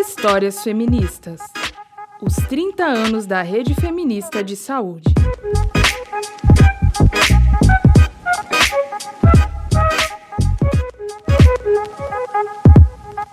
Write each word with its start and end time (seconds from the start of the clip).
Histórias 0.00 0.64
Feministas. 0.64 1.42
Os 2.22 2.34
30 2.48 2.82
anos 2.82 3.26
da 3.26 3.42
Rede 3.42 3.74
Feminista 3.74 4.42
de 4.42 4.56
Saúde. 4.56 5.12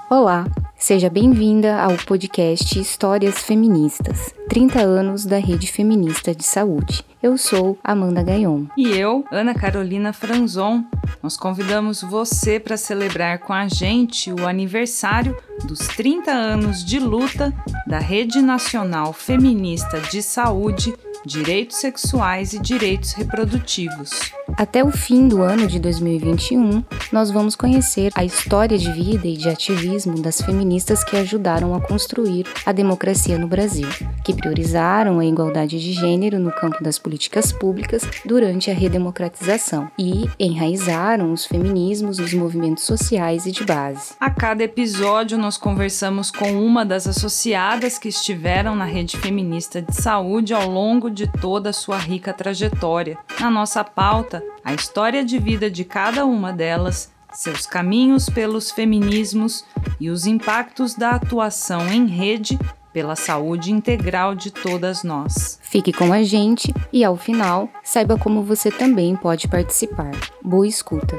Olá, 0.10 0.46
seja 0.76 1.10
bem-vinda 1.10 1.82
ao 1.82 1.96
podcast 2.06 2.78
Histórias 2.78 3.42
Feministas. 3.44 4.36
30 4.50 4.82
anos 4.82 5.26
da 5.26 5.38
Rede 5.38 5.72
Feminista 5.72 6.36
de 6.36 6.44
Saúde. 6.44 7.02
Eu 7.24 7.38
sou 7.38 7.78
Amanda 7.82 8.22
Gaion. 8.22 8.66
E 8.78 8.90
eu, 8.90 9.24
Ana 9.32 9.54
Carolina 9.54 10.12
Franzon. 10.12 10.84
Nós 11.22 11.38
convidamos 11.38 12.02
você 12.02 12.60
para 12.60 12.78
celebrar 12.78 13.40
com 13.40 13.54
a 13.54 13.68
gente 13.68 14.32
o 14.32 14.48
aniversário 14.48 15.36
dos 15.66 15.80
30 15.80 16.32
anos 16.32 16.84
de 16.84 17.00
luta 17.00 17.54
da 17.86 18.00
Rede 18.00 18.42
Nacional 18.42 19.14
Feminista 19.14 20.00
de 20.00 20.22
Saúde, 20.22 20.96
Direitos 21.26 21.78
Sexuais 21.78 22.54
e 22.54 22.60
Direitos 22.60 23.14
Reprodutivos. 23.14 24.32
Até 24.58 24.84
o 24.84 24.90
fim 24.90 25.28
do 25.28 25.44
ano 25.44 25.68
de 25.68 25.80
2021, 25.80 26.84
nós 27.12 27.30
vamos 27.30 27.56
conhecer 27.56 28.12
a 28.16 28.26
história 28.26 28.76
de 28.76 28.92
vida 28.92 29.28
e 29.28 29.38
de 29.38 29.48
ativismo 29.48 30.20
das 30.20 30.42
feministas 30.42 31.04
que 31.04 31.16
ajudaram 31.16 31.76
a 31.76 31.80
construir 31.80 32.48
a 32.66 32.72
democracia 32.72 33.38
no 33.38 33.46
Brasil, 33.46 33.88
que 34.26 34.34
priorizaram 34.34 35.20
a 35.20 35.26
igualdade 35.26 35.80
de 35.80 35.94
gênero 35.94 36.40
no 36.40 36.52
campo 36.52 36.84
das 36.84 36.98
políticas 36.98 37.52
públicas 37.52 38.02
durante 38.26 38.72
a 38.72 38.74
redemocratização 38.74 39.92
e 39.96 40.28
enraizaram 40.40 41.32
os 41.32 41.46
feminismos 41.46 42.18
nos 42.18 42.34
movimentos 42.34 42.84
sociais 42.84 43.46
e 43.46 43.52
de 43.52 43.64
base. 43.64 44.16
A 44.20 44.32
cada 44.32 44.64
episódio, 44.64 45.38
nós 45.38 45.56
conversamos 45.56 46.32
com 46.32 46.52
uma 46.54 46.84
das 46.84 47.06
associadas 47.06 48.00
que 48.00 48.10
estiveram 48.10 48.76
na 48.76 48.86
rede 48.86 49.18
feminista 49.18 49.84
de 49.84 49.94
saúde 49.96 50.52
ao 50.52 50.68
longo 50.68 51.12
de 51.12 51.28
toda 51.28 51.70
a 51.70 51.74
sua 51.74 52.00
rica 52.00 52.34
trajetória. 52.34 53.20
Na 53.40 53.52
nossa 53.52 53.84
pauta, 53.84 54.47
a 54.64 54.74
história 54.74 55.24
de 55.24 55.40
vida 55.40 55.70
de 55.70 55.84
cada 55.84 56.26
uma 56.26 56.52
delas 56.52 57.12
seus 57.34 57.66
caminhos 57.66 58.30
pelos 58.30 58.72
feminismos 58.72 59.64
e 60.00 60.10
os 60.10 60.26
impactos 60.26 60.96
da 60.96 61.12
atuação 61.12 61.88
em 61.92 62.08
rede 62.08 62.58
pela 62.92 63.16
saúde 63.16 63.72
integral 63.72 64.34
de 64.34 64.50
todas 64.50 65.04
nós. 65.04 65.60
Fique 65.62 65.94
com 65.94 66.12
a 66.12 66.24
gente 66.24 66.74
e, 66.92 67.04
ao 67.04 67.16
final, 67.16 67.70
saiba 67.84 68.18
como 68.18 68.42
você 68.42 68.72
também 68.72 69.16
pode 69.16 69.48
participar. 69.48 70.12
Boa 70.44 70.68
escuta! 70.68 71.18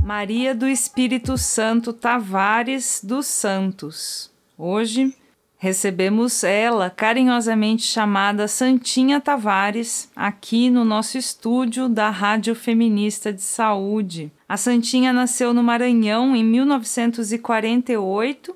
Maria 0.00 0.54
do 0.54 0.66
Espírito 0.66 1.36
Santo 1.36 1.92
Tavares 1.92 3.00
dos 3.02 3.26
Santos. 3.26 4.30
Hoje 4.60 5.14
recebemos 5.56 6.42
ela, 6.42 6.90
carinhosamente 6.90 7.84
chamada 7.84 8.48
Santinha 8.48 9.20
Tavares, 9.20 10.10
aqui 10.16 10.68
no 10.68 10.84
nosso 10.84 11.16
estúdio 11.16 11.88
da 11.88 12.10
Rádio 12.10 12.56
Feminista 12.56 13.32
de 13.32 13.40
Saúde. 13.40 14.32
A 14.48 14.56
Santinha 14.56 15.12
nasceu 15.12 15.54
no 15.54 15.62
Maranhão 15.62 16.34
em 16.34 16.42
1948 16.42 18.52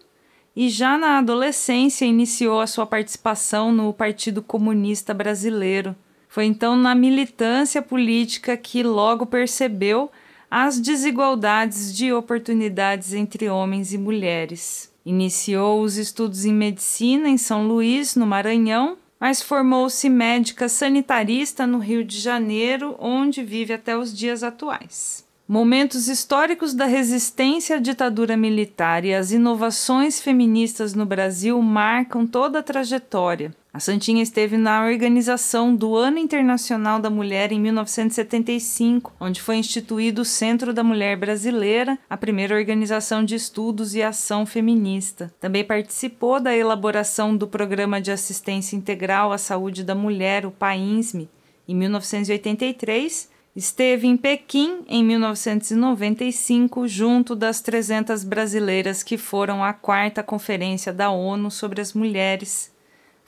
e 0.57 0.69
já 0.69 0.99
na 0.99 1.19
adolescência 1.19 2.05
iniciou 2.05 2.61
a 2.61 2.67
sua 2.67 2.85
participação 2.85 3.71
no 3.71 3.93
Partido 3.93 4.43
Comunista 4.43 5.15
Brasileiro. 5.15 5.95
Foi 6.27 6.47
então 6.47 6.75
na 6.75 6.97
militância 6.97 7.81
política 7.81 8.57
que 8.57 8.83
logo 8.83 9.25
percebeu 9.25 10.11
as 10.51 10.81
desigualdades 10.81 11.97
de 11.97 12.13
oportunidades 12.13 13.15
entre 13.15 13.49
homens 13.49 13.93
e 13.93 13.99
mulheres. 13.99 14.92
Iniciou 15.05 15.83
os 15.83 15.97
estudos 15.97 16.45
em 16.45 16.53
medicina 16.53 17.29
em 17.29 17.37
São 17.37 17.67
Luís, 17.67 18.15
no 18.15 18.27
Maranhão, 18.27 18.97
mas 19.19 19.43
formou-se 19.43 20.09
médica 20.09 20.69
sanitarista 20.69 21.67
no 21.67 21.79
Rio 21.79 22.05
de 22.05 22.19
Janeiro, 22.19 22.97
onde 22.99 23.43
vive 23.43 23.73
até 23.73 23.97
os 23.97 24.17
dias 24.17 24.43
atuais. 24.43 25.22
Momentos 25.47 26.07
históricos 26.07 26.73
da 26.73 26.87
resistência 26.87 27.77
à 27.77 27.79
ditadura 27.81 28.37
militar 28.37 29.05
e 29.05 29.13
as 29.13 29.33
inovações 29.33 30.21
feministas 30.21 30.95
no 30.95 31.05
Brasil 31.05 31.61
marcam 31.61 32.27
toda 32.27 32.61
a 32.61 32.63
trajetória. 32.63 33.53
A 33.75 33.81
Santinha 33.81 34.23
esteve 34.23 34.57
na 34.57 34.85
organização 34.85 35.75
do 35.75 35.97
Ano 35.97 36.19
Internacional 36.19 37.01
da 37.01 37.11
Mulher 37.11 37.51
em 37.51 37.61
1975, 37.61 39.13
onde 39.19 39.43
foi 39.43 39.57
instituído 39.57 40.23
o 40.23 40.27
Centro 40.27 40.73
da 40.73 40.85
Mulher 40.85 41.17
Brasileira, 41.17 41.99
a 42.09 42.17
primeira 42.17 42.55
organização 42.55 43.25
de 43.25 43.35
estudos 43.35 43.95
e 43.95 44.03
ação 44.03 44.47
feminista. 44.47 45.33
Também 45.41 45.65
participou 45.65 46.39
da 46.39 46.55
elaboração 46.55 47.37
do 47.37 47.49
Programa 47.49 48.01
de 48.01 48.13
Assistência 48.13 48.77
Integral 48.77 49.33
à 49.33 49.39
Saúde 49.39 49.83
da 49.83 49.95
Mulher, 49.95 50.47
o 50.47 50.53
PAINSME, 50.53 51.29
em 51.67 51.75
1983 51.75 53.32
Esteve 53.55 54.07
em 54.07 54.17
Pequim 54.17 54.83
em 54.89 55.05
1995, 55.05 56.89
junto 56.89 57.37
das 57.37 57.61
300 57.61 58.25
brasileiras 58.25 59.03
que 59.03 59.19
foram 59.19 59.63
à 59.63 59.73
quarta 59.73 60.23
Conferência 60.23 60.93
da 60.93 61.11
ONU 61.11 61.51
sobre 61.51 61.81
as 61.81 61.93
Mulheres 61.93 62.73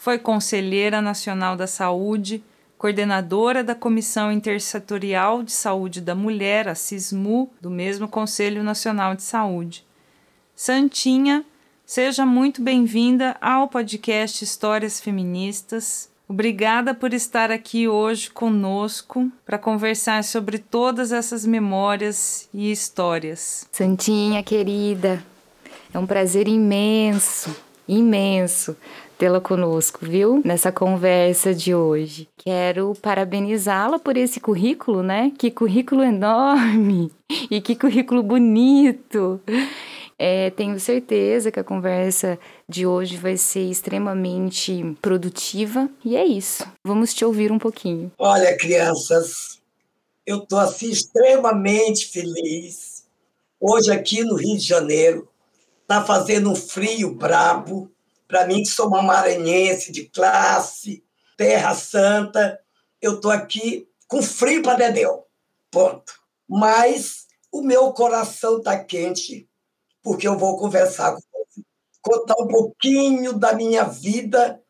foi 0.04 0.18
conselheira 0.18 1.00
nacional 1.00 1.56
da 1.56 1.66
saúde, 1.66 2.44
coordenadora 2.76 3.64
da 3.64 3.74
Comissão 3.74 4.30
Intersetorial 4.30 5.42
de 5.42 5.50
Saúde 5.50 6.00
da 6.02 6.14
Mulher, 6.14 6.68
a 6.68 6.74
CISMU, 6.74 7.50
do 7.58 7.70
mesmo 7.70 8.06
Conselho 8.06 8.62
Nacional 8.62 9.14
de 9.14 9.22
Saúde. 9.22 9.82
Santinha, 10.54 11.42
seja 11.86 12.26
muito 12.26 12.60
bem-vinda 12.60 13.34
ao 13.40 13.66
podcast 13.66 14.44
Histórias 14.44 15.00
Feministas. 15.00 16.10
Obrigada 16.34 16.92
por 16.92 17.14
estar 17.14 17.52
aqui 17.52 17.86
hoje 17.86 18.28
conosco 18.28 19.30
para 19.46 19.56
conversar 19.56 20.24
sobre 20.24 20.58
todas 20.58 21.12
essas 21.12 21.46
memórias 21.46 22.48
e 22.52 22.72
histórias. 22.72 23.68
Santinha 23.70 24.42
querida, 24.42 25.24
é 25.92 25.96
um 25.96 26.04
prazer 26.04 26.48
imenso, 26.48 27.54
imenso 27.86 28.76
tê-la 29.16 29.40
conosco, 29.40 30.00
viu? 30.02 30.42
Nessa 30.44 30.72
conversa 30.72 31.54
de 31.54 31.72
hoje. 31.72 32.28
Quero 32.36 32.94
parabenizá-la 33.00 34.00
por 34.00 34.16
esse 34.16 34.40
currículo, 34.40 35.04
né? 35.04 35.30
Que 35.38 35.52
currículo 35.52 36.02
enorme 36.02 37.12
e 37.48 37.60
que 37.60 37.76
currículo 37.76 38.24
bonito. 38.24 39.40
É, 40.26 40.48
tenho 40.48 40.80
certeza 40.80 41.52
que 41.52 41.60
a 41.60 41.64
conversa 41.64 42.38
de 42.66 42.86
hoje 42.86 43.18
vai 43.18 43.36
ser 43.36 43.68
extremamente 43.68 44.96
produtiva 45.02 45.86
e 46.02 46.16
é 46.16 46.24
isso. 46.24 46.64
Vamos 46.82 47.12
te 47.12 47.26
ouvir 47.26 47.52
um 47.52 47.58
pouquinho. 47.58 48.10
Olha, 48.16 48.56
crianças, 48.56 49.60
eu 50.24 50.38
estou 50.38 50.58
assim 50.58 50.88
extremamente 50.88 52.06
feliz. 52.06 53.04
Hoje 53.60 53.92
aqui 53.92 54.24
no 54.24 54.36
Rio 54.36 54.56
de 54.56 54.64
Janeiro 54.64 55.28
está 55.82 56.02
fazendo 56.02 56.50
um 56.50 56.56
frio 56.56 57.14
brabo 57.14 57.92
para 58.26 58.46
mim, 58.46 58.62
que 58.62 58.70
sou 58.70 58.88
uma 58.88 59.02
maranhense 59.02 59.92
de 59.92 60.04
classe, 60.04 61.04
terra 61.36 61.74
santa, 61.74 62.58
eu 62.98 63.16
estou 63.16 63.30
aqui 63.30 63.86
com 64.08 64.22
frio 64.22 64.62
para 64.62 64.78
Dedéu. 64.78 65.26
Ponto. 65.70 66.14
Mas 66.48 67.26
o 67.52 67.60
meu 67.60 67.92
coração 67.92 68.56
está 68.56 68.82
quente, 68.82 69.46
porque 70.04 70.28
eu 70.28 70.38
vou 70.38 70.58
conversar 70.58 71.12
com 71.12 71.20
você, 71.20 71.62
contar 72.02 72.34
um 72.38 72.46
pouquinho 72.46 73.32
da 73.32 73.54
minha 73.54 73.84
vida 73.84 74.60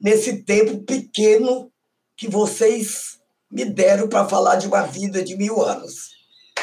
nesse 0.00 0.42
tempo 0.42 0.78
pequeno 0.78 1.70
que 2.16 2.26
vocês 2.26 3.20
me 3.50 3.64
deram 3.64 4.08
para 4.08 4.28
falar 4.28 4.56
de 4.56 4.66
uma 4.66 4.82
vida 4.82 5.22
de 5.22 5.36
mil 5.36 5.62
anos. 5.62 6.10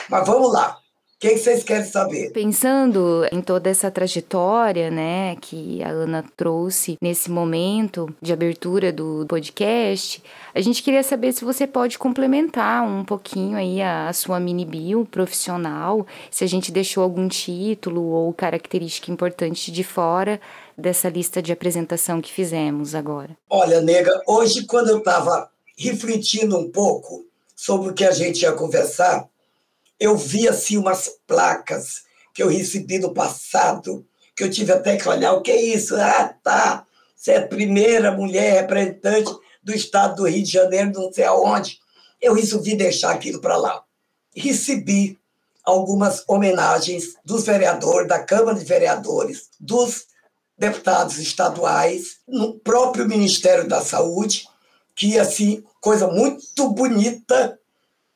Mas 0.10 0.26
vamos 0.26 0.52
lá 0.52 0.78
que 1.20 1.38
vocês 1.38 1.64
querem 1.64 1.86
saber? 1.86 2.32
Pensando 2.32 3.26
em 3.32 3.42
toda 3.42 3.70
essa 3.70 3.90
trajetória, 3.90 4.92
né, 4.92 5.36
que 5.38 5.82
a 5.82 5.90
Ana 5.90 6.24
trouxe 6.36 6.98
nesse 7.02 7.32
momento 7.32 8.14
de 8.22 8.34
abertura 8.34 8.92
do 8.92 9.26
podcast, 9.28 10.22
a 10.54 10.62
gente 10.62 10.84
queria 10.84 11.04
saber 11.04 11.34
se 11.34 11.46
você 11.46 11.66
pode 11.66 11.98
complementar 11.98 12.84
um 12.84 13.04
pouquinho 13.04 13.58
aí 13.58 13.82
a, 13.82 14.10
a 14.10 14.14
sua 14.14 14.40
mini 14.40 14.66
bio 14.66 15.06
profissional, 15.06 16.06
se 16.30 16.44
a 16.44 16.48
gente 16.48 16.72
deixou 16.72 17.04
algum 17.04 17.28
título 17.28 18.04
ou 18.04 18.34
característica 18.34 19.12
importante 19.12 19.72
de 19.72 19.84
fora 19.84 20.40
dessa 20.78 21.10
lista 21.10 21.42
de 21.42 21.52
apresentação 21.52 22.22
que 22.22 22.32
fizemos 22.32 22.94
agora. 22.94 23.38
Olha, 23.50 23.82
nega, 23.82 24.22
hoje 24.28 24.66
quando 24.66 24.90
eu 24.90 24.98
estava 24.98 25.50
refletindo 25.78 26.58
um 26.58 26.70
pouco 26.70 27.26
sobre 27.56 27.90
o 27.90 27.94
que 27.94 28.04
a 28.04 28.12
gente 28.12 28.42
ia 28.42 28.52
conversar, 28.52 29.28
eu 30.00 30.16
vi 30.18 30.48
assim 30.48 30.78
umas 30.78 31.10
placas 31.26 32.04
que 32.34 32.44
eu 32.44 32.50
recebi 32.50 33.00
no 33.00 33.14
passado, 33.14 34.06
que 34.36 34.44
eu 34.44 34.50
tive 34.50 34.72
até 34.72 34.98
que 34.98 35.08
olhar 35.08 35.34
o 35.34 35.42
que 35.42 35.52
é 35.52 35.62
isso. 35.62 35.96
Ah, 35.96 36.36
tá. 36.44 36.86
Você 37.16 37.32
é 37.32 37.38
a 37.38 37.48
primeira 37.48 38.12
mulher 38.12 38.62
representante 38.62 39.32
do 39.64 39.74
estado 39.74 40.18
do 40.18 40.28
Rio 40.28 40.44
de 40.44 40.52
Janeiro, 40.52 40.92
não 40.94 41.12
sei 41.12 41.24
aonde. 41.24 41.80
eu 42.22 42.34
resolvi 42.34 42.76
deixar 42.76 43.12
aquilo 43.12 43.40
para 43.40 43.58
lá. 43.58 43.84
Recebi 44.36 45.18
algumas 45.64 46.24
homenagens 46.28 47.16
dos 47.24 47.46
vereadores, 47.46 48.08
da 48.08 48.20
Câmara 48.20 48.58
de 48.58 48.66
Vereadores, 48.66 49.50
dos 49.60 50.06
deputados 50.58 51.18
estaduais, 51.18 52.18
no 52.28 52.60
próprio 52.60 53.08
Ministério 53.08 53.68
da 53.68 53.82
Saúde, 53.82 54.48
que, 54.96 55.20
assim, 55.20 55.64
coisa 55.82 56.08
muito 56.08 56.70
bonita, 56.70 57.60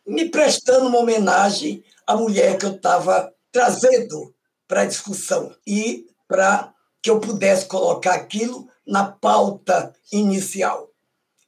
me 0.10 0.30
prestando 0.30 0.88
uma 0.88 1.00
homenagem 1.00 1.84
à 2.06 2.16
mulher 2.16 2.58
que 2.58 2.66
eu 2.66 2.76
estava 2.76 3.32
trazendo 3.52 4.34
para 4.68 4.82
a 4.82 4.86
discussão 4.86 5.56
e 5.66 6.08
para 6.28 6.74
que 7.02 7.10
eu 7.10 7.20
pudesse 7.20 7.68
colocar 7.68 8.16
aquilo 8.16 8.68
na 8.86 9.06
pauta 9.06 9.94
inicial. 10.12 10.90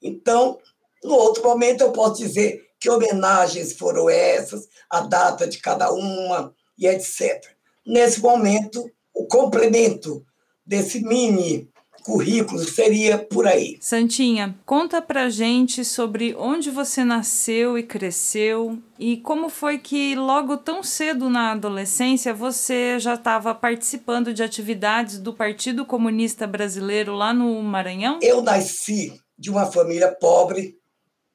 Então, 0.01 0.59
no 1.03 1.15
outro 1.15 1.43
momento, 1.43 1.81
eu 1.81 1.91
posso 1.91 2.21
dizer 2.23 2.69
que 2.79 2.89
homenagens 2.89 3.73
foram 3.73 4.09
essas, 4.09 4.67
a 4.89 5.01
data 5.01 5.47
de 5.47 5.57
cada 5.57 5.91
uma 5.91 6.53
e 6.77 6.87
etc. 6.87 7.43
Nesse 7.85 8.21
momento, 8.21 8.89
o 9.13 9.25
complemento 9.25 10.23
desse 10.65 11.03
mini 11.03 11.71
currículo 12.03 12.59
seria 12.59 13.17
por 13.17 13.47
aí. 13.47 13.77
Santinha, 13.79 14.55
conta 14.65 15.01
pra 15.01 15.29
gente 15.29 15.85
sobre 15.85 16.35
onde 16.35 16.69
você 16.69 17.03
nasceu 17.03 17.77
e 17.77 17.83
cresceu 17.83 18.77
e 18.99 19.17
como 19.17 19.49
foi 19.49 19.77
que 19.77 20.15
logo 20.15 20.57
tão 20.57 20.83
cedo 20.83 21.29
na 21.29 21.51
adolescência 21.51 22.33
você 22.33 22.99
já 22.99 23.15
estava 23.15 23.53
participando 23.55 24.33
de 24.33 24.43
atividades 24.43 25.19
do 25.19 25.33
Partido 25.33 25.85
Comunista 25.85 26.45
Brasileiro 26.45 27.13
lá 27.15 27.33
no 27.33 27.61
Maranhão? 27.61 28.19
Eu 28.21 28.41
nasci 28.41 29.19
de 29.37 29.49
uma 29.49 29.65
família 29.65 30.11
pobre 30.11 30.77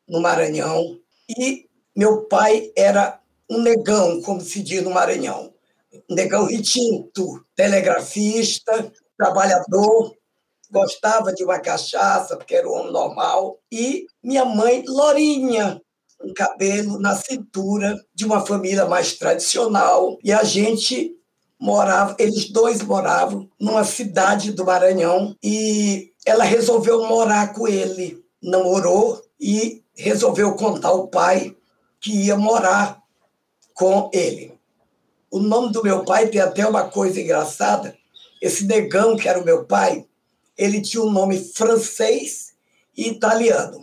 no 0.09 0.21
Maranhão 0.21 0.99
e 1.39 1.67
meu 1.97 2.23
pai 2.23 2.71
era 2.77 3.21
um 3.51 3.63
negão, 3.63 4.21
como 4.23 4.41
se 4.41 4.63
diz 4.63 4.83
no 4.83 4.91
Maranhão. 4.91 5.53
Negão 6.11 6.45
retinto, 6.45 7.45
telegrafista, 7.55 8.93
trabalhador, 9.17 10.15
gostava 10.71 11.33
de 11.33 11.45
uma 11.45 11.59
cachaça, 11.59 12.37
porque 12.37 12.55
era 12.55 12.69
um 12.69 12.73
homem 12.73 12.93
normal. 12.93 13.59
E 13.71 14.07
minha 14.23 14.45
mãe, 14.45 14.85
Lorinha, 14.87 15.81
um 16.23 16.33
cabelo 16.33 16.99
na 16.99 17.15
cintura, 17.15 17.97
de 18.15 18.25
uma 18.25 18.45
família 18.45 18.87
mais 18.87 19.15
tradicional. 19.15 20.19
E 20.23 20.33
a 20.33 20.43
gente 20.45 21.15
morava, 21.59 22.17
eles 22.19 22.51
dois 22.51 22.83
moravam 22.83 23.49
numa 23.59 23.85
cidade 23.85 24.53
do 24.53 24.65
Maranhão 24.65 25.35
e 25.43 26.13
ela 26.25 26.45
resolveu 26.45 27.07
morar 27.07 27.53
com 27.53 27.67
ele. 27.67 28.23
Namorou 28.43 29.21
e 29.41 29.83
resolveu 29.95 30.55
contar 30.55 30.89
ao 30.89 31.09
pai 31.09 31.57
que 32.01 32.27
ia 32.27 32.37
morar 32.37 33.01
com 33.75 34.11
ele. 34.13 34.55
O 35.31 35.39
nome 35.39 35.73
do 35.73 35.83
meu 35.83 36.05
pai 36.05 36.29
tem 36.29 36.41
até 36.41 36.67
uma 36.67 36.89
coisa 36.89 37.21
engraçada. 37.21 37.97
Esse 38.41 38.65
negão 38.65 39.17
que 39.17 39.29
era 39.29 39.41
o 39.41 39.45
meu 39.45 39.65
pai, 39.65 40.07
ele 40.57 40.81
tinha 40.81 41.03
um 41.03 41.11
nome 41.11 41.39
francês 41.53 42.55
e 42.97 43.09
italiano. 43.09 43.81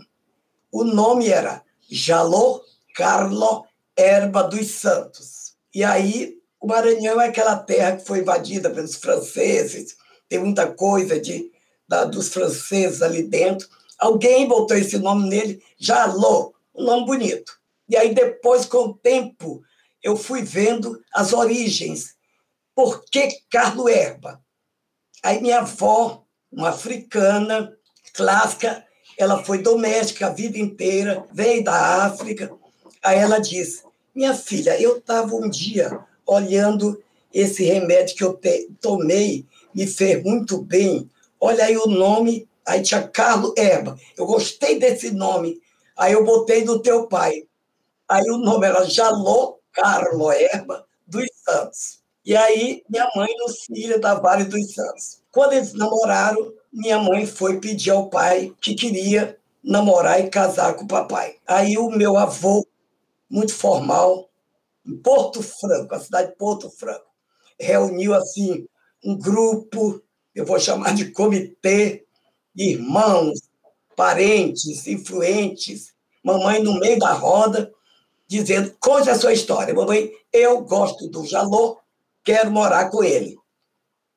O 0.71 0.83
nome 0.83 1.29
era 1.29 1.63
Jalô 1.89 2.63
Carlo 2.95 3.65
Erba 3.95 4.43
dos 4.43 4.67
Santos. 4.71 5.55
E 5.73 5.83
aí, 5.83 6.37
o 6.59 6.67
Maranhão 6.67 7.19
é 7.19 7.27
aquela 7.27 7.57
terra 7.57 7.97
que 7.97 8.05
foi 8.05 8.19
invadida 8.19 8.69
pelos 8.69 8.95
franceses, 8.95 9.97
tem 10.29 10.39
muita 10.39 10.71
coisa 10.71 11.19
de, 11.19 11.51
da, 11.87 12.05
dos 12.05 12.29
franceses 12.29 13.01
ali 13.01 13.23
dentro. 13.23 13.67
Alguém 13.99 14.47
botou 14.47 14.77
esse 14.77 14.97
nome 14.97 15.29
nele, 15.29 15.63
Jalô, 15.77 16.53
um 16.73 16.83
nome 16.83 17.05
bonito. 17.05 17.53
E 17.87 17.97
aí, 17.97 18.13
depois, 18.13 18.65
com 18.65 18.85
o 18.85 18.93
tempo, 18.93 19.61
eu 20.01 20.15
fui 20.15 20.41
vendo 20.41 20.99
as 21.13 21.33
origens. 21.33 22.15
Por 22.75 23.03
que 23.05 23.39
Carlo 23.51 23.87
Erba? 23.87 24.41
Aí 25.21 25.41
minha 25.41 25.59
avó, 25.59 26.22
uma 26.55 26.69
africana 26.69 27.75
clássica, 28.13 28.85
ela 29.17 29.43
foi 29.43 29.59
doméstica 29.59 30.27
a 30.27 30.33
vida 30.33 30.57
inteira, 30.57 31.25
veio 31.31 31.63
da 31.63 32.05
África. 32.05 32.51
Aí 33.03 33.17
ela 33.19 33.39
disse: 33.39 33.83
Minha 34.13 34.33
filha, 34.33 34.79
eu 34.79 34.97
estava 34.97 35.35
um 35.35 35.49
dia 35.49 35.99
olhando 36.25 37.01
esse 37.33 37.63
remédio 37.63 38.15
que 38.15 38.23
eu 38.23 38.39
tomei, 38.79 39.45
me 39.73 39.87
fez 39.87 40.23
muito 40.23 40.61
bem. 40.61 41.09
Olha 41.39 41.65
aí 41.65 41.75
o 41.75 41.87
nome, 41.87 42.47
aí 42.65 42.81
tinha 42.81 43.07
Carlo 43.07 43.53
Erba. 43.57 43.97
Eu 44.15 44.25
gostei 44.25 44.79
desse 44.79 45.11
nome. 45.11 45.59
Aí 45.97 46.13
eu 46.13 46.23
botei 46.23 46.63
do 46.63 46.79
teu 46.79 47.07
pai. 47.07 47.43
Aí 48.07 48.23
o 48.29 48.37
nome 48.37 48.67
era 48.67 48.85
Jalô 48.85 49.59
Carlo 49.71 50.31
Erba 50.31 50.85
dos 51.07 51.25
Santos. 51.43 52.02
E 52.25 52.35
aí 52.35 52.83
minha 52.89 53.07
mãe, 53.15 53.27
Lucília 53.41 53.99
Tavares 53.99 54.47
dos 54.47 54.73
Santos. 54.73 55.21
Quando 55.31 55.53
eles 55.53 55.73
namoraram, 55.73 56.53
minha 56.71 56.97
mãe 56.97 57.25
foi 57.25 57.59
pedir 57.59 57.91
ao 57.91 58.09
pai 58.09 58.53
que 58.61 58.75
queria 58.75 59.37
namorar 59.63 60.19
e 60.19 60.29
casar 60.29 60.73
com 60.75 60.85
o 60.85 60.87
papai. 60.87 61.35
Aí 61.45 61.77
o 61.77 61.89
meu 61.89 62.17
avô, 62.17 62.65
muito 63.29 63.53
formal, 63.53 64.29
em 64.85 64.95
Porto 64.97 65.41
Franco, 65.41 65.95
a 65.95 65.99
cidade 65.99 66.29
de 66.29 66.35
Porto 66.35 66.69
Franco, 66.69 67.05
reuniu 67.59 68.13
assim 68.13 68.67
um 69.03 69.17
grupo, 69.17 70.01
eu 70.33 70.45
vou 70.45 70.59
chamar 70.59 70.93
de 70.93 71.11
comitê, 71.11 72.05
irmãos, 72.55 73.39
parentes, 73.95 74.87
influentes, 74.87 75.93
mamãe 76.23 76.61
no 76.61 76.79
meio 76.79 76.99
da 76.99 77.13
roda, 77.13 77.71
dizendo: 78.27 78.73
conte 78.79 79.09
a 79.09 79.19
sua 79.19 79.33
história. 79.33 79.73
Mamãe, 79.73 80.11
eu 80.31 80.61
gosto 80.61 81.07
do 81.07 81.25
Jalô, 81.25 81.77
quero 82.23 82.51
morar 82.51 82.89
com 82.89 83.03
ele. 83.03 83.35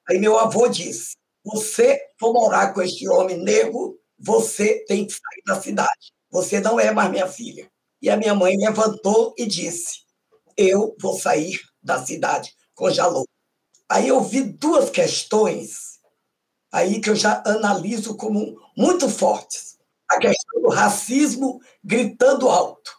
Aí 0.09 0.19
meu 0.19 0.39
avô 0.39 0.69
disse: 0.69 1.17
você 1.45 2.01
for 2.19 2.33
morar 2.33 2.73
com 2.73 2.83
este 2.83 3.09
homem 3.09 3.39
negro, 3.39 3.99
você 4.19 4.85
tem 4.87 5.07
que 5.07 5.13
sair 5.13 5.43
da 5.47 5.61
cidade. 5.61 6.13
Você 6.31 6.61
não 6.61 6.79
é 6.79 6.93
mais 6.93 7.11
minha 7.11 7.29
filha. 7.29 7.71
E 8.01 8.11
a 8.11 8.17
minha 8.17 8.35
mãe 8.35 8.57
levantou 8.57 9.35
e 9.39 9.47
disse: 9.47 10.01
eu 10.57 10.97
vou 11.01 11.19
sair 11.19 11.61
da 11.83 12.05
cidade 12.05 12.55
com 12.75 12.91
Jalô. 12.91 13.27
Aí 13.89 14.09
eu 14.09 14.21
vi 14.21 14.43
duas 14.43 14.91
questões 14.91 16.01
aí 16.73 17.01
que 17.01 17.11
eu 17.11 17.17
já 17.17 17.43
analiso 17.47 18.17
como 18.17 18.59
muito 18.77 19.09
fortes. 19.09 19.79
A 20.09 20.19
questão 20.19 20.63
do 20.63 20.69
racismo 20.69 21.61
gritando 21.83 22.49
alto. 22.49 22.93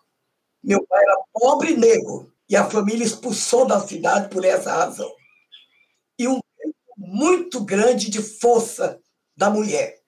Meu 0.64 0.86
pai 0.86 1.02
era 1.04 1.18
pobre 1.34 1.78
negro, 1.78 2.34
e 2.50 2.56
a 2.56 2.70
família 2.70 3.04
expulsou 3.04 3.66
da 3.66 3.86
cidade 3.86 4.30
por 4.30 4.46
essa 4.46 4.72
razão. 4.72 5.12
E 6.18 6.28
um 6.28 6.40
muito 6.98 7.64
grande 7.64 8.10
de 8.10 8.22
força 8.22 9.00
da 9.36 9.50
mulher. 9.50 10.02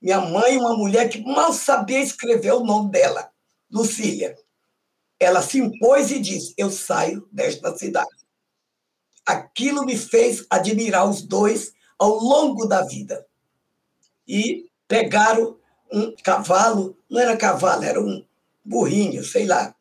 Minha 0.00 0.20
mãe, 0.20 0.56
uma 0.56 0.76
mulher 0.76 1.08
que 1.08 1.20
mal 1.20 1.52
sabia 1.52 2.00
escrever 2.00 2.52
o 2.52 2.64
nome 2.64 2.90
dela, 2.90 3.30
Lucília. 3.70 4.36
Ela 5.18 5.42
se 5.42 5.58
impôs 5.58 6.10
e 6.12 6.20
disse: 6.20 6.54
Eu 6.56 6.70
saio 6.70 7.28
desta 7.32 7.76
cidade. 7.76 8.08
Aquilo 9.26 9.84
me 9.84 9.96
fez 9.98 10.46
admirar 10.48 11.08
os 11.08 11.22
dois 11.22 11.72
ao 11.98 12.14
longo 12.14 12.66
da 12.66 12.84
vida. 12.84 13.26
E 14.26 14.70
pegaram 14.86 15.58
um 15.92 16.14
cavalo, 16.22 16.96
não 17.10 17.20
era 17.20 17.36
cavalo, 17.36 17.82
era 17.82 18.00
um 18.00 18.24
burrinho, 18.64 19.24
sei 19.24 19.46
lá, 19.46 19.74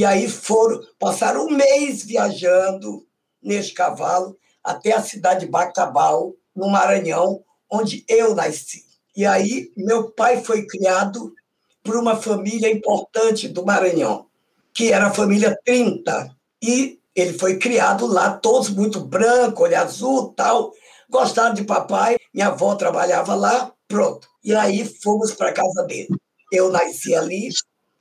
e 0.00 0.04
aí 0.06 0.30
foram, 0.30 0.80
passaram 0.98 1.44
um 1.44 1.50
mês 1.50 2.02
viajando 2.06 3.06
neste 3.42 3.74
cavalo 3.74 4.34
até 4.64 4.94
a 4.94 5.02
cidade 5.02 5.40
de 5.40 5.52
Bacabal, 5.52 6.34
no 6.56 6.70
Maranhão, 6.70 7.44
onde 7.70 8.02
eu 8.08 8.34
nasci. 8.34 8.82
E 9.14 9.26
aí 9.26 9.70
meu 9.76 10.10
pai 10.10 10.42
foi 10.42 10.66
criado 10.66 11.34
por 11.82 11.98
uma 11.98 12.16
família 12.16 12.72
importante 12.72 13.46
do 13.46 13.62
Maranhão, 13.62 14.24
que 14.72 14.90
era 14.90 15.08
a 15.08 15.12
família 15.12 15.54
30. 15.66 16.34
E 16.62 16.98
ele 17.14 17.38
foi 17.38 17.58
criado 17.58 18.06
lá, 18.06 18.32
todos 18.32 18.70
muito 18.70 19.00
branco, 19.00 19.64
olho 19.64 19.78
azul, 19.78 20.32
tal. 20.34 20.72
Gostaram 21.10 21.52
de 21.52 21.64
papai, 21.64 22.16
minha 22.32 22.46
avó 22.46 22.74
trabalhava 22.74 23.34
lá, 23.34 23.70
pronto. 23.86 24.26
E 24.42 24.54
aí 24.54 24.82
fomos 25.02 25.34
para 25.34 25.52
casa 25.52 25.82
dele. 25.82 26.08
Eu 26.50 26.70
nasci 26.72 27.14
ali, 27.14 27.50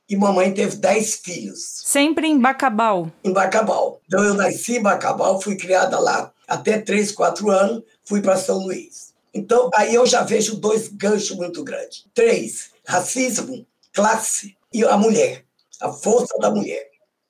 e 0.10 0.18
mamãe 0.18 0.52
teve 0.52 0.76
dez 0.78 1.16
filhos. 1.24 1.60
Sempre 1.86 2.28
em 2.28 2.40
Bacabal? 2.40 3.12
Em 3.24 3.32
Bacabal. 3.32 4.02
Então 4.08 4.24
eu 4.24 4.34
nasci 4.34 4.78
em 4.78 4.82
Bacabal, 4.82 5.40
fui 5.40 5.56
criada 5.56 6.00
lá 6.00 6.34
até 6.48 6.80
três, 6.80 7.12
quatro 7.12 7.52
anos, 7.52 7.84
fui 8.04 8.22
para 8.22 8.36
São 8.36 8.58
Luís. 8.58 9.14
Então 9.32 9.70
aí 9.76 9.94
eu 9.94 10.06
já 10.08 10.24
vejo 10.24 10.58
dois 10.58 10.88
ganchos 10.88 11.38
muito 11.38 11.64
grandes. 11.64 12.06
Três, 12.14 12.72
racismo, 12.84 13.66
classe 13.94 14.58
e 14.74 14.84
a 14.84 14.98
mulher, 14.98 15.46
a 15.80 15.94
força 15.94 16.36
da 16.40 16.50
mulher. 16.50 16.90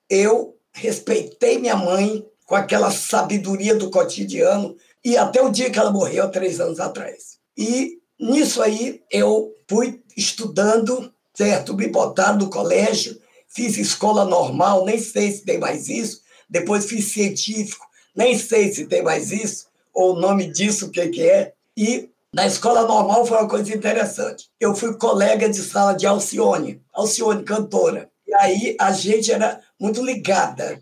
Eu 0.10 0.56
respeitei 0.72 1.58
minha 1.60 1.76
mãe 1.76 2.26
com 2.46 2.56
aquela 2.56 2.90
sabedoria 2.92 3.76
do 3.76 3.92
cotidiano 3.92 4.76
e 5.04 5.18
até 5.18 5.42
o 5.42 5.50
dia 5.50 5.70
que 5.70 5.78
ela 5.78 5.92
morreu, 5.92 6.30
três 6.32 6.60
anos 6.62 6.80
atrás. 6.80 7.40
E 7.58 8.00
nisso 8.18 8.62
aí 8.62 9.02
eu 9.12 9.54
fui 9.68 10.02
estudando 10.16 11.14
certo? 11.40 11.74
Me 11.74 11.88
botaram 11.88 12.38
no 12.38 12.50
colégio, 12.50 13.18
fiz 13.48 13.78
escola 13.78 14.26
normal, 14.26 14.84
nem 14.84 15.00
sei 15.00 15.32
se 15.32 15.46
tem 15.46 15.58
mais 15.58 15.88
isso. 15.88 16.22
Depois 16.50 16.86
fiz 16.86 17.14
científico, 17.14 17.88
nem 18.14 18.38
sei 18.38 18.74
se 18.74 18.86
tem 18.86 19.02
mais 19.02 19.32
isso, 19.32 19.68
ou 19.94 20.16
o 20.16 20.20
nome 20.20 20.52
disso, 20.52 20.88
o 20.88 20.92
que, 20.92 21.08
que 21.08 21.24
é. 21.24 21.54
E 21.78 22.10
na 22.34 22.46
escola 22.46 22.86
normal 22.86 23.26
foi 23.26 23.38
uma 23.38 23.48
coisa 23.48 23.74
interessante. 23.74 24.50
Eu 24.60 24.76
fui 24.76 24.94
colega 24.96 25.48
de 25.48 25.62
sala 25.64 25.94
de 25.94 26.06
Alcione, 26.06 26.82
Alcione, 26.94 27.44
cantora. 27.44 28.12
E 28.28 28.34
aí 28.34 28.76
a 28.78 28.92
gente 28.92 29.32
era 29.32 29.62
muito 29.80 30.04
ligada. 30.04 30.82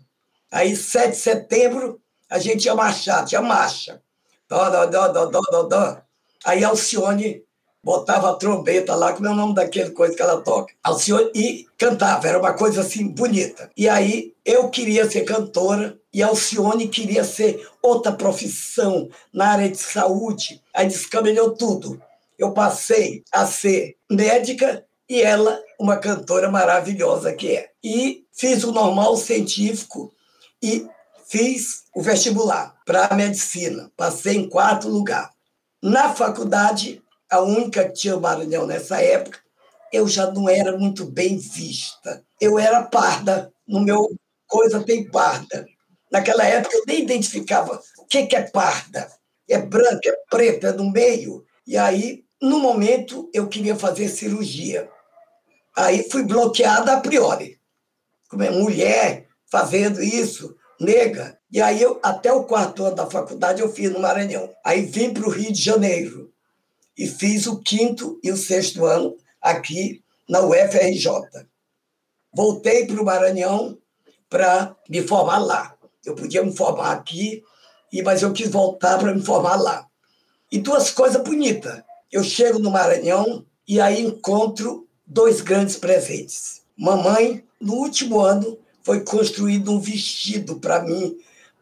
Aí, 0.50 0.74
7 0.74 1.10
de 1.10 1.16
setembro, 1.18 2.00
a 2.28 2.40
gente 2.40 2.64
ia 2.64 2.74
marchar, 2.74 3.24
tinha 3.24 3.40
marcha. 3.40 4.02
Dó, 4.48 4.68
dó, 4.70 4.86
dó, 4.86 5.08
dó, 5.08 5.40
dó, 5.40 5.62
dó. 5.62 6.02
Aí 6.44 6.64
Alcione 6.64 7.44
botava 7.88 8.30
a 8.30 8.34
trombeta 8.34 8.94
lá, 8.94 9.14
como 9.14 9.28
é 9.28 9.30
o 9.30 9.34
nome 9.34 9.54
daquele 9.54 9.92
coisa 9.92 10.14
que 10.14 10.20
ela 10.20 10.42
toca. 10.42 10.74
Alcione, 10.84 11.30
e 11.34 11.66
cantava, 11.78 12.28
era 12.28 12.38
uma 12.38 12.52
coisa 12.52 12.82
assim 12.82 13.08
bonita. 13.08 13.70
E 13.74 13.88
aí 13.88 14.34
eu 14.44 14.68
queria 14.68 15.10
ser 15.10 15.22
cantora 15.22 15.98
e 16.12 16.22
Alcione 16.22 16.88
queria 16.88 17.24
ser 17.24 17.66
outra 17.80 18.12
profissão 18.12 19.08
na 19.32 19.52
área 19.52 19.70
de 19.70 19.78
saúde. 19.78 20.62
Aí 20.74 20.86
descaminhou 20.86 21.54
tudo. 21.54 21.98
Eu 22.38 22.52
passei 22.52 23.24
a 23.32 23.46
ser 23.46 23.96
médica 24.10 24.84
e 25.08 25.22
ela, 25.22 25.58
uma 25.80 25.96
cantora 25.96 26.50
maravilhosa 26.50 27.32
que 27.32 27.56
é. 27.56 27.70
E 27.82 28.26
fiz 28.34 28.64
o 28.64 28.72
normal 28.72 29.16
científico 29.16 30.12
e 30.62 30.86
fiz 31.26 31.84
o 31.96 32.02
vestibular 32.02 32.76
para 32.84 33.14
medicina. 33.14 33.90
Passei 33.96 34.36
em 34.36 34.46
quarto 34.46 34.90
lugar. 34.90 35.30
Na 35.82 36.12
faculdade, 36.12 37.00
a 37.30 37.40
única 37.40 37.84
que 37.84 37.94
tinha 37.94 38.16
Maranhão 38.16 38.66
nessa 38.66 39.00
época, 39.02 39.38
eu 39.92 40.08
já 40.08 40.30
não 40.30 40.48
era 40.48 40.76
muito 40.76 41.04
bem 41.04 41.38
vista. 41.38 42.24
Eu 42.40 42.58
era 42.58 42.82
parda, 42.82 43.52
no 43.66 43.80
meu 43.80 44.08
coisa 44.46 44.82
tem 44.82 45.08
parda. 45.10 45.66
Naquela 46.10 46.44
época 46.44 46.74
eu 46.76 46.84
nem 46.86 47.02
identificava 47.02 47.80
o 47.98 48.06
que, 48.06 48.26
que 48.26 48.36
é 48.36 48.42
parda. 48.42 49.10
É 49.48 49.58
branca, 49.58 50.08
é 50.08 50.16
preta, 50.30 50.68
é 50.68 50.72
no 50.72 50.90
meio. 50.90 51.44
E 51.66 51.76
aí, 51.76 52.24
no 52.40 52.58
momento, 52.58 53.30
eu 53.32 53.48
queria 53.48 53.76
fazer 53.76 54.08
cirurgia. 54.08 54.88
Aí 55.76 56.08
fui 56.10 56.22
bloqueada 56.22 56.94
a 56.94 57.00
priori. 57.00 57.58
Como 58.28 58.42
é 58.42 58.50
mulher 58.50 59.26
fazendo 59.50 60.02
isso, 60.02 60.54
nega. 60.80 61.38
E 61.50 61.62
aí, 61.62 61.80
eu, 61.80 61.98
até 62.02 62.32
o 62.32 62.44
quarto 62.44 62.84
ano 62.84 62.96
da 62.96 63.06
faculdade, 63.06 63.62
eu 63.62 63.72
fiz 63.72 63.90
no 63.90 64.00
Maranhão. 64.00 64.50
Aí 64.64 64.82
vim 64.82 65.12
para 65.12 65.26
o 65.26 65.30
Rio 65.30 65.52
de 65.52 65.62
Janeiro 65.62 66.30
e 66.98 67.06
fiz 67.06 67.46
o 67.46 67.60
quinto 67.60 68.18
e 68.24 68.32
o 68.32 68.36
sexto 68.36 68.84
ano 68.84 69.16
aqui 69.40 70.02
na 70.28 70.40
UFRJ. 70.40 71.08
Voltei 72.34 72.86
para 72.86 73.00
o 73.00 73.04
Maranhão 73.04 73.78
para 74.28 74.76
me 74.88 75.00
formar 75.06 75.38
lá. 75.38 75.74
Eu 76.04 76.16
podia 76.16 76.42
me 76.42 76.54
formar 76.54 76.92
aqui, 76.92 77.44
mas 78.04 78.22
eu 78.22 78.32
quis 78.32 78.50
voltar 78.50 78.98
para 78.98 79.14
me 79.14 79.22
formar 79.22 79.56
lá. 79.56 79.86
E 80.50 80.58
duas 80.58 80.90
coisas 80.90 81.22
bonitas. 81.22 81.82
Eu 82.10 82.24
chego 82.24 82.58
no 82.58 82.70
Maranhão 82.70 83.46
e 83.66 83.80
aí 83.80 84.02
encontro 84.02 84.88
dois 85.06 85.40
grandes 85.40 85.76
presentes. 85.76 86.62
Mamãe, 86.76 87.44
no 87.60 87.74
último 87.74 88.20
ano, 88.20 88.58
foi 88.82 89.00
construído 89.00 89.70
um 89.70 89.80
vestido 89.80 90.56
para 90.56 90.82
mim, 90.82 91.16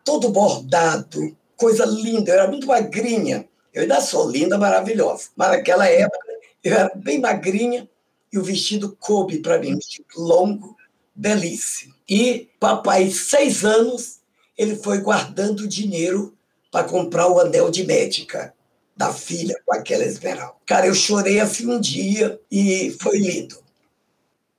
todo 0.05 0.31
bordado, 0.31 1.37
coisa 1.57 1.85
linda. 1.85 2.31
Eu 2.31 2.35
era 2.35 2.49
muito 2.49 2.67
magrinha. 2.67 3.47
Eu 3.77 3.83
ainda 3.83 4.01
sou 4.01 4.31
linda, 4.31 4.57
maravilhosa. 4.57 5.29
Mas 5.37 5.51
naquela 5.51 5.87
época 5.87 6.19
eu 6.65 6.73
era 6.73 6.91
bem 6.95 7.21
magrinha 7.21 7.87
e 8.33 8.39
o 8.39 8.43
vestido 8.43 8.97
coube 8.99 9.41
para 9.41 9.59
mim, 9.59 9.75
um 9.75 9.77
vestido 9.77 10.07
longo, 10.17 10.75
belíssimo. 11.15 11.95
E 12.09 12.49
papai, 12.59 13.11
seis 13.11 13.67
anos, 13.67 14.21
ele 14.57 14.77
foi 14.77 15.03
guardando 15.03 15.69
dinheiro 15.69 16.35
para 16.73 16.89
comprar 16.89 17.29
o 17.29 17.39
anel 17.39 17.71
de 17.71 17.85
médica 17.85 18.55
da 18.97 19.13
filha 19.13 19.55
com 19.67 19.75
aquela 19.75 20.05
esmeralda. 20.05 20.57
Cara, 20.65 20.87
eu 20.87 20.95
chorei 20.95 21.39
assim 21.39 21.71
um 21.71 21.79
dia 21.79 22.41
e 22.51 22.97
foi 22.99 23.19
lindo. 23.19 23.59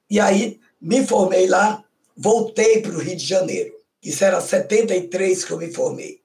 E 0.07 0.19
aí 0.19 0.59
me 0.79 1.03
formei 1.07 1.47
lá, 1.47 1.83
voltei 2.15 2.83
para 2.83 2.91
o 2.91 2.99
Rio 2.99 3.15
de 3.15 3.25
Janeiro. 3.25 3.73
Isso 4.03 4.23
era 4.23 4.39
73 4.39 5.43
que 5.43 5.51
eu 5.51 5.57
me 5.57 5.73
formei. 5.73 6.21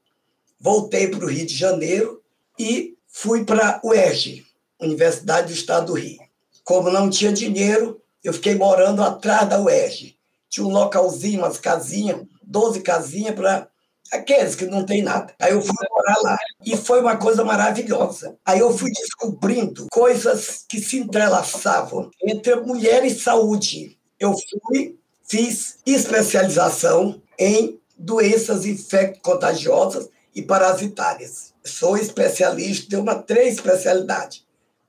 Voltei 0.61 1.08
para 1.08 1.25
o 1.25 1.28
Rio 1.28 1.46
de 1.46 1.56
Janeiro 1.56 2.22
e 2.59 2.97
fui 3.09 3.44
para 3.44 3.80
a 3.82 3.87
UERJ, 3.87 4.44
Universidade 4.80 5.49
do 5.49 5.52
Estado 5.52 5.87
do 5.87 5.92
Rio. 5.94 6.18
Como 6.64 6.90
não 6.90 7.11
tinha 7.11 7.32
dinheiro, 7.32 8.00
eu 8.23 8.32
fiquei 8.32 8.54
morando 8.54 9.02
atrás 9.02 9.49
da 9.49 9.61
UERJ. 9.61 10.16
Tinha 10.49 10.66
um 10.66 10.71
localzinho, 10.71 11.40
umas 11.40 11.59
casinhas, 11.59 12.21
12 12.42 12.80
casinhas 12.80 13.35
para 13.35 13.68
aqueles 14.12 14.54
que 14.54 14.66
não 14.66 14.85
tem 14.85 15.02
nada. 15.02 15.35
Aí 15.40 15.52
eu 15.52 15.62
fui 15.62 15.75
morar 15.90 16.16
lá 16.23 16.38
e 16.64 16.76
foi 16.76 17.00
uma 17.00 17.16
coisa 17.16 17.44
maravilhosa. 17.44 18.37
Aí 18.44 18.59
eu 18.59 18.76
fui 18.76 18.90
descobrindo 18.90 19.87
coisas 19.90 20.64
que 20.68 20.78
se 20.78 20.99
entrelaçavam 20.99 22.11
entre 22.23 22.54
mulher 22.56 23.04
e 23.04 23.11
saúde. 23.11 23.99
Eu 24.21 24.35
fui, 24.66 24.99
fiz 25.26 25.78
especialização 25.87 27.21
em 27.38 27.80
doenças 27.97 28.66
infecto-contagiosas 28.66 30.09
e 30.35 30.43
parasitárias. 30.43 31.53
Sou 31.65 31.97
especialista, 31.97 32.91
tenho 32.91 33.03
uma 33.03 33.23
três 33.23 33.55
especialidades. 33.55 34.45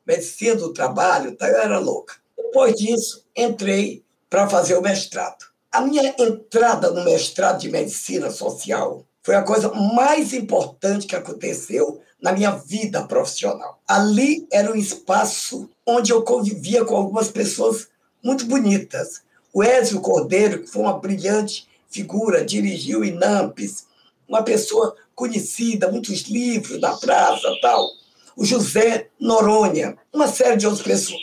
Medicina 0.06 0.56
do 0.56 0.74
trabalho, 0.74 1.36
tá? 1.36 1.48
eu 1.48 1.58
era 1.58 1.80
louca. 1.80 2.16
Depois 2.36 2.76
disso, 2.76 3.26
entrei 3.36 4.04
para 4.30 4.50
fazer 4.50 4.76
o 4.76 4.82
mestrado. 4.82 5.46
A 5.72 5.82
minha 5.82 6.14
entrada 6.20 6.92
no 6.92 7.04
mestrado 7.04 7.60
de 7.60 7.70
medicina 7.70 8.30
social 8.30 9.06
foi 9.24 9.36
a 9.36 9.44
coisa 9.44 9.72
mais 9.74 10.34
importante 10.34 11.08
que 11.08 11.16
aconteceu 11.16 12.02
na 12.22 12.32
minha 12.32 12.52
vida 12.52 13.04
profissional. 13.04 13.82
Ali 13.88 14.48
era 14.52 14.72
um 14.72 14.76
espaço 14.76 15.70
onde 15.86 16.12
eu 16.12 16.24
convivia 16.24 16.86
com 16.86 16.96
algumas 16.96 17.30
pessoas 17.30 17.88
muito 18.24 18.46
bonitas. 18.46 19.22
O 19.54 19.64
Ézio 19.64 20.02
Cordeiro, 20.02 20.64
que 20.64 20.68
foi 20.68 20.82
uma 20.82 20.98
brilhante 20.98 21.68
figura, 21.90 22.44
dirigiu 22.44 23.04
INAMPES, 23.04 23.86
uma 24.28 24.44
pessoa 24.44 24.96
conhecida, 25.16 25.92
muitos 25.92 26.24
livros 26.24 26.80
na 26.80 26.96
praça 26.98 27.48
tal. 27.62 27.88
O 28.36 28.44
José 28.44 29.10
Noronha, 29.20 29.98
uma 30.12 30.28
série 30.28 30.58
de 30.58 30.66
outras 30.66 30.86
pessoas. 30.86 31.22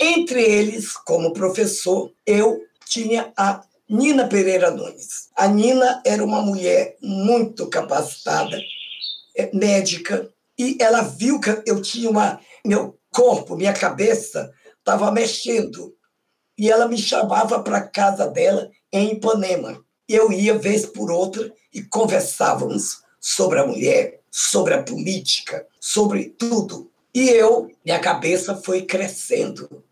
Entre 0.00 0.42
eles, 0.42 0.92
como 0.92 1.32
professor, 1.32 2.10
eu 2.26 2.60
tinha 2.86 3.32
a 3.36 3.62
Nina 3.88 4.26
Pereira 4.26 4.70
Nunes. 4.70 5.28
A 5.36 5.46
Nina 5.46 6.02
era 6.04 6.24
uma 6.24 6.40
mulher 6.40 6.96
muito 7.02 7.68
capacitada, 7.68 8.58
é, 9.36 9.50
médica, 9.54 10.28
e 10.58 10.76
ela 10.80 11.02
viu 11.02 11.40
que 11.40 11.50
eu 11.66 11.80
tinha 11.80 12.10
uma. 12.10 12.40
Meu 12.64 12.98
corpo, 13.10 13.56
minha 13.56 13.72
cabeça 13.72 14.52
estava 14.78 15.10
mexendo. 15.10 15.94
E 16.58 16.70
ela 16.70 16.86
me 16.86 16.98
chamava 16.98 17.62
para 17.62 17.78
a 17.78 17.88
casa 17.88 18.26
dela 18.26 18.70
em 18.92 19.12
Ipanema. 19.12 19.82
Eu 20.12 20.32
ia 20.32 20.58
vez 20.58 20.84
por 20.84 21.08
outra 21.08 21.52
e 21.72 21.80
conversávamos 21.80 23.04
sobre 23.20 23.60
a 23.60 23.66
mulher, 23.66 24.18
sobre 24.28 24.74
a 24.74 24.82
política, 24.82 25.64
sobre 25.78 26.34
tudo. 26.36 26.90
E 27.14 27.28
eu, 27.28 27.70
minha 27.84 28.00
cabeça 28.00 28.56
foi 28.56 28.82
crescendo 28.82 29.84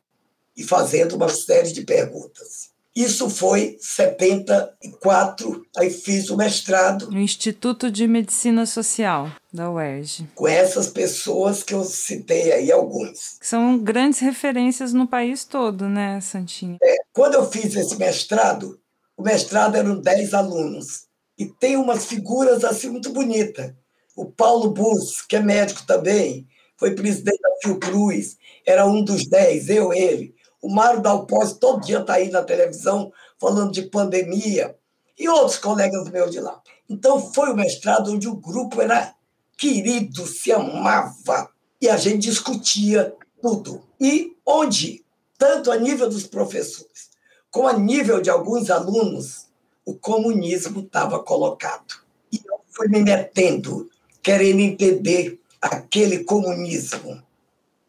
e 0.57 0.65
fazendo 0.65 1.15
uma 1.15 1.29
série 1.29 1.71
de 1.71 1.83
perguntas. 1.83 2.71
Isso 2.97 3.31
foi 3.31 3.77
74, 3.81 5.65
aí 5.77 5.89
fiz 5.89 6.31
o 6.31 6.37
mestrado. 6.37 7.09
No 7.13 7.21
Instituto 7.21 7.89
de 7.89 8.09
Medicina 8.09 8.67
Social 8.67 9.31
da 9.53 9.71
UERJ. 9.71 10.27
Com 10.35 10.49
essas 10.49 10.89
pessoas 10.89 11.63
que 11.63 11.73
eu 11.73 11.85
citei 11.85 12.51
aí, 12.51 12.73
alguns. 12.73 13.39
São 13.41 13.79
grandes 13.79 14.19
referências 14.19 14.93
no 14.93 15.07
país 15.07 15.45
todo, 15.45 15.89
né, 15.89 16.21
Santinha? 16.21 16.77
É, 16.83 16.97
quando 17.13 17.35
eu 17.35 17.49
fiz 17.49 17.77
esse 17.77 17.97
mestrado, 17.97 18.81
o 19.19 19.23
mestrado 19.23 19.75
eram 19.75 20.01
10 20.01 20.33
alunos. 20.33 21.09
E 21.37 21.45
tem 21.45 21.77
umas 21.77 22.07
figuras 22.07 22.65
assim 22.65 22.89
muito 22.89 23.11
bonitas. 23.11 23.75
O 24.15 24.27
Paulo 24.27 24.71
Bus, 24.71 25.23
que 25.23 25.35
é 25.35 25.41
médico 25.41 25.85
também, 25.85 26.47
foi 26.77 26.95
presidente 26.95 27.41
da 27.43 27.57
Fiocruz, 27.61 28.37
era 28.65 28.87
um 28.87 29.03
dos 29.03 29.29
10, 29.29 29.71
eu, 29.71 29.93
ele. 29.93 30.37
O 30.63 30.69
Mário 30.69 31.03
Dalpós 31.03 31.53
todo 31.55 31.85
dia 31.85 31.99
está 31.99 32.15
aí 32.15 32.31
na 32.31 32.45
televisão 32.45 33.13
falando 33.41 33.73
de 33.73 33.83
pandemia. 33.83 34.77
E 35.19 35.29
outros 35.29 35.59
colegas 35.59 36.09
meus 36.11 36.31
de 36.31 36.39
lá. 36.39 36.61
Então, 36.89 37.33
foi 37.33 37.51
o 37.51 37.57
mestrado 37.57 38.13
onde 38.13 38.29
o 38.29 38.37
grupo 38.37 38.81
era 38.81 39.15
querido, 39.57 40.27
se 40.27 40.53
amava. 40.53 41.51
E 41.81 41.89
a 41.89 41.97
gente 41.97 42.29
discutia 42.29 43.13
tudo. 43.43 43.83
E 44.01 44.37
onde, 44.47 45.05
tanto 45.37 45.73
a 45.73 45.77
nível 45.77 46.09
dos 46.09 46.25
professores, 46.25 47.08
como 47.51 47.69
a 47.69 47.73
nível 47.73 48.21
de 48.21 48.31
alguns 48.31 48.71
alunos, 48.71 49.47
o 49.85 49.95
comunismo 49.95 50.81
estava 50.81 51.23
colocado. 51.23 51.95
E 52.31 52.41
eu 52.47 52.61
fui 52.71 52.89
me 52.89 53.03
metendo, 53.03 53.89
querendo 54.23 54.61
entender 54.61 55.41
aquele 55.61 56.25
comunismo 56.25 57.23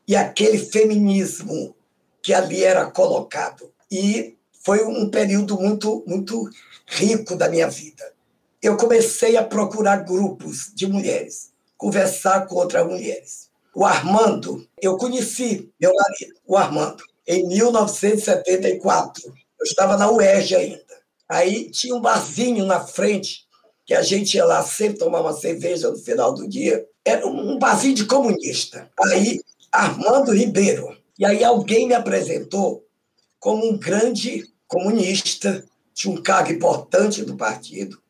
e 0.07 0.15
aquele 0.15 0.57
feminismo 0.57 1.75
que 2.21 2.33
ali 2.33 2.63
era 2.63 2.89
colocado. 2.89 3.71
E 3.91 4.35
foi 4.61 4.83
um 4.83 5.09
período 5.09 5.59
muito, 5.59 6.03
muito 6.07 6.49
rico 6.87 7.35
da 7.35 7.49
minha 7.49 7.69
vida. 7.69 8.13
Eu 8.61 8.75
comecei 8.75 9.37
a 9.37 9.43
procurar 9.43 10.03
grupos 10.03 10.71
de 10.73 10.87
mulheres, 10.87 11.51
conversar 11.77 12.47
com 12.47 12.55
outras 12.55 12.85
mulheres. 12.85 13.49
O 13.73 13.85
Armando, 13.85 14.67
eu 14.81 14.97
conheci 14.97 15.71
meu 15.79 15.93
marido, 15.93 16.35
o 16.45 16.57
Armando, 16.57 17.03
em 17.27 17.47
1974. 17.47 19.33
Eu 19.59 19.65
estava 19.65 19.97
na 19.97 20.09
UERJ 20.09 20.55
ainda. 20.55 20.99
Aí 21.27 21.69
tinha 21.69 21.95
um 21.95 22.01
barzinho 22.01 22.65
na 22.65 22.79
frente, 22.79 23.45
que 23.85 23.93
a 23.93 24.01
gente 24.01 24.35
ia 24.35 24.45
lá 24.45 24.63
sempre 24.63 24.99
tomar 24.99 25.21
uma 25.21 25.33
cerveja 25.33 25.89
no 25.89 25.97
final 25.97 26.33
do 26.33 26.47
dia. 26.47 26.85
Era 27.03 27.27
um 27.27 27.57
barzinho 27.59 27.95
de 27.95 28.05
comunista. 28.05 28.89
Aí, 28.99 29.41
Armando 29.71 30.33
Ribeiro. 30.33 30.97
E 31.17 31.25
aí 31.25 31.43
alguém 31.43 31.87
me 31.87 31.93
apresentou 31.93 32.85
como 33.39 33.69
um 33.69 33.77
grande 33.77 34.45
comunista, 34.67 35.65
tinha 35.93 36.13
um 36.13 36.21
cargo 36.21 36.51
importante 36.51 37.23
do 37.23 37.35
partido, 37.35 38.01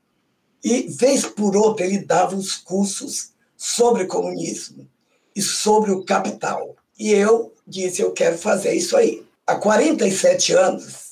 e, 0.63 0.84
vez 0.89 1.25
por 1.25 1.56
outra, 1.56 1.86
ele 1.86 2.00
dava 2.00 2.36
uns 2.36 2.58
cursos 2.58 3.32
sobre 3.56 4.06
comunismo 4.06 4.88
e 5.36 5.41
sobre 5.41 5.91
o 5.91 6.03
capital. 6.03 6.75
E 6.98 7.12
eu 7.12 7.53
disse: 7.65 8.01
eu 8.01 8.12
quero 8.12 8.38
fazer 8.38 8.74
isso 8.74 8.98
aí. 8.98 9.25
Há 9.48 9.56
47 9.56 10.53
anos 10.53 11.09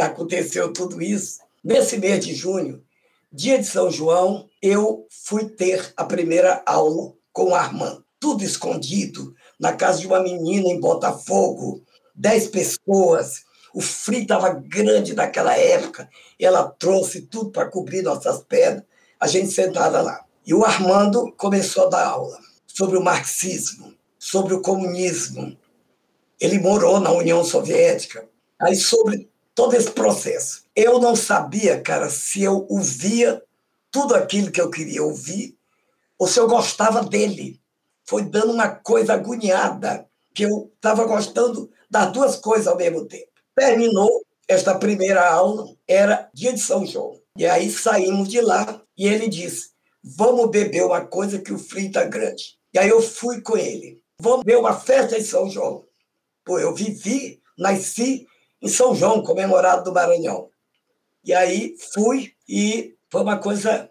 aconteceu 0.00 0.72
tudo 0.72 1.02
isso. 1.02 1.40
Nesse 1.62 1.98
mês 1.98 2.24
de 2.24 2.34
junho, 2.34 2.82
dia 3.32 3.58
de 3.58 3.66
São 3.66 3.90
João, 3.90 4.48
eu 4.62 5.06
fui 5.10 5.48
ter 5.48 5.92
a 5.96 6.04
primeira 6.04 6.62
aula 6.64 7.12
com 7.32 7.54
Armando. 7.54 8.04
Tudo 8.18 8.44
escondido, 8.44 9.34
na 9.58 9.72
casa 9.72 10.00
de 10.00 10.06
uma 10.06 10.22
menina 10.22 10.68
em 10.68 10.80
Botafogo, 10.80 11.82
dez 12.14 12.48
pessoas, 12.48 13.44
o 13.74 13.80
frio 13.82 14.22
estava 14.22 14.48
grande 14.50 15.14
naquela 15.14 15.54
época. 15.54 16.08
Ela 16.40 16.64
trouxe 16.78 17.22
tudo 17.22 17.50
para 17.50 17.68
cobrir 17.68 18.00
nossas 18.00 18.42
pernas. 18.42 18.84
A 19.20 19.26
gente 19.26 19.50
sentada 19.50 20.00
lá. 20.00 20.24
E 20.46 20.54
o 20.54 20.64
Armando 20.64 21.30
começou 21.36 21.86
a 21.86 21.90
dar 21.90 22.06
aula 22.06 22.38
sobre 22.66 22.96
o 22.96 23.02
marxismo, 23.02 23.92
sobre 24.18 24.54
o 24.54 24.62
comunismo. 24.62 25.54
Ele 26.40 26.58
morou 26.58 27.00
na 27.00 27.10
União 27.12 27.44
Soviética. 27.44 28.26
Aí 28.58 28.74
sobre 28.74 29.28
todo 29.56 29.74
esse 29.74 29.90
processo. 29.90 30.64
Eu 30.76 31.00
não 31.00 31.16
sabia, 31.16 31.80
cara, 31.80 32.10
se 32.10 32.42
eu 32.42 32.66
ouvia 32.68 33.42
tudo 33.90 34.14
aquilo 34.14 34.52
que 34.52 34.60
eu 34.60 34.70
queria 34.70 35.02
ouvir 35.02 35.56
ou 36.18 36.28
se 36.28 36.38
eu 36.38 36.46
gostava 36.46 37.02
dele. 37.02 37.58
Foi 38.04 38.22
dando 38.22 38.52
uma 38.52 38.68
coisa 38.68 39.14
agoniada, 39.14 40.06
que 40.32 40.44
eu 40.44 40.70
estava 40.76 41.04
gostando 41.06 41.70
das 41.90 42.12
duas 42.12 42.36
coisas 42.36 42.66
ao 42.66 42.76
mesmo 42.76 43.06
tempo. 43.06 43.26
Terminou 43.54 44.22
esta 44.46 44.78
primeira 44.78 45.28
aula, 45.28 45.74
era 45.88 46.28
dia 46.32 46.52
de 46.52 46.60
São 46.60 46.86
João. 46.86 47.18
E 47.36 47.46
aí 47.46 47.70
saímos 47.70 48.28
de 48.28 48.40
lá 48.40 48.80
e 48.96 49.08
ele 49.08 49.28
disse: 49.28 49.70
Vamos 50.04 50.50
beber 50.50 50.84
uma 50.84 51.04
coisa 51.04 51.40
que 51.40 51.52
o 51.52 51.58
frio 51.58 51.88
está 51.88 52.04
grande. 52.04 52.58
E 52.72 52.78
aí 52.78 52.90
eu 52.90 53.00
fui 53.00 53.40
com 53.40 53.56
ele. 53.56 54.00
Vamos 54.20 54.44
beber 54.44 54.58
uma 54.58 54.78
festa 54.78 55.18
de 55.18 55.24
São 55.24 55.50
João. 55.50 55.84
Pô, 56.44 56.58
eu 56.58 56.74
vivi, 56.74 57.42
nasci 57.58 58.26
em 58.66 58.68
São 58.68 58.94
João, 58.94 59.22
comemorado 59.22 59.84
do 59.84 59.92
Maranhão. 59.92 60.50
E 61.24 61.32
aí 61.32 61.76
fui 61.94 62.32
e 62.48 62.94
foi 63.08 63.22
uma 63.22 63.38
coisa 63.38 63.88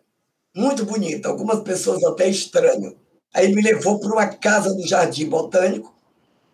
muito 0.56 0.86
bonita. 0.86 1.30
Algumas 1.30 1.62
pessoas 1.62 2.04
até 2.04 2.28
estranham. 2.28 2.96
Aí 3.34 3.54
me 3.54 3.62
levou 3.62 4.00
para 4.00 4.12
uma 4.12 4.28
casa 4.28 4.74
no 4.74 4.86
Jardim 4.86 5.28
Botânico, 5.28 5.94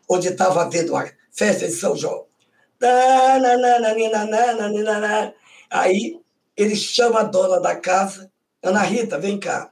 onde 0.10 0.28
estava 0.28 0.62
havendo 0.62 0.96
a 0.96 1.10
festa 1.32 1.68
de 1.68 1.74
São 1.74 1.96
João. 1.96 2.26
Aí 5.70 6.20
ele 6.56 6.76
chama 6.76 7.22
a 7.22 7.24
dona 7.24 7.60
da 7.60 7.76
casa, 7.76 8.32
Ana 8.64 8.82
Rita, 8.82 9.18
vem 9.18 9.40
cá, 9.40 9.72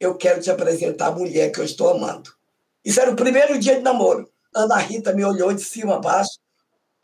eu 0.00 0.16
quero 0.16 0.40
te 0.40 0.50
apresentar 0.50 1.08
a 1.08 1.12
mulher 1.12 1.50
que 1.50 1.60
eu 1.60 1.64
estou 1.64 1.90
amando. 1.90 2.30
Isso 2.84 3.00
era 3.00 3.10
o 3.10 3.16
primeiro 3.16 3.58
dia 3.58 3.76
de 3.76 3.82
namoro. 3.82 4.28
Ana 4.54 4.76
Rita 4.76 5.12
me 5.12 5.24
olhou 5.24 5.52
de 5.52 5.62
cima 5.62 5.96
a 5.96 6.00
baixo. 6.00 6.38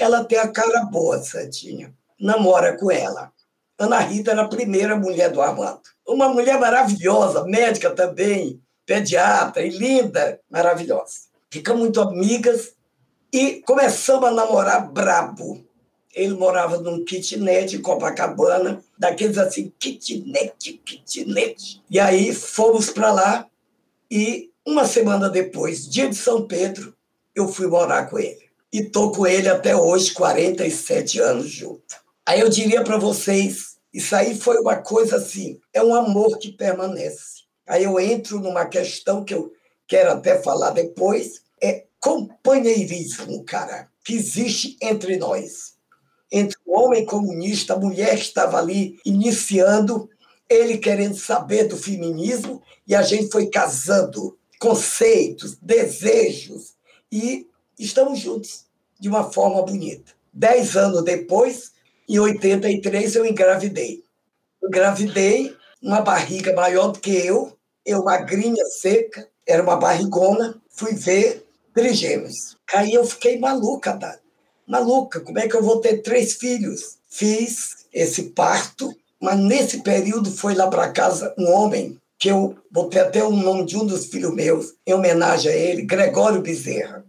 Ela 0.01 0.25
tem 0.25 0.39
a 0.39 0.49
cara 0.49 0.83
boa, 0.85 1.23
Santinha. 1.23 1.95
Namora 2.19 2.75
com 2.79 2.91
ela. 2.91 3.31
Ana 3.79 3.99
Rita 3.99 4.31
era 4.31 4.43
a 4.43 4.49
primeira 4.49 4.97
mulher 4.97 5.31
do 5.31 5.43
Armando. 5.43 5.83
Uma 6.09 6.31
mulher 6.31 6.59
maravilhosa, 6.59 7.45
médica 7.45 7.91
também, 7.91 8.59
pediatra 8.87 9.63
e 9.63 9.69
linda, 9.69 10.41
maravilhosa. 10.51 11.29
Ficamos 11.51 11.83
muito 11.83 12.01
amigas 12.01 12.73
e 13.31 13.63
começamos 13.67 14.31
a 14.31 14.33
namorar 14.33 14.91
brabo. 14.91 15.63
Ele 16.15 16.33
morava 16.33 16.79
num 16.79 17.05
kitnet 17.05 17.77
em 17.77 17.83
Copacabana, 17.83 18.83
daqueles 18.99 19.37
assim, 19.37 19.71
kitnet, 19.79 20.81
kitnet. 20.83 21.83
E 21.91 22.01
aí 22.01 22.35
fomos 22.35 22.89
para 22.89 23.13
lá 23.13 23.47
e 24.11 24.51
uma 24.67 24.87
semana 24.87 25.29
depois, 25.29 25.87
dia 25.87 26.09
de 26.09 26.17
São 26.17 26.47
Pedro, 26.47 26.97
eu 27.35 27.49
fui 27.49 27.67
morar 27.67 28.09
com 28.09 28.19
ele. 28.19 28.40
E 28.73 28.85
tô 28.85 29.11
com 29.11 29.27
ele 29.27 29.49
até 29.49 29.75
hoje, 29.75 30.13
47 30.13 31.19
anos 31.19 31.51
junto. 31.51 31.97
Aí 32.25 32.41
eu 32.41 32.49
diria 32.49 32.85
para 32.85 32.99
vocês, 32.99 33.77
isso 33.93 34.15
aí 34.15 34.39
foi 34.39 34.59
uma 34.59 34.77
coisa 34.77 35.17
assim, 35.17 35.59
é 35.73 35.83
um 35.83 35.95
amor 35.95 36.39
que 36.39 36.53
permanece. 36.53 37.41
Aí 37.67 37.83
eu 37.83 37.99
entro 37.99 38.39
numa 38.39 38.67
questão 38.67 39.25
que 39.25 39.35
eu 39.35 39.53
quero 39.89 40.13
até 40.13 40.41
falar 40.41 40.71
depois, 40.71 41.43
é 41.61 41.87
companheirismo, 41.99 43.45
cara, 43.45 43.89
que 44.05 44.15
existe 44.15 44.77
entre 44.81 45.17
nós. 45.17 45.75
Entre 46.31 46.57
o 46.65 46.79
homem 46.79 47.05
comunista, 47.05 47.75
a 47.75 47.79
mulher 47.79 48.15
que 48.15 48.23
estava 48.23 48.59
ali 48.59 49.01
iniciando, 49.05 50.09
ele 50.49 50.79
querendo 50.79 51.17
saber 51.17 51.65
do 51.65 51.77
feminismo, 51.77 52.63
e 52.87 52.95
a 52.95 53.03
gente 53.03 53.31
foi 53.31 53.49
casando 53.49 54.39
conceitos, 54.61 55.57
desejos, 55.61 56.75
e 57.11 57.50
estamos 57.85 58.19
juntos 58.19 58.65
de 58.99 59.09
uma 59.09 59.31
forma 59.31 59.63
bonita. 59.63 60.13
Dez 60.33 60.77
anos 60.77 61.03
depois, 61.03 61.73
em 62.09 62.19
83, 62.19 63.17
eu 63.17 63.27
engravidei. 63.27 64.05
Engravidei 64.63 65.57
uma 65.83 66.01
barriga 66.01 66.55
maior 66.55 66.89
do 66.89 67.01
que 67.01 67.11
eu, 67.11 67.57
eu 67.85 68.05
magrinha, 68.05 68.65
seca, 68.67 69.29
era 69.47 69.63
uma 69.63 69.77
barrigona. 69.77 70.61
Fui 70.69 70.95
ver 70.95 71.47
trigêmeos. 71.75 72.57
Aí 72.73 72.93
eu 72.93 73.05
fiquei 73.05 73.39
maluca, 73.39 73.97
tá? 73.97 74.19
maluca, 74.71 75.21
como 75.21 75.39
é 75.39 75.49
que 75.49 75.57
eu 75.57 75.63
vou 75.63 75.81
ter 75.81 75.99
três 75.99 76.35
filhos? 76.35 76.99
Fiz 77.09 77.87
esse 77.93 78.31
parto, 78.31 78.95
mas 79.21 79.37
nesse 79.37 79.83
período 79.83 80.31
foi 80.31 80.55
lá 80.55 80.69
para 80.69 80.93
casa 80.93 81.35
um 81.37 81.51
homem 81.51 81.99
que 82.17 82.31
eu 82.31 82.57
botei 82.71 83.01
até 83.01 83.25
o 83.25 83.33
nome 83.33 83.65
de 83.65 83.77
um 83.77 83.85
dos 83.85 84.07
filhos 84.07 84.33
meus, 84.33 84.75
em 84.87 84.95
homenagem 84.95 85.51
a 85.51 85.57
ele, 85.57 85.83
Gregório 85.83 86.41
Bezerra, 86.41 87.05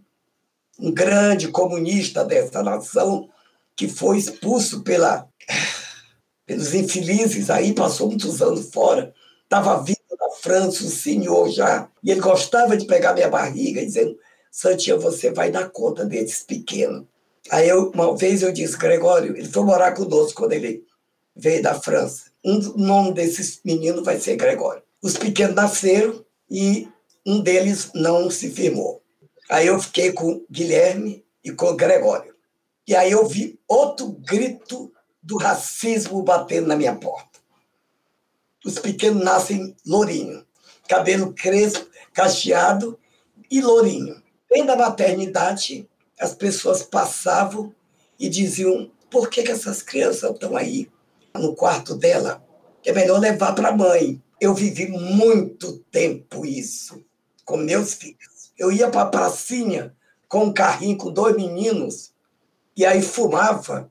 um 0.78 0.90
grande 0.90 1.48
comunista 1.48 2.24
dessa 2.24 2.62
nação 2.62 3.28
que 3.76 3.88
foi 3.88 4.18
expulso 4.18 4.82
pela, 4.82 5.28
pelos 6.46 6.74
infelizes 6.74 7.50
aí, 7.50 7.74
passou 7.74 8.08
muitos 8.08 8.42
anos 8.42 8.70
fora, 8.70 9.14
estava 9.44 9.82
vindo 9.82 9.98
da 10.18 10.30
França, 10.40 10.84
um 10.84 10.88
senhor 10.88 11.50
já, 11.50 11.88
e 12.02 12.10
ele 12.10 12.20
gostava 12.20 12.76
de 12.76 12.86
pegar 12.86 13.14
minha 13.14 13.28
barriga, 13.28 13.84
dizendo 13.84 14.16
Santinha, 14.50 14.96
você 14.98 15.30
vai 15.30 15.50
dar 15.50 15.70
conta 15.70 16.04
desses 16.04 16.42
pequenos. 16.42 17.04
Aí 17.50 17.68
eu, 17.68 17.90
uma 17.90 18.14
vez 18.16 18.42
eu 18.42 18.52
disse, 18.52 18.76
Gregório, 18.76 19.36
ele 19.36 19.48
foi 19.48 19.64
morar 19.64 19.92
conosco 19.92 20.42
quando 20.42 20.52
ele 20.52 20.84
veio 21.34 21.62
da 21.62 21.74
França. 21.74 22.30
Um 22.44 22.58
nome 22.76 23.14
desses 23.14 23.60
meninos 23.64 24.04
vai 24.04 24.20
ser 24.20 24.36
Gregório. 24.36 24.82
Os 25.00 25.16
pequenos 25.16 25.56
nasceram 25.56 26.24
e 26.50 26.86
um 27.26 27.40
deles 27.40 27.90
não 27.94 28.30
se 28.30 28.50
firmou. 28.50 29.01
Aí 29.52 29.66
eu 29.66 29.78
fiquei 29.78 30.10
com 30.12 30.42
Guilherme 30.50 31.22
e 31.44 31.52
com 31.52 31.76
Gregório. 31.76 32.34
E 32.88 32.96
aí 32.96 33.12
eu 33.12 33.26
vi 33.26 33.60
outro 33.68 34.08
grito 34.08 34.90
do 35.22 35.36
racismo 35.36 36.22
batendo 36.22 36.68
na 36.68 36.74
minha 36.74 36.96
porta. 36.96 37.38
Os 38.64 38.78
pequenos 38.78 39.22
nascem 39.22 39.76
lourinho, 39.84 40.42
cabelo 40.88 41.34
crespo, 41.34 41.86
cacheado 42.14 42.98
e 43.50 43.60
lourinho. 43.60 44.22
Vem 44.50 44.64
da 44.64 44.74
maternidade, 44.74 45.86
as 46.18 46.34
pessoas 46.34 46.82
passavam 46.82 47.74
e 48.18 48.30
diziam: 48.30 48.90
por 49.10 49.28
que, 49.28 49.42
que 49.42 49.52
essas 49.52 49.82
crianças 49.82 50.30
estão 50.30 50.56
aí 50.56 50.90
no 51.34 51.54
quarto 51.54 51.94
dela? 51.94 52.42
É 52.82 52.90
melhor 52.90 53.20
levar 53.20 53.54
para 53.54 53.68
a 53.68 53.76
mãe. 53.76 54.18
Eu 54.40 54.54
vivi 54.54 54.88
muito 54.88 55.80
tempo 55.90 56.46
isso 56.46 57.04
com 57.44 57.58
meus 57.58 57.92
filhos. 57.92 58.31
Eu 58.58 58.70
ia 58.70 58.88
para 58.88 59.02
a 59.02 59.06
pracinha 59.06 59.94
com 60.28 60.44
um 60.44 60.52
carrinho 60.52 60.96
com 60.96 61.10
dois 61.10 61.36
meninos 61.36 62.12
e 62.76 62.86
aí 62.86 63.02
fumava. 63.02 63.90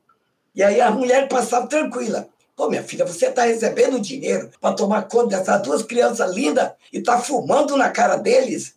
E 0.53 0.63
aí 0.63 0.81
a 0.81 0.91
mulher 0.91 1.27
passava 1.27 1.67
tranquila. 1.67 2.27
Pô, 2.55 2.69
minha 2.69 2.83
filha, 2.83 3.05
você 3.05 3.27
está 3.27 3.43
recebendo 3.43 3.99
dinheiro 3.99 4.49
para 4.59 4.75
tomar 4.75 5.07
conta 5.07 5.37
dessas 5.37 5.61
duas 5.61 5.81
crianças 5.81 6.33
lindas 6.33 6.71
e 6.91 6.99
está 6.99 7.19
fumando 7.19 7.77
na 7.77 7.89
cara 7.89 8.17
deles? 8.17 8.75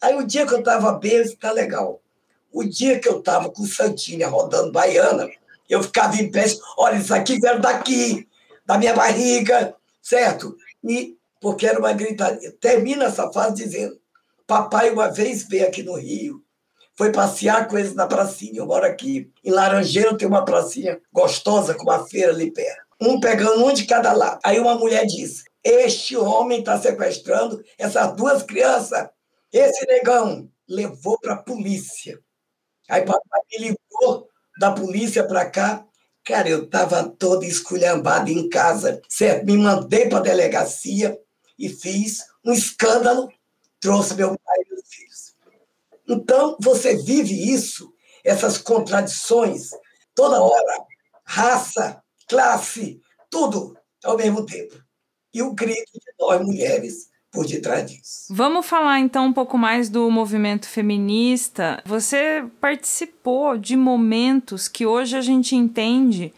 Aí 0.00 0.16
o 0.16 0.24
dia 0.24 0.46
que 0.46 0.54
eu 0.54 0.60
estava 0.60 0.92
bem, 0.92 1.20
está 1.20 1.52
legal. 1.52 2.00
O 2.52 2.64
dia 2.64 2.98
que 2.98 3.08
eu 3.08 3.18
estava 3.18 3.50
com 3.50 3.64
Santinha 3.64 4.28
rodando 4.28 4.72
baiana, 4.72 5.28
Eu 5.68 5.82
ficava 5.82 6.16
em 6.16 6.30
pé, 6.30 6.44
olha, 6.76 6.96
isso 6.96 7.14
aqui 7.14 7.38
veio 7.40 7.60
daqui, 7.60 8.28
da 8.66 8.76
minha 8.76 8.94
barriga, 8.94 9.74
certo? 10.02 10.56
E 10.84 11.16
porque 11.40 11.66
era 11.66 11.78
uma 11.78 11.92
gritaria. 11.92 12.52
Termina 12.60 13.04
essa 13.06 13.30
fase 13.32 13.64
dizendo: 13.64 13.98
Papai 14.46 14.90
uma 14.90 15.08
vez 15.08 15.44
veio 15.48 15.66
aqui 15.66 15.82
no 15.82 15.96
Rio, 15.96 16.42
foi 16.94 17.10
passear 17.10 17.68
com 17.68 17.78
eles 17.78 17.94
na 17.94 18.06
pracinha. 18.06 18.58
Eu 18.58 18.66
moro 18.66 18.84
aqui 18.84 19.30
em 19.44 19.50
Laranjeiro, 19.50 20.16
tem 20.16 20.28
uma 20.28 20.44
pracinha 20.44 21.00
gostosa 21.12 21.74
com 21.74 21.84
uma 21.84 22.06
feira 22.06 22.32
ali 22.32 22.50
perto. 22.50 22.82
Um 23.00 23.18
pegando 23.18 23.64
um 23.64 23.72
de 23.72 23.84
cada 23.84 24.12
lado. 24.12 24.38
Aí 24.44 24.60
uma 24.60 24.76
mulher 24.76 25.06
disse: 25.06 25.44
Este 25.64 26.16
homem 26.16 26.60
está 26.60 26.78
sequestrando 26.78 27.62
essas 27.78 28.14
duas 28.14 28.42
crianças. 28.42 29.08
Esse 29.52 29.86
negão 29.86 30.48
levou 30.68 31.18
para 31.18 31.34
a 31.34 31.42
polícia. 31.42 32.18
Aí 32.88 33.02
papai 33.02 33.40
me 33.50 33.68
ligou 33.68 34.28
da 34.58 34.72
polícia 34.72 35.24
para 35.24 35.48
cá. 35.48 35.84
Cara, 36.24 36.48
eu 36.48 36.64
estava 36.64 37.02
todo 37.02 37.42
esculhambado 37.44 38.30
em 38.30 38.48
casa, 38.48 39.02
certo? 39.08 39.44
Me 39.44 39.56
mandei 39.58 40.08
para 40.08 40.18
a 40.18 40.22
delegacia 40.22 41.18
e 41.58 41.68
fiz 41.68 42.24
um 42.44 42.52
escândalo, 42.52 43.28
trouxe 43.82 44.14
meu 44.14 44.28
pai 44.28 44.56
e 44.64 44.72
meus 44.72 44.88
filhos. 44.88 45.34
Então, 46.08 46.56
você 46.60 46.96
vive 46.96 47.52
isso, 47.52 47.92
essas 48.24 48.56
contradições, 48.56 49.70
toda 50.14 50.40
hora, 50.40 50.84
raça, 51.24 52.00
classe, 52.28 53.00
tudo 53.28 53.76
ao 54.04 54.16
mesmo 54.16 54.46
tempo. 54.46 54.80
E 55.34 55.42
o 55.42 55.52
grito 55.52 55.92
de 55.92 56.12
nós 56.18 56.40
mulheres 56.40 57.10
por 57.30 57.46
detrás 57.46 57.90
disso. 57.90 58.26
Vamos 58.30 58.66
falar 58.66 59.00
então 59.00 59.26
um 59.26 59.32
pouco 59.32 59.56
mais 59.56 59.88
do 59.88 60.10
movimento 60.10 60.68
feminista. 60.68 61.82
Você 61.86 62.44
participou 62.60 63.56
de 63.56 63.74
momentos 63.74 64.68
que 64.68 64.84
hoje 64.84 65.16
a 65.16 65.22
gente 65.22 65.56
entende 65.56 66.32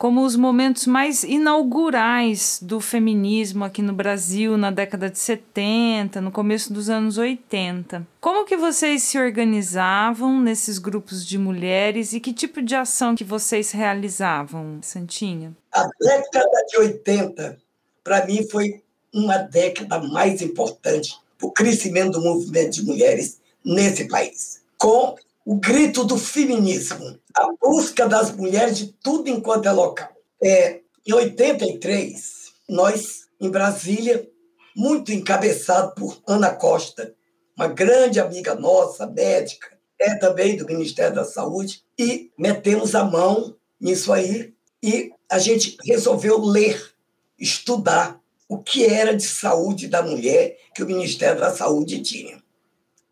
como 0.00 0.24
os 0.24 0.34
momentos 0.34 0.86
mais 0.86 1.24
inaugurais 1.24 2.58
do 2.62 2.80
feminismo 2.80 3.66
aqui 3.66 3.82
no 3.82 3.92
Brasil 3.92 4.56
na 4.56 4.70
década 4.70 5.10
de 5.10 5.18
70, 5.18 6.22
no 6.22 6.32
começo 6.32 6.72
dos 6.72 6.88
anos 6.88 7.18
80. 7.18 8.06
Como 8.18 8.46
que 8.46 8.56
vocês 8.56 9.02
se 9.02 9.18
organizavam 9.18 10.40
nesses 10.40 10.78
grupos 10.78 11.22
de 11.26 11.36
mulheres 11.36 12.14
e 12.14 12.18
que 12.18 12.32
tipo 12.32 12.62
de 12.62 12.74
ação 12.74 13.14
que 13.14 13.22
vocês 13.22 13.72
realizavam, 13.72 14.78
Santinha? 14.80 15.54
A 15.70 15.86
década 16.00 16.64
de 16.70 16.78
80, 16.78 17.58
para 18.02 18.24
mim, 18.24 18.48
foi 18.48 18.82
uma 19.12 19.36
década 19.36 19.98
mais 19.98 20.40
importante 20.40 21.14
para 21.36 21.46
o 21.46 21.52
crescimento 21.52 22.12
do 22.12 22.22
movimento 22.22 22.70
de 22.70 22.86
mulheres 22.86 23.38
nesse 23.62 24.08
país. 24.08 24.62
Com 24.78 25.14
o 25.44 25.56
grito 25.56 26.04
do 26.04 26.18
feminismo, 26.18 27.18
a 27.34 27.48
busca 27.60 28.06
das 28.06 28.30
mulheres 28.34 28.76
de 28.78 28.86
tudo 28.92 29.28
enquanto 29.28 29.66
é 29.66 29.72
local. 29.72 30.10
É, 30.42 30.80
em 31.06 31.12
83, 31.12 32.52
nós, 32.68 33.26
em 33.40 33.50
Brasília, 33.50 34.28
muito 34.76 35.12
encabeçado 35.12 35.94
por 35.94 36.20
Ana 36.26 36.50
Costa, 36.54 37.14
uma 37.56 37.68
grande 37.68 38.20
amiga 38.20 38.54
nossa, 38.54 39.06
médica, 39.06 39.68
é 39.98 40.14
também 40.14 40.56
do 40.56 40.66
Ministério 40.66 41.14
da 41.14 41.24
Saúde, 41.24 41.84
e 41.98 42.30
metemos 42.38 42.94
a 42.94 43.04
mão 43.04 43.54
nisso 43.80 44.12
aí 44.12 44.54
e 44.82 45.10
a 45.28 45.38
gente 45.38 45.76
resolveu 45.84 46.40
ler, 46.40 46.94
estudar 47.38 48.20
o 48.48 48.58
que 48.58 48.84
era 48.84 49.14
de 49.14 49.22
saúde 49.22 49.88
da 49.88 50.02
mulher 50.02 50.56
que 50.74 50.82
o 50.82 50.86
Ministério 50.86 51.40
da 51.40 51.54
Saúde 51.54 52.00
tinha. 52.00 52.39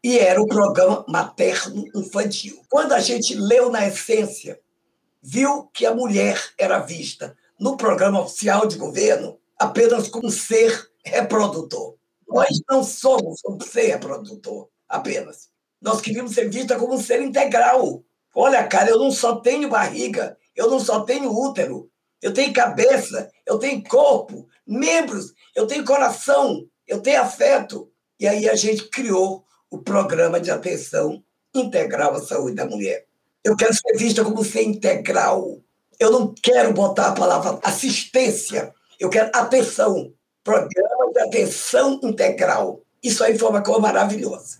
E 0.09 0.18
era 0.18 0.40
o 0.40 0.47
programa 0.47 1.05
materno-infantil. 1.07 2.62
Quando 2.71 2.94
a 2.94 2.99
gente 2.99 3.35
leu 3.35 3.71
na 3.71 3.87
essência, 3.87 4.59
viu 5.23 5.64
que 5.64 5.85
a 5.85 5.94
mulher 5.94 6.42
era 6.57 6.79
vista 6.79 7.37
no 7.61 7.77
programa 7.77 8.23
oficial 8.23 8.66
de 8.66 8.79
governo 8.79 9.38
apenas 9.59 10.09
como 10.09 10.31
ser 10.31 10.90
reprodutor. 11.05 11.97
Nós 12.27 12.59
não 12.71 12.83
somos 12.83 13.38
um 13.47 13.61
ser 13.61 13.88
reprodutor 13.88 14.71
apenas. 14.88 15.51
Nós 15.79 16.01
queríamos 16.01 16.33
ser 16.33 16.49
vista 16.49 16.79
como 16.79 16.94
um 16.94 17.03
ser 17.03 17.21
integral. 17.21 18.03
Olha, 18.35 18.66
cara, 18.66 18.88
eu 18.88 18.99
não 18.99 19.11
só 19.11 19.37
tenho 19.37 19.68
barriga, 19.68 20.38
eu 20.57 20.71
não 20.71 20.81
só 20.81 21.01
tenho 21.01 21.31
útero, 21.31 21.90
eu 22.23 22.33
tenho 22.33 22.51
cabeça, 22.55 23.31
eu 23.44 23.59
tenho 23.59 23.85
corpo, 23.85 24.49
membros, 24.66 25.35
eu 25.55 25.66
tenho 25.66 25.85
coração, 25.85 26.66
eu 26.87 26.99
tenho 27.03 27.21
afeto. 27.21 27.92
E 28.18 28.27
aí 28.27 28.49
a 28.49 28.55
gente 28.57 28.88
criou 28.88 29.44
o 29.70 29.78
programa 29.78 30.40
de 30.40 30.50
atenção 30.50 31.22
integral 31.54 32.14
à 32.14 32.20
saúde 32.20 32.57
da 32.57 32.66
mulher. 32.66 33.07
Eu 33.44 33.57
quero 33.57 33.74
ser 33.74 33.96
vista 33.96 34.24
como 34.24 34.44
ser 34.44 34.62
integral. 34.62 35.59
Eu 35.98 36.11
não 36.11 36.35
quero 36.42 36.72
botar 36.72 37.09
a 37.09 37.14
palavra 37.14 37.59
assistência, 37.62 38.72
eu 38.98 39.09
quero 39.09 39.31
atenção. 39.35 40.12
Programa 40.44 41.12
de 41.12 41.20
atenção 41.20 42.00
integral. 42.02 42.81
Isso 43.02 43.22
aí 43.22 43.38
foi 43.38 43.48
uma 43.48 43.62
coisa 43.62 43.81
maravilhosa. 43.81 44.59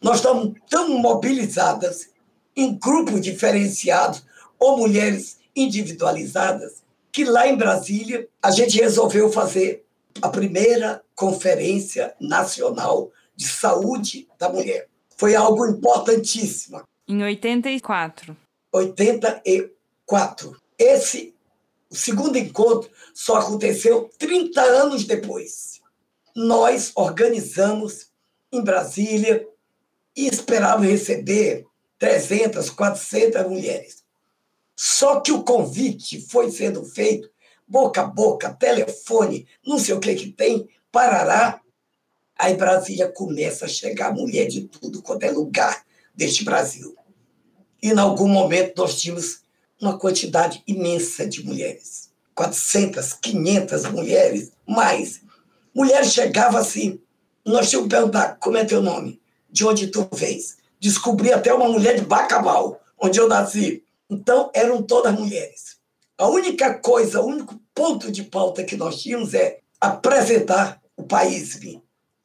Nós 0.00 0.16
estamos 0.16 0.54
tão 0.68 0.88
mobilizadas 0.98 2.08
em 2.54 2.78
grupos 2.78 3.20
diferenciados 3.20 4.24
ou 4.58 4.78
mulheres 4.78 5.38
individualizadas 5.54 6.84
que 7.16 7.24
lá 7.24 7.46
em 7.48 7.56
Brasília 7.56 8.28
a 8.42 8.50
gente 8.50 8.78
resolveu 8.78 9.32
fazer 9.32 9.86
a 10.20 10.28
primeira 10.28 11.02
conferência 11.14 12.14
nacional 12.20 13.10
de 13.36 13.46
saúde 13.46 14.26
da 14.38 14.48
mulher. 14.48 14.88
Foi 15.16 15.34
algo 15.34 15.66
importantíssimo. 15.66 16.82
Em 17.06 17.22
84. 17.22 18.36
84. 18.72 20.60
Esse 20.78 21.34
o 21.88 21.94
segundo 21.94 22.36
encontro 22.36 22.90
só 23.14 23.36
aconteceu 23.36 24.10
30 24.18 24.60
anos 24.60 25.04
depois. 25.04 25.80
Nós 26.34 26.90
organizamos 26.94 28.08
em 28.52 28.62
Brasília 28.62 29.46
e 30.14 30.26
esperávamos 30.26 30.88
receber 30.88 31.64
300, 31.98 32.70
400 32.70 33.46
mulheres. 33.48 34.04
Só 34.74 35.20
que 35.20 35.32
o 35.32 35.42
convite 35.42 36.20
foi 36.28 36.50
sendo 36.50 36.84
feito 36.84 37.30
boca 37.66 38.02
a 38.02 38.06
boca, 38.06 38.54
telefone, 38.54 39.48
não 39.66 39.78
sei 39.78 39.94
o 39.94 40.00
que 40.00 40.14
que 40.14 40.32
tem, 40.32 40.68
parará. 40.92 41.60
Aí 42.38 42.54
Brasília 42.54 43.08
começa 43.08 43.64
a 43.64 43.68
chegar 43.68 44.14
mulher 44.14 44.46
de 44.46 44.62
tudo 44.62 45.02
quanto 45.02 45.24
é 45.24 45.30
lugar 45.30 45.84
deste 46.14 46.44
Brasil. 46.44 46.94
E 47.82 47.90
em 47.90 47.98
algum 47.98 48.28
momento 48.28 48.74
nós 48.76 49.00
tínhamos 49.00 49.40
uma 49.80 49.98
quantidade 49.98 50.62
imensa 50.66 51.26
de 51.26 51.44
mulheres. 51.44 52.10
400, 52.34 53.14
500 53.14 53.86
mulheres, 53.86 54.52
mais. 54.66 55.22
Mulheres 55.74 56.12
chegavam 56.12 56.60
assim, 56.60 57.00
nós 57.44 57.70
tínhamos 57.70 57.88
que 57.88 57.96
perguntar, 57.96 58.36
como 58.38 58.56
é 58.58 58.64
teu 58.64 58.82
nome? 58.82 59.20
De 59.50 59.64
onde 59.64 59.86
tu 59.86 60.06
vens? 60.12 60.58
Descobri 60.78 61.32
até 61.32 61.54
uma 61.54 61.68
mulher 61.68 61.94
de 61.94 62.04
Bacabal, 62.04 62.80
onde 62.98 63.18
eu 63.18 63.28
nasci. 63.28 63.82
Então, 64.10 64.50
eram 64.54 64.82
todas 64.82 65.18
mulheres. 65.18 65.76
A 66.18 66.28
única 66.28 66.74
coisa, 66.74 67.20
o 67.20 67.26
único 67.26 67.58
ponto 67.74 68.10
de 68.10 68.22
pauta 68.24 68.64
que 68.64 68.76
nós 68.76 69.00
tínhamos 69.00 69.32
é 69.32 69.60
apresentar 69.80 70.80
o 70.96 71.02
país 71.02 71.56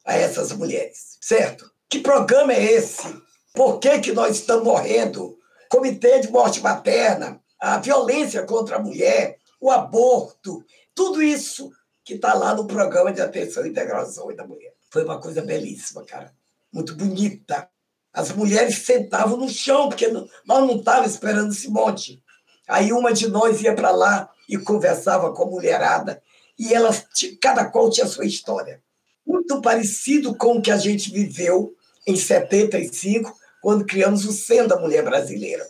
a 0.04 0.16
essas 0.16 0.52
mulheres, 0.52 1.18
certo? 1.20 1.70
Que 1.88 2.00
programa 2.00 2.52
é 2.52 2.62
esse? 2.62 3.06
Por 3.54 3.78
que, 3.78 3.98
que 4.00 4.12
nós 4.12 4.36
estamos 4.36 4.64
morrendo? 4.64 5.38
Comitê 5.68 6.20
de 6.20 6.30
morte 6.30 6.60
materna, 6.60 7.40
a 7.60 7.78
violência 7.78 8.42
contra 8.44 8.76
a 8.76 8.82
mulher, 8.82 9.38
o 9.60 9.70
aborto, 9.70 10.64
tudo 10.94 11.22
isso 11.22 11.70
que 12.04 12.14
está 12.14 12.34
lá 12.34 12.54
no 12.54 12.66
programa 12.66 13.12
de 13.12 13.20
atenção 13.20 13.64
e 13.64 13.68
integração 13.68 14.34
da 14.34 14.46
mulher. 14.46 14.72
Foi 14.90 15.04
uma 15.04 15.20
coisa 15.20 15.40
belíssima, 15.40 16.04
cara. 16.04 16.32
Muito 16.72 16.94
bonita. 16.96 17.68
As 18.12 18.32
mulheres 18.32 18.78
sentavam 18.78 19.36
no 19.36 19.48
chão, 19.48 19.88
porque 19.88 20.08
nós 20.08 20.26
não 20.44 20.76
estávamos 20.76 21.12
esperando 21.12 21.52
esse 21.52 21.68
monte. 21.68 22.22
Aí 22.68 22.92
uma 22.92 23.12
de 23.12 23.28
nós 23.28 23.60
ia 23.62 23.74
para 23.74 23.90
lá 23.90 24.28
e 24.48 24.58
conversava 24.58 25.32
com 25.32 25.44
a 25.44 25.46
mulherada, 25.46 26.22
e 26.58 26.74
elas, 26.74 27.06
cada 27.40 27.64
qual 27.66 27.88
tinha 27.88 28.04
a 28.04 28.08
sua 28.08 28.26
história. 28.26 28.82
Muito 29.26 29.60
parecido 29.60 30.34
com 30.36 30.58
o 30.58 30.62
que 30.62 30.70
a 30.70 30.76
gente 30.76 31.10
viveu 31.10 31.74
em 32.06 32.16
75, 32.16 33.32
quando 33.60 33.86
criamos 33.86 34.24
o 34.24 34.32
Centro 34.32 34.68
da 34.68 34.80
Mulher 34.80 35.04
Brasileira. 35.04 35.64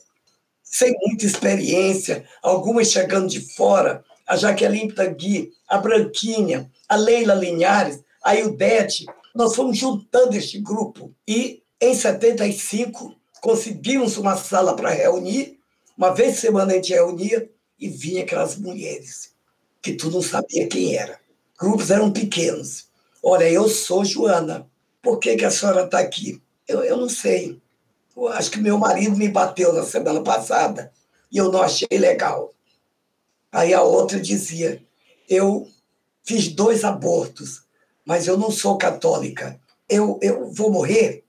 Sem 0.62 0.94
muita 1.04 1.26
experiência, 1.26 2.24
algumas 2.42 2.90
chegando 2.90 3.28
de 3.28 3.40
fora, 3.54 4.02
a 4.26 4.36
Jaqueline 4.36 4.92
Tangui, 4.92 5.52
a 5.68 5.76
Branquinha, 5.76 6.70
a 6.88 6.96
Leila 6.96 7.34
Linhares, 7.34 8.00
a 8.22 8.34
Ildete, 8.34 9.04
nós 9.34 9.54
fomos 9.54 9.76
juntando 9.76 10.36
este 10.36 10.58
grupo 10.58 11.14
e 11.26 11.62
em 11.80 11.94
75, 11.94 13.14
conseguimos 13.40 14.16
uma 14.16 14.36
sala 14.36 14.76
para 14.76 14.90
reunir, 14.90 15.58
uma 15.96 16.14
vez 16.14 16.34
por 16.34 16.40
semana 16.40 16.72
a 16.72 16.76
gente 16.76 16.92
reunia 16.92 17.50
e 17.78 17.88
vinha 17.88 18.22
aquelas 18.22 18.56
mulheres, 18.56 19.32
que 19.82 19.94
tu 19.94 20.10
não 20.10 20.22
sabia 20.22 20.68
quem 20.68 20.96
era. 20.96 21.18
Grupos 21.58 21.90
eram 21.90 22.12
pequenos. 22.12 22.86
Olha, 23.22 23.48
eu 23.48 23.68
sou 23.68 24.04
Joana. 24.04 24.68
Por 25.00 25.18
que, 25.18 25.36
que 25.36 25.44
a 25.44 25.50
senhora 25.50 25.84
está 25.84 26.00
aqui? 26.00 26.42
Eu, 26.66 26.82
eu 26.82 26.96
não 26.96 27.08
sei. 27.08 27.60
Eu 28.16 28.28
acho 28.28 28.50
que 28.50 28.58
meu 28.58 28.76
marido 28.76 29.16
me 29.16 29.28
bateu 29.28 29.72
na 29.72 29.84
semana 29.84 30.22
passada. 30.22 30.92
e 31.30 31.38
eu 31.38 31.50
não 31.50 31.62
achei 31.62 31.88
legal. 31.92 32.52
Aí 33.50 33.72
a 33.72 33.82
outra 33.82 34.20
dizia: 34.20 34.82
eu 35.28 35.68
fiz 36.24 36.48
dois 36.48 36.84
abortos, 36.84 37.62
mas 38.04 38.26
eu 38.26 38.36
não 38.36 38.50
sou 38.50 38.76
católica. 38.76 39.60
Eu, 39.88 40.18
eu 40.20 40.50
vou 40.50 40.70
morrer? 40.70 41.24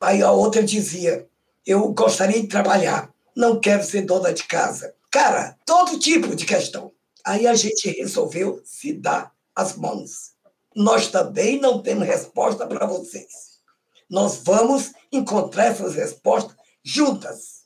Aí 0.00 0.22
a 0.22 0.30
outra 0.30 0.62
dizia: 0.62 1.28
eu 1.66 1.88
gostaria 1.92 2.40
de 2.40 2.48
trabalhar, 2.48 3.12
não 3.36 3.60
quero 3.60 3.84
ser 3.84 4.02
dona 4.02 4.32
de 4.32 4.44
casa. 4.44 4.94
Cara, 5.10 5.56
todo 5.66 5.98
tipo 5.98 6.34
de 6.34 6.46
questão. 6.46 6.92
Aí 7.24 7.46
a 7.46 7.54
gente 7.54 7.90
resolveu 7.90 8.60
se 8.64 8.92
dar 8.92 9.32
as 9.54 9.76
mãos. 9.76 10.35
Nós 10.76 11.08
também 11.08 11.58
não 11.58 11.80
temos 11.80 12.06
resposta 12.06 12.66
para 12.66 12.86
vocês. 12.86 13.56
Nós 14.10 14.42
vamos 14.44 14.92
encontrar 15.10 15.68
essas 15.68 15.94
respostas 15.94 16.54
juntas. 16.84 17.64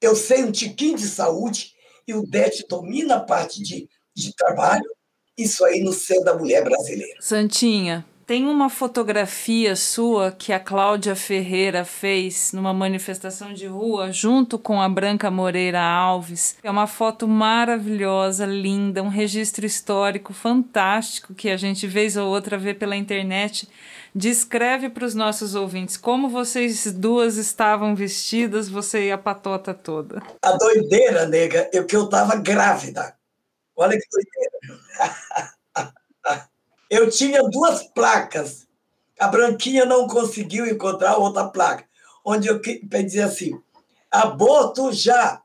Eu 0.00 0.14
sei 0.14 0.44
um 0.44 0.52
tiquinho 0.52 0.96
de 0.96 1.08
saúde 1.08 1.72
e 2.06 2.14
o 2.14 2.22
DET 2.22 2.64
domina 2.68 3.16
a 3.16 3.20
parte 3.20 3.60
de, 3.60 3.88
de 4.14 4.32
trabalho, 4.36 4.88
isso 5.36 5.64
aí 5.64 5.82
no 5.82 5.92
ser 5.92 6.22
da 6.22 6.34
mulher 6.34 6.62
brasileira. 6.62 7.20
Santinha, 7.20 8.06
tem 8.28 8.46
uma 8.46 8.68
fotografia 8.68 9.74
sua 9.74 10.30
que 10.30 10.52
a 10.52 10.60
Cláudia 10.60 11.16
Ferreira 11.16 11.82
fez 11.82 12.52
numa 12.52 12.74
manifestação 12.74 13.54
de 13.54 13.66
rua 13.66 14.12
junto 14.12 14.58
com 14.58 14.82
a 14.82 14.86
Branca 14.86 15.30
Moreira 15.30 15.80
Alves. 15.80 16.54
É 16.62 16.70
uma 16.70 16.86
foto 16.86 17.26
maravilhosa, 17.26 18.44
linda, 18.44 19.02
um 19.02 19.08
registro 19.08 19.64
histórico 19.64 20.34
fantástico 20.34 21.32
que 21.32 21.48
a 21.48 21.56
gente 21.56 21.86
vez 21.86 22.18
ou 22.18 22.28
outra 22.28 22.58
vê 22.58 22.74
pela 22.74 22.94
internet. 22.94 23.66
Descreve 24.14 24.90
para 24.90 25.06
os 25.06 25.14
nossos 25.14 25.54
ouvintes 25.54 25.96
como 25.96 26.28
vocês 26.28 26.92
duas 26.92 27.38
estavam 27.38 27.94
vestidas, 27.94 28.68
você 28.68 29.06
e 29.06 29.10
a 29.10 29.16
patota 29.16 29.72
toda. 29.72 30.22
A 30.42 30.52
doideira, 30.52 31.26
nega, 31.26 31.70
é 31.72 31.82
que 31.82 31.96
eu 31.96 32.04
estava 32.04 32.36
grávida. 32.36 33.16
Olha 33.74 33.98
que 33.98 34.04
doideira. 34.12 34.58
Eu 36.90 37.10
tinha 37.10 37.42
duas 37.42 37.82
placas. 37.82 38.66
A 39.18 39.28
Branquinha 39.28 39.84
não 39.84 40.06
conseguiu 40.06 40.66
encontrar 40.66 41.18
outra 41.18 41.48
placa, 41.48 41.84
onde 42.24 42.48
eu 42.48 42.60
dizia 42.60 43.26
assim: 43.26 43.60
aborto 44.10 44.92
já. 44.92 45.42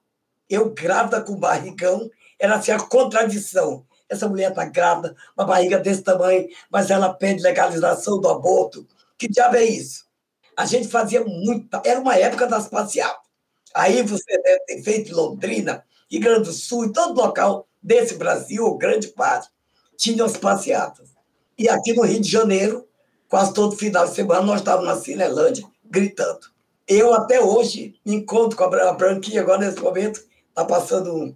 Eu 0.49 0.69
grávida 0.69 1.21
com 1.21 1.35
barrigão, 1.35 2.09
era 2.39 2.55
assim 2.55 2.71
a 2.71 2.79
contradição. 2.79 3.85
Essa 4.07 4.27
mulher 4.29 4.51
está 4.51 4.65
grávida, 4.65 5.15
uma 5.35 5.45
barriga 5.45 5.79
desse 5.79 6.03
tamanho, 6.03 6.47
mas 6.69 6.91
ela 6.91 7.13
pede 7.13 7.41
legalização 7.41 8.19
do 8.19 8.29
aborto. 8.29 8.87
Que 9.17 9.27
diabo 9.27 9.55
é 9.55 9.63
isso? 9.63 10.05
A 10.55 10.65
gente 10.65 10.87
fazia 10.87 11.23
muita. 11.23 11.81
Era 11.83 11.99
uma 11.99 12.15
época 12.15 12.45
das 12.45 12.67
passeatas. 12.67 13.23
Aí 13.73 14.03
você 14.03 14.37
deve 14.41 14.59
ter 14.65 14.83
feito 14.83 15.15
Londrina, 15.15 15.83
Rio 16.11 16.21
Grande 16.21 16.43
do 16.43 16.53
Sul, 16.53 16.85
e 16.85 16.93
todo 16.93 17.19
local 17.19 17.67
desse 17.81 18.15
Brasil, 18.15 18.77
grande 18.77 19.07
parte, 19.07 19.49
tinha 19.97 20.23
as 20.23 20.37
passeatas. 20.37 21.12
E 21.57 21.69
aqui 21.69 21.93
no 21.93 22.03
Rio 22.03 22.19
de 22.19 22.29
Janeiro, 22.29 22.87
quase 23.29 23.53
todo 23.53 23.75
final 23.75 24.07
de 24.07 24.15
semana, 24.15 24.41
nós 24.41 24.59
estávamos 24.59 24.87
na 24.87 24.99
Cinelândia 24.99 25.63
gritando. 25.85 26.47
Eu 26.87 27.13
até 27.13 27.39
hoje 27.39 27.95
me 28.05 28.15
encontro 28.15 28.57
com 28.57 28.63
a 28.63 28.93
Branquinha, 28.93 29.41
agora 29.41 29.59
nesse 29.59 29.79
momento, 29.79 30.23
está 30.49 30.65
passando 30.65 31.35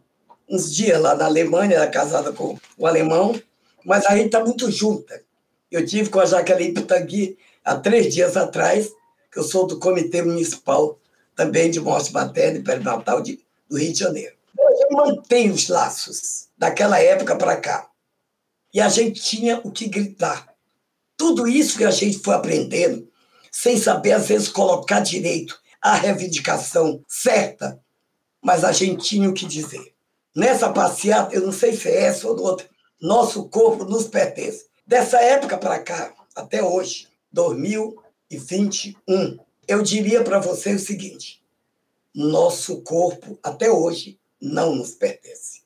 uns 0.49 0.73
dias 0.73 0.99
lá 0.99 1.15
na 1.15 1.25
Alemanha, 1.25 1.75
ela 1.75 1.85
é 1.85 1.89
casada 1.89 2.31
com 2.31 2.57
o 2.77 2.87
alemão, 2.87 3.39
mas 3.85 4.05
a 4.05 4.15
gente 4.15 4.27
está 4.27 4.43
muito 4.43 4.71
junta. 4.71 5.21
Eu 5.71 5.85
tive 5.85 6.09
com 6.09 6.19
a 6.19 6.25
Jaqueline 6.25 6.73
Pitangui 6.73 7.37
há 7.63 7.75
três 7.75 8.13
dias 8.13 8.35
atrás, 8.35 8.91
que 9.31 9.39
eu 9.39 9.43
sou 9.43 9.67
do 9.67 9.79
Comitê 9.79 10.21
Municipal 10.21 10.97
também 11.35 11.69
de 11.69 11.79
Morte 11.79 12.11
Materna 12.11 12.57
e 12.57 12.63
Perinatal 12.63 13.21
de, 13.21 13.39
do 13.69 13.77
Rio 13.77 13.93
de 13.93 13.99
Janeiro. 13.99 14.35
Eu 14.57 14.97
mantenho 14.97 15.53
os 15.53 15.67
laços 15.69 16.47
daquela 16.57 16.99
época 16.99 17.35
para 17.35 17.57
cá 17.57 17.86
e 18.77 18.79
a 18.79 18.89
gente 18.89 19.19
tinha 19.19 19.59
o 19.63 19.71
que 19.71 19.87
gritar. 19.87 20.55
Tudo 21.17 21.47
isso 21.47 21.79
que 21.79 21.83
a 21.83 21.89
gente 21.89 22.19
foi 22.19 22.35
aprendendo, 22.35 23.11
sem 23.51 23.75
saber, 23.75 24.11
às 24.11 24.27
vezes, 24.27 24.49
colocar 24.49 24.99
direito 24.99 25.59
a 25.81 25.95
reivindicação 25.95 27.03
certa, 27.07 27.83
mas 28.39 28.63
a 28.63 28.71
gente 28.71 29.03
tinha 29.03 29.27
o 29.27 29.33
que 29.33 29.47
dizer. 29.47 29.95
Nessa 30.35 30.71
passeata, 30.71 31.33
eu 31.33 31.41
não 31.41 31.51
sei 31.51 31.75
se 31.75 31.89
é 31.89 32.03
essa 32.03 32.27
ou 32.27 32.39
outra, 32.39 32.69
nosso 33.01 33.49
corpo 33.49 33.83
nos 33.83 34.07
pertence. 34.07 34.67
Dessa 34.85 35.19
época 35.21 35.57
para 35.57 35.79
cá, 35.79 36.13
até 36.35 36.61
hoje, 36.61 37.07
2021, 37.31 39.39
eu 39.67 39.81
diria 39.81 40.23
para 40.23 40.37
você 40.37 40.75
o 40.75 40.79
seguinte: 40.79 41.43
nosso 42.13 42.83
corpo, 42.83 43.39
até 43.41 43.71
hoje, 43.71 44.19
não 44.39 44.75
nos 44.75 44.91
pertence. 44.91 45.63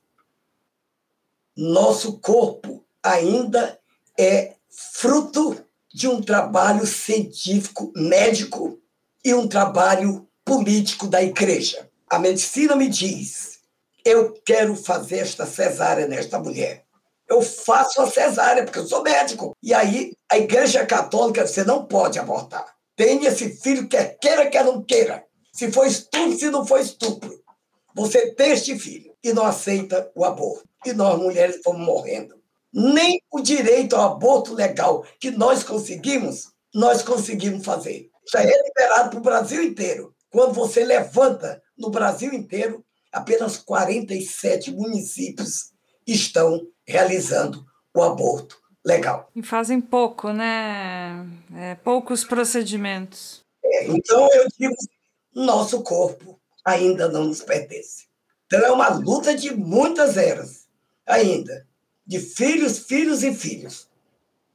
Nosso 1.58 2.17
corpo 2.17 2.86
ainda 3.04 3.80
é 4.20 4.54
fruto 4.70 5.64
de 5.94 6.08
um 6.08 6.22
trabalho 6.22 6.86
científico, 6.86 7.92
médico 7.96 8.80
e 9.24 9.34
um 9.34 9.48
trabalho 9.48 10.28
político 10.46 11.08
da 11.08 11.22
igreja. 11.22 11.90
A 12.10 12.20
medicina 12.20 12.76
me 12.76 12.88
diz: 12.88 13.60
eu 14.04 14.34
quero 14.46 14.76
fazer 14.76 15.20
esta 15.20 15.46
cesárea 15.46 16.08
nesta 16.08 16.40
mulher. 16.40 16.86
Eu 17.28 17.42
faço 17.42 18.02
a 18.02 18.12
cesárea, 18.12 18.64
porque 18.64 18.80
eu 18.80 18.88
sou 18.88 19.04
médico. 19.04 19.56
E 19.64 19.74
aí, 19.74 20.12
a 20.30 20.38
igreja 20.38 20.86
católica, 20.86 21.48
você 21.48 21.64
não 21.64 21.86
pode 21.86 22.20
abortar. 22.20 22.66
Tem 22.96 23.24
esse 23.26 23.56
filho, 23.56 23.88
quer 23.88 24.18
queira, 24.20 24.50
quer 24.50 24.66
não 24.66 24.84
queira. 24.84 25.24
Se 25.54 25.72
for 25.72 25.86
estupro, 25.86 26.38
se 26.38 26.50
não 26.50 26.66
for 26.66 26.80
estupro. 26.80 27.42
Você 27.96 28.32
tem 28.32 28.52
este 28.52 28.78
filho 28.78 29.14
e 29.24 29.34
não 29.34 29.46
aceita 29.46 30.12
o 30.14 30.26
aborto. 30.26 30.68
E 30.86 30.94
nós, 30.94 31.18
mulheres, 31.20 31.62
fomos 31.64 31.86
morrendo 31.86 32.40
nem 32.73 33.21
o 33.31 33.41
direito 33.41 33.95
ao 33.95 34.13
aborto 34.13 34.53
legal 34.53 35.05
que 35.19 35.31
nós 35.31 35.63
conseguimos, 35.63 36.51
nós 36.73 37.03
conseguimos 37.03 37.65
fazer. 37.65 38.10
Já 38.31 38.41
é 38.41 38.63
liberado 38.63 39.10
para 39.10 39.19
o 39.19 39.23
Brasil 39.23 39.62
inteiro. 39.63 40.13
Quando 40.29 40.53
você 40.53 40.86
levanta 40.86 41.62
no 41.77 41.89
Brasil 41.89 42.34
inteiro, 42.34 42.86
apenas 43.12 43.57
47 43.57 44.71
municípios 44.71 45.71
estão 46.07 46.65
realizando 46.86 47.65
o 47.93 48.01
aborto 48.01 48.62
legal. 48.86 49.29
E 49.36 49.43
fazem 49.43 49.81
pouco, 49.81 50.31
né? 50.31 51.27
É, 51.55 51.75
poucos 51.75 52.23
procedimentos. 52.23 53.43
É, 53.63 53.88
então, 53.88 54.29
eu 54.34 54.47
digo, 54.57 54.75
nosso 55.36 55.81
corpo 55.84 56.39
ainda 56.63 57.10
não 57.10 57.25
nos 57.25 57.41
pertence. 57.41 58.05
Então, 58.45 58.60
é 58.62 58.71
uma 58.71 58.89
luta 58.89 59.36
de 59.36 59.53
muitas 59.53 60.17
eras 60.17 60.67
ainda 61.05 61.67
de 62.06 62.20
filhos, 62.20 62.80
filhos 62.80 63.24
e 63.24 63.34
filhos. 63.34 63.88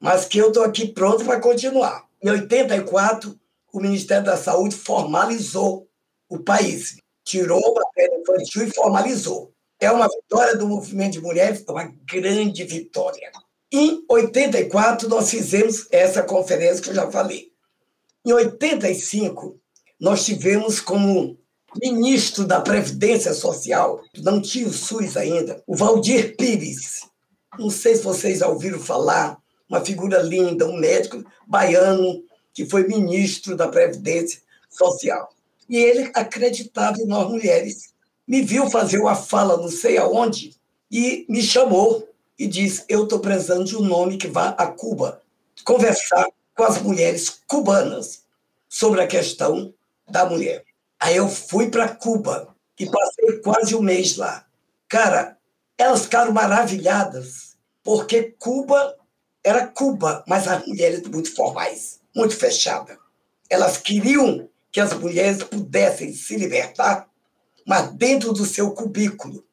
Mas 0.01 0.27
que 0.27 0.39
eu 0.39 0.49
estou 0.49 0.63
aqui 0.63 0.89
pronto 0.89 1.25
para 1.25 1.41
continuar. 1.41 2.07
Em 2.23 2.31
84, 2.31 3.39
o 3.73 3.81
Ministério 3.81 4.25
da 4.25 4.37
Saúde 4.37 4.75
formalizou 4.75 5.89
o 6.29 6.39
país. 6.39 6.97
Tirou 7.25 7.59
a 7.59 7.81
matéria 7.81 8.19
infantil 8.19 8.65
e 8.65 8.75
formalizou. 8.75 9.53
É 9.79 9.91
uma 9.91 10.09
vitória 10.09 10.57
do 10.57 10.67
movimento 10.67 11.13
de 11.13 11.21
mulheres, 11.21 11.65
é 11.67 11.71
uma 11.71 11.93
grande 12.11 12.65
vitória. 12.65 13.31
Em 13.71 14.03
84, 14.09 15.09
nós 15.09 15.31
fizemos 15.31 15.87
essa 15.91 16.23
conferência 16.23 16.83
que 16.83 16.91
eu 16.91 16.95
já 16.95 17.11
falei. 17.11 17.51
Em 18.25 18.33
85, 18.33 19.61
nós 20.01 20.25
tivemos 20.25 20.81
como 20.81 21.39
ministro 21.81 22.45
da 22.45 22.61
Previdência 22.61 23.35
Social, 23.35 24.01
não 24.19 24.41
tinha 24.41 24.67
o 24.67 24.73
SUS 24.73 25.17
ainda, 25.17 25.63
o 25.67 25.77
Valdir 25.77 26.37
Pires. 26.37 27.03
Não 27.59 27.71
sei 27.71 27.97
se 27.97 28.03
vocês 28.03 28.38
já 28.38 28.49
ouviram 28.49 28.79
falar, 28.79 29.38
uma 29.69 29.85
figura 29.85 30.23
linda, 30.23 30.66
um 30.66 30.77
médico 30.77 31.25
baiano 31.47 32.23
que 32.53 32.64
foi 32.64 32.87
ministro 32.87 33.57
da 33.57 33.69
Previdência 33.69 34.40
Social. 34.71 35.29
E 35.69 35.77
ele 35.77 36.11
acreditava 36.14 36.99
em 36.99 37.07
nós 37.07 37.29
mulheres. 37.29 37.95
Me 38.27 38.42
viu 38.42 38.71
fazer 38.71 38.99
uma 38.99 39.14
fala 39.14 39.57
não 39.57 39.69
sei 39.69 39.99
aonde 39.99 40.55
e 40.90 41.27
me 41.29 41.42
chamou 41.42 42.09
e 42.38 42.47
disse: 42.47 42.85
Eu 42.88 43.05
estou 43.05 43.19
precisando 43.19 43.64
de 43.64 43.77
um 43.77 43.83
nome 43.83 44.16
que 44.16 44.29
vá 44.29 44.51
a 44.51 44.66
Cuba 44.66 45.23
conversar 45.64 46.27
com 46.55 46.64
as 46.64 46.81
mulheres 46.81 47.40
cubanas 47.47 48.23
sobre 48.69 49.03
a 49.03 49.07
questão 49.07 49.73
da 50.09 50.25
mulher. 50.25 50.64
Aí 50.99 51.16
eu 51.16 51.29
fui 51.29 51.69
para 51.69 51.88
Cuba 51.88 52.55
e 52.79 52.87
passei 52.87 53.38
quase 53.38 53.75
um 53.75 53.83
mês 53.83 54.16
lá. 54.16 54.47
Cara, 54.88 55.37
elas 55.77 56.03
ficaram 56.03 56.33
maravilhadas 56.33 57.46
porque 57.87 58.35
Cuba 58.37 58.96
era 59.44 59.64
Cuba, 59.64 60.25
mas 60.27 60.49
as 60.49 60.66
mulheres 60.66 61.07
muito 61.07 61.33
formais, 61.33 62.01
muito 62.12 62.37
fechadas. 62.37 62.99
Elas 63.49 63.79
queriam 63.79 64.51
que 64.72 64.81
as 64.81 64.92
mulheres 64.92 65.44
pudessem 65.44 66.12
se 66.12 66.37
libertar, 66.37 67.09
mas 67.64 67.92
dentro 67.92 68.33
do 68.33 68.44
seu 68.44 68.72
cubículo. 68.72 69.46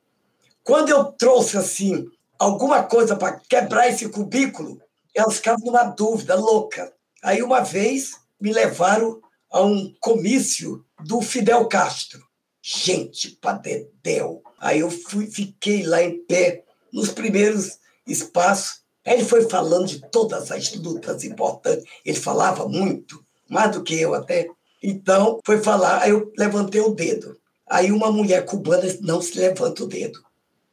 Quando 0.63 0.89
eu 0.89 1.11
trouxe 1.11 1.57
assim 1.57 2.07
alguma 2.39 2.81
coisa 2.81 3.15
para 3.15 3.39
quebrar 3.47 3.87
esse 3.87 4.09
cubículo, 4.09 4.81
elas 5.13 5.35
ficavam 5.35 5.67
numa 5.67 5.83
dúvida 5.83 6.33
louca. 6.33 6.91
Aí 7.21 7.43
uma 7.43 7.59
vez 7.59 8.13
me 8.41 8.51
levaram 8.51 9.21
a 9.51 9.61
um 9.61 9.93
comício 9.99 10.83
do 11.05 11.21
Fidel 11.21 11.67
Castro. 11.67 12.19
gente 12.63 13.37
para 13.39 13.59
dedéu. 13.59 14.41
Aí 14.59 14.79
eu 14.79 14.89
fui, 14.89 15.27
fiquei 15.27 15.85
lá 15.85 16.01
em 16.01 16.17
pé, 16.25 16.63
nos 16.91 17.09
primeiros 17.09 17.82
espaços. 18.07 18.81
Aí 19.05 19.15
ele 19.15 19.25
foi 19.25 19.49
falando 19.49 19.87
de 19.87 20.01
todas 20.09 20.51
as 20.51 20.73
lutas 20.75 21.23
importantes. 21.23 21.85
Ele 22.05 22.17
falava 22.17 22.67
muito, 22.67 23.23
mais 23.49 23.71
do 23.71 23.83
que 23.83 23.99
eu 23.99 24.13
até. 24.13 24.47
Então, 24.81 25.39
foi 25.45 25.61
falar, 25.61 26.01
aí 26.01 26.11
eu 26.11 26.31
levantei 26.37 26.81
o 26.81 26.89
dedo. 26.89 27.37
Aí 27.67 27.91
uma 27.91 28.11
mulher 28.11 28.45
cubana 28.45 28.83
não 29.01 29.21
se 29.21 29.37
levanta 29.37 29.83
o 29.83 29.87
dedo. 29.87 30.19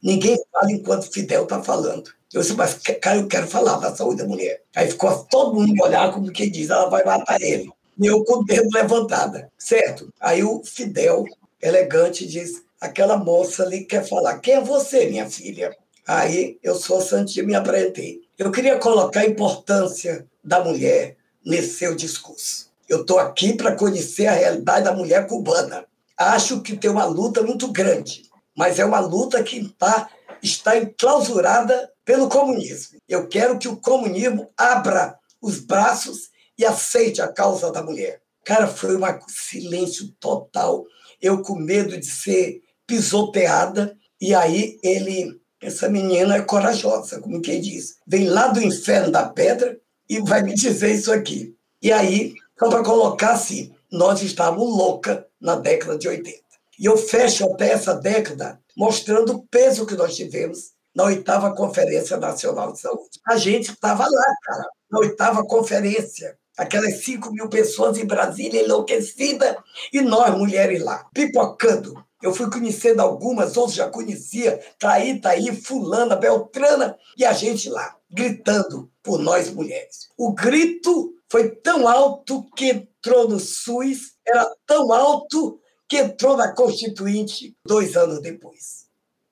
Ninguém 0.01 0.37
fala 0.51 0.71
enquanto 0.71 1.11
Fidel 1.11 1.43
está 1.43 1.61
falando. 1.63 2.11
Eu 2.33 2.41
disse, 2.41 2.53
mas 2.53 2.75
cara, 2.75 3.17
eu 3.17 3.27
quero 3.27 3.47
falar 3.47 3.77
da 3.77 3.95
saúde 3.95 4.21
da 4.21 4.27
mulher. 4.27 4.61
Aí 4.75 4.89
ficou 4.89 5.25
todo 5.25 5.59
mundo 5.59 5.83
olhar 5.83 6.13
como 6.13 6.31
quem 6.31 6.49
diz, 6.49 6.69
ela 6.69 6.89
vai 6.89 7.03
matar 7.03 7.41
ele. 7.41 7.69
E 7.99 8.07
eu 8.07 8.23
com 8.23 8.39
o 8.39 8.45
dedo 8.45 8.69
levantado, 8.73 9.45
certo? 9.57 10.11
Aí 10.19 10.43
o 10.43 10.63
Fidel, 10.63 11.25
elegante, 11.61 12.25
diz, 12.25 12.63
aquela 12.79 13.17
moça 13.17 13.63
ali 13.63 13.83
quer 13.83 14.07
falar, 14.07 14.39
quem 14.39 14.55
é 14.55 14.61
você, 14.61 15.07
minha 15.07 15.29
filha? 15.29 15.75
Aí 16.11 16.59
eu 16.61 16.75
sou 16.75 16.99
Santinha, 16.99 17.45
me 17.45 17.55
apresentei. 17.55 18.19
Eu 18.37 18.51
queria 18.51 18.77
colocar 18.77 19.21
a 19.21 19.25
importância 19.25 20.27
da 20.43 20.61
mulher 20.61 21.15
nesse 21.45 21.75
seu 21.75 21.95
discurso. 21.95 22.69
Eu 22.89 23.03
estou 23.03 23.17
aqui 23.17 23.53
para 23.53 23.77
conhecer 23.77 24.27
a 24.27 24.33
realidade 24.33 24.83
da 24.83 24.93
mulher 24.93 25.25
cubana. 25.25 25.85
Acho 26.17 26.61
que 26.61 26.75
tem 26.75 26.91
uma 26.91 27.05
luta 27.05 27.41
muito 27.41 27.71
grande, 27.71 28.23
mas 28.53 28.77
é 28.77 28.83
uma 28.83 28.99
luta 28.99 29.41
que 29.41 29.69
tá, 29.79 30.09
está 30.43 30.77
enclausurada 30.77 31.89
pelo 32.03 32.27
comunismo. 32.27 32.99
Eu 33.07 33.29
quero 33.29 33.57
que 33.57 33.69
o 33.69 33.77
comunismo 33.77 34.49
abra 34.57 35.17
os 35.41 35.59
braços 35.59 36.29
e 36.57 36.65
aceite 36.65 37.21
a 37.21 37.29
causa 37.29 37.71
da 37.71 37.81
mulher. 37.81 38.21
Cara, 38.43 38.67
foi 38.67 38.97
um 38.97 39.01
silêncio 39.29 40.09
total. 40.19 40.85
Eu 41.21 41.41
com 41.41 41.55
medo 41.55 41.97
de 41.97 42.05
ser 42.05 42.61
pisoteada. 42.85 43.97
E 44.19 44.35
aí 44.35 44.77
ele, 44.83 45.40
essa 45.61 45.87
menina 45.87 46.35
é 46.35 46.41
corajosa, 46.41 47.19
como 47.19 47.41
quem 47.41 47.61
diz. 47.61 47.97
Vem 48.07 48.27
lá 48.27 48.47
do 48.47 48.61
inferno 48.61 49.11
da 49.11 49.29
pedra 49.29 49.79
e 50.09 50.19
vai 50.19 50.41
me 50.41 50.55
dizer 50.55 50.93
isso 50.93 51.11
aqui. 51.11 51.55
E 51.81 51.91
aí, 51.91 52.33
só 52.57 52.69
para 52.69 52.83
colocar 52.83 53.33
assim, 53.33 53.73
nós 53.91 54.21
estávamos 54.21 54.75
louca 54.75 55.27
na 55.39 55.55
década 55.55 55.97
de 55.97 56.07
80. 56.07 56.39
E 56.79 56.85
eu 56.85 56.97
fecho 56.97 57.45
até 57.45 57.71
essa 57.71 57.93
década 57.93 58.59
mostrando 58.75 59.33
o 59.33 59.43
peso 59.47 59.85
que 59.85 59.95
nós 59.95 60.15
tivemos 60.15 60.71
na 60.95 61.05
oitava 61.05 61.53
Conferência 61.53 62.17
Nacional 62.17 62.73
de 62.73 62.79
Saúde. 62.79 63.19
A 63.27 63.37
gente 63.37 63.71
estava 63.71 64.03
lá, 64.03 64.35
cara, 64.43 64.67
na 64.89 64.99
oitava 64.99 65.45
conferência. 65.45 66.37
Aquelas 66.57 67.03
5 67.03 67.31
mil 67.31 67.49
pessoas 67.49 67.97
em 67.97 68.05
Brasília 68.05 68.61
enlouquecida 68.61 69.57
e 69.93 70.01
nós, 70.01 70.37
mulheres 70.37 70.83
lá, 70.83 71.05
pipocando. 71.13 71.93
Eu 72.21 72.33
fui 72.33 72.49
conhecendo 72.49 73.01
algumas, 73.01 73.57
outros 73.57 73.75
já 73.75 73.89
conhecia, 73.89 74.59
Traí, 74.77 75.19
Taí, 75.19 75.55
Fulana, 75.55 76.15
Beltrana, 76.15 76.97
e 77.17 77.25
a 77.25 77.33
gente 77.33 77.69
lá, 77.69 77.95
gritando 78.09 78.89
por 79.01 79.17
nós 79.19 79.49
mulheres. 79.49 80.09
O 80.17 80.33
grito 80.33 81.15
foi 81.29 81.49
tão 81.49 81.87
alto 81.87 82.45
que 82.55 82.69
entrou 82.69 83.27
no 83.27 83.39
SUS, 83.39 84.13
era 84.25 84.53
tão 84.65 84.91
alto 84.93 85.59
que 85.87 85.97
entrou 85.97 86.37
na 86.37 86.53
Constituinte 86.53 87.55
dois 87.65 87.95
anos 87.95 88.21
depois. 88.21 88.85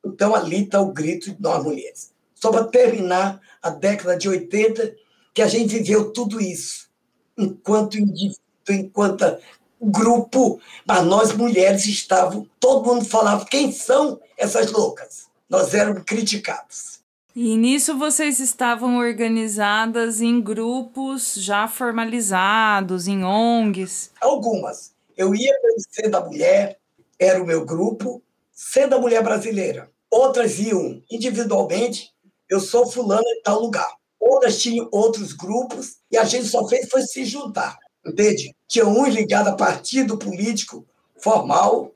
Então, 0.04 0.34
ali 0.34 0.64
está 0.64 0.82
o 0.82 0.92
grito 0.92 1.32
de 1.32 1.42
nós 1.42 1.64
mulheres. 1.64 2.12
Só 2.34 2.52
para 2.52 2.66
terminar 2.66 3.40
a 3.62 3.70
década 3.70 4.18
de 4.18 4.30
80, 4.30 4.96
que 5.34 5.42
a 5.42 5.48
gente 5.48 5.78
viveu 5.78 6.12
tudo 6.12 6.42
isso, 6.42 6.90
enquanto 7.38 7.98
indivíduo, 7.98 8.40
enquanto 8.70 9.38
grupo, 9.82 10.60
mas 10.86 11.06
nós 11.06 11.34
mulheres 11.34 11.86
estavam, 11.86 12.48
todo 12.60 12.86
mundo 12.86 13.06
falava 13.06 13.46
quem 13.46 13.72
são 13.72 14.20
essas 14.38 14.72
loucas. 14.72 15.28
Nós 15.50 15.74
éramos 15.74 16.04
criticados. 16.04 17.00
E 17.36 17.56
nisso 17.56 17.98
vocês 17.98 18.40
estavam 18.40 18.98
organizadas 18.98 20.20
em 20.20 20.42
grupos 20.42 21.36
já 21.36 21.68
formalizados, 21.68 23.08
em 23.08 23.24
ONGs? 23.24 24.12
Algumas. 24.20 24.92
Eu 25.16 25.34
ia 25.34 25.54
para 25.62 25.76
o 25.76 25.80
Ser 25.90 26.10
da 26.10 26.26
Mulher, 26.26 26.78
era 27.18 27.42
o 27.42 27.46
meu 27.46 27.66
grupo, 27.66 28.22
Ser 28.52 28.88
da 28.88 29.00
Mulher 29.00 29.24
Brasileira. 29.24 29.90
Outras 30.10 30.60
iam 30.60 31.02
individualmente, 31.10 32.12
eu 32.50 32.60
sou 32.60 32.90
fulano 32.90 33.28
em 33.28 33.42
tal 33.42 33.62
lugar. 33.62 33.90
Outras 34.20 34.62
tinham 34.62 34.90
outros 34.92 35.32
grupos 35.34 35.98
e 36.12 36.18
a 36.18 36.26
gente 36.26 36.48
só 36.48 36.68
fez 36.68 36.90
foi 36.90 37.04
se 37.04 37.24
juntar, 37.24 37.78
entende? 38.10 38.54
Tinha 38.68 38.86
uns 38.86 39.14
ligados 39.14 39.54
a 39.54 39.56
partido 39.56 40.18
político 40.18 40.86
formal, 41.18 41.94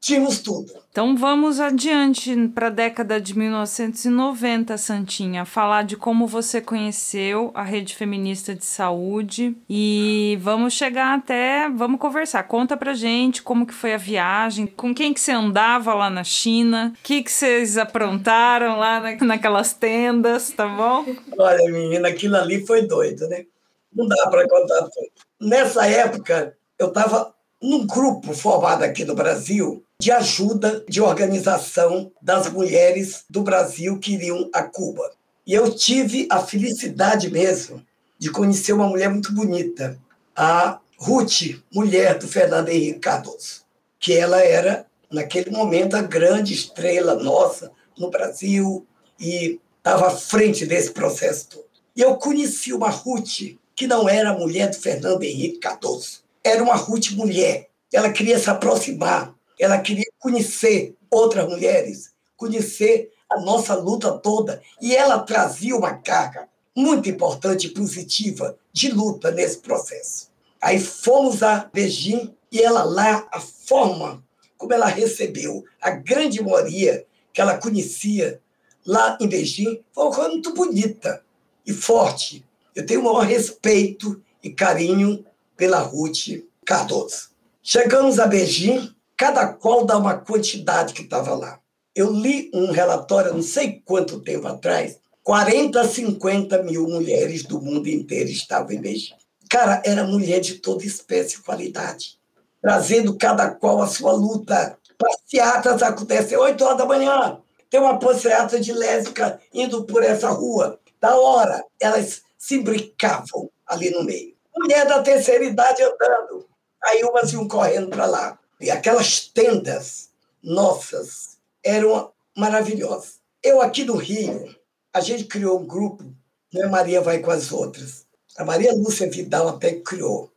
tínhamos 0.00 0.38
tudo. 0.38 0.72
Então 0.90 1.16
vamos 1.16 1.60
adiante 1.60 2.34
para 2.48 2.68
a 2.68 2.70
década 2.70 3.20
de 3.20 3.36
1990, 3.36 4.76
Santinha, 4.78 5.44
falar 5.44 5.84
de 5.84 5.96
como 5.96 6.26
você 6.26 6.60
conheceu 6.60 7.50
a 7.54 7.62
rede 7.62 7.94
feminista 7.94 8.54
de 8.54 8.64
saúde 8.64 9.56
e 9.68 10.38
vamos 10.40 10.72
chegar 10.72 11.16
até, 11.16 11.68
vamos 11.68 12.00
conversar. 12.00 12.42
Conta 12.44 12.76
pra 12.76 12.94
gente 12.94 13.42
como 13.42 13.66
que 13.66 13.74
foi 13.74 13.94
a 13.94 13.98
viagem, 13.98 14.66
com 14.66 14.94
quem 14.94 15.12
que 15.12 15.20
você 15.20 15.32
andava 15.32 15.94
lá 15.94 16.10
na 16.10 16.24
China, 16.24 16.92
o 16.98 17.02
que 17.02 17.22
que 17.22 17.30
vocês 17.30 17.76
aprontaram 17.76 18.78
lá 18.78 19.00
na, 19.00 19.16
naquelas 19.24 19.72
tendas, 19.72 20.50
tá 20.50 20.66
bom? 20.66 21.04
Olha, 21.38 21.70
menina, 21.70 22.08
aquilo 22.08 22.36
ali 22.36 22.66
foi 22.66 22.82
doido, 22.86 23.28
né? 23.28 23.44
Não 23.92 24.06
dá 24.06 24.28
para 24.28 24.48
contar 24.48 24.82
tudo. 24.82 25.27
Nessa 25.40 25.86
época, 25.86 26.56
eu 26.76 26.88
estava 26.88 27.32
num 27.62 27.86
grupo 27.86 28.34
formado 28.34 28.82
aqui 28.82 29.04
no 29.04 29.14
Brasil 29.14 29.84
de 30.00 30.10
ajuda 30.10 30.84
de 30.88 31.00
organização 31.00 32.10
das 32.20 32.50
mulheres 32.50 33.24
do 33.30 33.42
Brasil 33.42 34.00
que 34.00 34.14
iriam 34.14 34.50
a 34.52 34.64
Cuba. 34.64 35.12
E 35.46 35.54
eu 35.54 35.72
tive 35.72 36.26
a 36.28 36.40
felicidade 36.40 37.30
mesmo 37.30 37.80
de 38.18 38.32
conhecer 38.32 38.72
uma 38.72 38.88
mulher 38.88 39.08
muito 39.10 39.32
bonita, 39.32 39.96
a 40.34 40.80
Ruth, 40.96 41.62
mulher 41.72 42.18
do 42.18 42.26
Fernando 42.26 42.70
Henrique 42.70 42.98
Cardoso, 42.98 43.62
que 44.00 44.12
ela 44.12 44.42
era, 44.42 44.86
naquele 45.08 45.50
momento, 45.50 45.94
a 45.94 46.02
grande 46.02 46.52
estrela 46.52 47.14
nossa 47.14 47.70
no 47.96 48.10
Brasil 48.10 48.84
e 49.20 49.60
estava 49.76 50.08
à 50.08 50.10
frente 50.10 50.66
desse 50.66 50.90
processo 50.90 51.48
todo. 51.48 51.68
E 51.94 52.00
eu 52.00 52.16
conheci 52.16 52.72
uma 52.72 52.90
Ruth 52.90 53.56
que 53.78 53.86
não 53.86 54.08
era 54.08 54.36
mulher 54.36 54.70
do 54.70 54.76
Fernando 54.76 55.22
Henrique 55.22 55.60
Cardoso, 55.60 56.24
era 56.42 56.60
uma 56.60 56.74
Ruth 56.74 57.12
mulher. 57.12 57.68
Ela 57.92 58.10
queria 58.10 58.36
se 58.36 58.50
aproximar, 58.50 59.32
ela 59.56 59.78
queria 59.78 60.10
conhecer 60.18 60.96
outras 61.08 61.48
mulheres, 61.48 62.10
conhecer 62.36 63.12
a 63.30 63.40
nossa 63.40 63.76
luta 63.76 64.10
toda. 64.18 64.60
E 64.82 64.96
ela 64.96 65.20
trazia 65.20 65.76
uma 65.76 65.94
carga 65.94 66.48
muito 66.76 67.08
importante 67.08 67.68
e 67.68 67.70
positiva 67.70 68.58
de 68.72 68.90
luta 68.90 69.30
nesse 69.30 69.58
processo. 69.58 70.28
Aí 70.60 70.80
fomos 70.80 71.44
a 71.44 71.70
Beijing 71.72 72.34
e 72.50 72.60
ela 72.60 72.82
lá, 72.82 73.28
a 73.30 73.38
forma 73.38 74.24
como 74.56 74.72
ela 74.72 74.86
recebeu 74.86 75.64
a 75.80 75.90
grande 75.90 76.42
maioria 76.42 77.06
que 77.32 77.40
ela 77.40 77.56
conhecia 77.56 78.40
lá 78.84 79.16
em 79.20 79.28
Beijing 79.28 79.80
foi 79.92 80.04
uma 80.04 80.12
coisa 80.12 80.30
muito 80.30 80.52
bonita 80.52 81.22
e 81.64 81.72
forte. 81.72 82.44
Eu 82.78 82.86
tenho 82.86 83.00
o 83.00 83.04
maior 83.06 83.26
respeito 83.26 84.22
e 84.40 84.50
carinho 84.50 85.26
pela 85.56 85.80
Ruth 85.80 86.44
Cardoso. 86.64 87.30
Chegamos 87.60 88.20
a 88.20 88.26
Beijing, 88.28 88.94
cada 89.16 89.48
qual 89.48 89.84
dá 89.84 89.98
uma 89.98 90.14
quantidade 90.14 90.94
que 90.94 91.02
estava 91.02 91.34
lá. 91.34 91.58
Eu 91.92 92.12
li 92.12 92.48
um 92.54 92.70
relatório, 92.70 93.34
não 93.34 93.42
sei 93.42 93.82
quanto 93.84 94.20
tempo 94.20 94.46
atrás, 94.46 94.96
40, 95.24 95.88
50 95.88 96.62
mil 96.62 96.86
mulheres 96.86 97.42
do 97.42 97.60
mundo 97.60 97.88
inteiro 97.88 98.30
estavam 98.30 98.70
em 98.70 98.80
Beijing. 98.80 99.14
Cara, 99.50 99.82
era 99.84 100.04
mulher 100.04 100.38
de 100.38 100.54
toda 100.60 100.84
espécie 100.84 101.38
e 101.38 101.42
qualidade, 101.42 102.16
trazendo 102.62 103.18
cada 103.18 103.50
qual 103.50 103.82
a 103.82 103.88
sua 103.88 104.12
luta. 104.12 104.78
Passeatas 104.96 105.82
acontecem 105.82 106.38
8 106.38 106.64
horas 106.64 106.78
da 106.78 106.86
manhã. 106.86 107.40
Tem 107.68 107.80
uma 107.80 107.98
passeata 107.98 108.60
de 108.60 108.72
lésbica 108.72 109.40
indo 109.52 109.82
por 109.82 110.04
essa 110.04 110.30
rua. 110.30 110.78
Da 111.00 111.16
hora, 111.16 111.64
elas 111.80 112.22
se 112.38 112.58
brincavam 112.58 113.50
ali 113.66 113.90
no 113.90 114.04
meio. 114.04 114.34
Mulher 114.56 114.86
da 114.86 115.02
terceira 115.02 115.44
idade 115.44 115.82
andando. 115.82 116.48
Aí 116.84 117.02
umas 117.02 117.32
iam 117.32 117.48
correndo 117.48 117.88
para 117.88 118.06
lá. 118.06 118.38
E 118.60 118.70
aquelas 118.70 119.20
tendas 119.20 120.10
nossas 120.42 121.38
eram 121.62 122.12
maravilhosas. 122.36 123.18
Eu 123.42 123.60
aqui 123.60 123.84
no 123.84 123.96
Rio, 123.96 124.54
a 124.92 125.00
gente 125.00 125.24
criou 125.24 125.60
um 125.60 125.66
grupo, 125.66 126.04
né? 126.52 126.66
Maria 126.66 127.00
vai 127.00 127.18
com 127.18 127.30
as 127.30 127.52
outras. 127.52 128.06
A 128.36 128.44
Maria 128.44 128.72
Lúcia 128.72 129.10
Vidal 129.10 129.48
até 129.48 129.74
criou. 129.74 130.32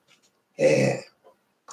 É, 0.58 1.04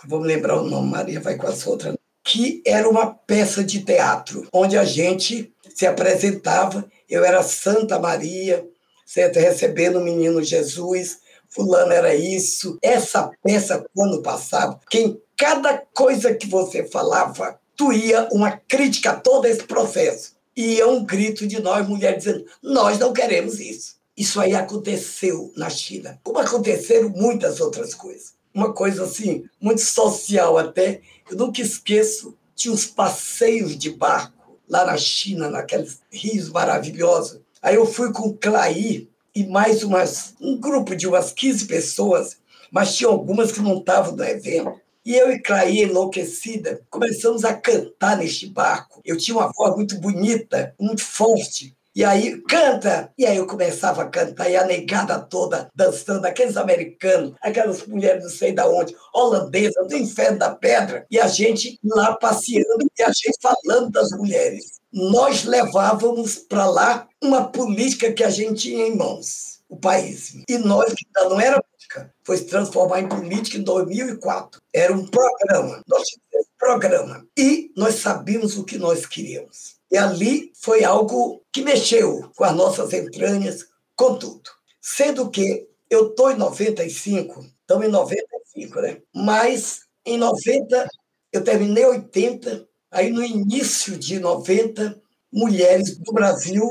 vamos 0.04 0.26
lembrar 0.26 0.60
o 0.60 0.64
nome, 0.64 0.90
Maria 0.90 1.20
vai 1.20 1.36
com 1.36 1.46
as 1.46 1.66
outras. 1.66 1.96
Que 2.22 2.62
era 2.66 2.88
uma 2.88 3.14
peça 3.14 3.64
de 3.64 3.82
teatro, 3.82 4.46
onde 4.52 4.76
a 4.76 4.84
gente 4.84 5.52
se 5.74 5.86
apresentava. 5.86 6.84
Eu 7.08 7.24
era 7.24 7.42
Santa 7.42 7.98
Maria, 7.98 8.66
certo? 9.08 9.38
recebendo 9.38 9.98
o 9.98 10.04
menino 10.04 10.42
Jesus, 10.42 11.18
fulano 11.48 11.92
era 11.92 12.14
isso. 12.14 12.78
Essa 12.82 13.30
peça, 13.42 13.84
quando 13.94 14.22
passava, 14.22 14.78
quem 14.90 15.20
cada 15.36 15.78
coisa 15.94 16.34
que 16.34 16.48
você 16.48 16.84
falava, 16.84 17.58
constituía 17.78 18.28
uma 18.32 18.50
crítica 18.50 19.12
a 19.12 19.16
todo 19.20 19.46
esse 19.46 19.62
processo. 19.62 20.36
E 20.56 20.80
é 20.80 20.86
um 20.86 21.04
grito 21.04 21.46
de 21.46 21.62
nós, 21.62 21.86
mulheres, 21.86 22.24
dizendo: 22.24 22.44
nós 22.60 22.98
não 22.98 23.12
queremos 23.12 23.60
isso. 23.60 23.96
Isso 24.16 24.40
aí 24.40 24.52
aconteceu 24.52 25.52
na 25.56 25.70
China, 25.70 26.18
como 26.24 26.40
aconteceram 26.40 27.08
muitas 27.10 27.60
outras 27.60 27.94
coisas. 27.94 28.34
Uma 28.52 28.72
coisa 28.72 29.04
assim, 29.04 29.44
muito 29.60 29.80
social 29.80 30.58
até. 30.58 31.00
Eu 31.30 31.36
nunca 31.36 31.62
esqueço, 31.62 32.36
tinha 32.56 32.74
uns 32.74 32.84
passeios 32.84 33.78
de 33.78 33.90
barco 33.90 34.58
lá 34.68 34.84
na 34.84 34.96
China, 34.96 35.48
naqueles 35.48 36.00
rios 36.10 36.48
maravilhosos. 36.48 37.40
Aí 37.62 37.74
eu 37.76 37.86
fui 37.86 38.12
com 38.12 38.28
o 38.28 38.36
Clair 38.36 39.08
e 39.34 39.46
mais 39.46 39.82
umas, 39.82 40.34
um 40.40 40.58
grupo 40.58 40.96
de 40.96 41.06
umas 41.06 41.32
15 41.32 41.66
pessoas, 41.66 42.38
mas 42.70 42.96
tinha 42.96 43.08
algumas 43.08 43.52
que 43.52 43.60
não 43.60 43.78
estavam 43.78 44.16
no 44.16 44.24
evento. 44.24 44.80
E 45.04 45.14
eu 45.14 45.32
e 45.32 45.40
Clair, 45.40 45.88
enlouquecida, 45.88 46.82
começamos 46.90 47.44
a 47.44 47.54
cantar 47.54 48.16
neste 48.18 48.46
barco. 48.46 49.00
Eu 49.04 49.16
tinha 49.16 49.36
uma 49.36 49.50
voz 49.56 49.74
muito 49.74 49.98
bonita, 49.98 50.74
muito 50.78 51.02
forte. 51.02 51.74
E 51.98 52.04
aí, 52.04 52.40
canta! 52.42 53.12
E 53.18 53.26
aí 53.26 53.38
eu 53.38 53.46
começava 53.48 54.02
a 54.02 54.08
cantar, 54.08 54.48
e 54.48 54.56
a 54.56 54.64
negada 54.64 55.18
toda 55.18 55.68
dançando, 55.74 56.26
aqueles 56.26 56.56
americanos, 56.56 57.34
aquelas 57.42 57.84
mulheres 57.88 58.22
não 58.22 58.30
sei 58.30 58.52
da 58.52 58.68
onde, 58.68 58.94
holandesas, 59.12 59.88
do 59.88 59.96
inferno 59.96 60.38
da 60.38 60.54
pedra, 60.54 61.04
e 61.10 61.18
a 61.18 61.26
gente 61.26 61.76
lá 61.82 62.14
passeando, 62.14 62.86
e 62.96 63.02
a 63.02 63.08
gente 63.08 63.36
falando 63.42 63.90
das 63.90 64.12
mulheres. 64.12 64.78
Nós 64.92 65.42
levávamos 65.42 66.36
para 66.36 66.70
lá 66.70 67.08
uma 67.20 67.48
política 67.50 68.12
que 68.12 68.22
a 68.22 68.30
gente 68.30 68.60
tinha 68.60 68.86
em 68.86 68.94
mãos, 68.94 69.58
o 69.68 69.76
país. 69.76 70.34
E 70.48 70.56
nós, 70.56 70.94
que 70.94 71.04
não 71.16 71.40
era 71.40 71.60
política, 71.60 72.14
foi 72.22 72.36
se 72.36 72.44
transformar 72.44 73.00
em 73.00 73.08
política 73.08 73.58
em 73.58 73.62
2004. 73.64 74.60
Era 74.72 74.92
um 74.92 75.04
programa, 75.04 75.82
nós 75.88 76.04
tínhamos 76.04 76.46
um 76.46 76.58
programa. 76.58 77.26
E 77.36 77.72
nós 77.76 77.96
sabíamos 77.96 78.56
o 78.56 78.62
que 78.62 78.78
nós 78.78 79.04
queríamos. 79.04 79.77
E 79.90 79.96
ali 79.96 80.52
foi 80.54 80.84
algo 80.84 81.42
que 81.52 81.62
mexeu 81.62 82.30
com 82.36 82.44
as 82.44 82.54
nossas 82.54 82.92
entranhas, 82.92 83.66
com 83.96 84.18
tudo. 84.18 84.50
Sendo 84.80 85.30
que 85.30 85.66
eu 85.90 86.08
estou 86.08 86.30
em 86.30 86.36
95, 86.36 87.44
estamos 87.60 87.86
em 87.86 87.90
95, 87.90 88.80
né? 88.80 89.00
Mas 89.14 89.82
em 90.04 90.18
90, 90.18 90.88
eu 91.32 91.42
terminei 91.42 91.84
80, 91.84 92.68
aí 92.90 93.10
no 93.10 93.22
início 93.22 93.98
de 93.98 94.18
90, 94.18 95.00
mulheres 95.32 95.96
do 95.98 96.12
Brasil 96.12 96.70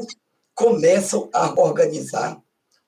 começam 0.54 1.30
a 1.34 1.60
organizar 1.60 2.42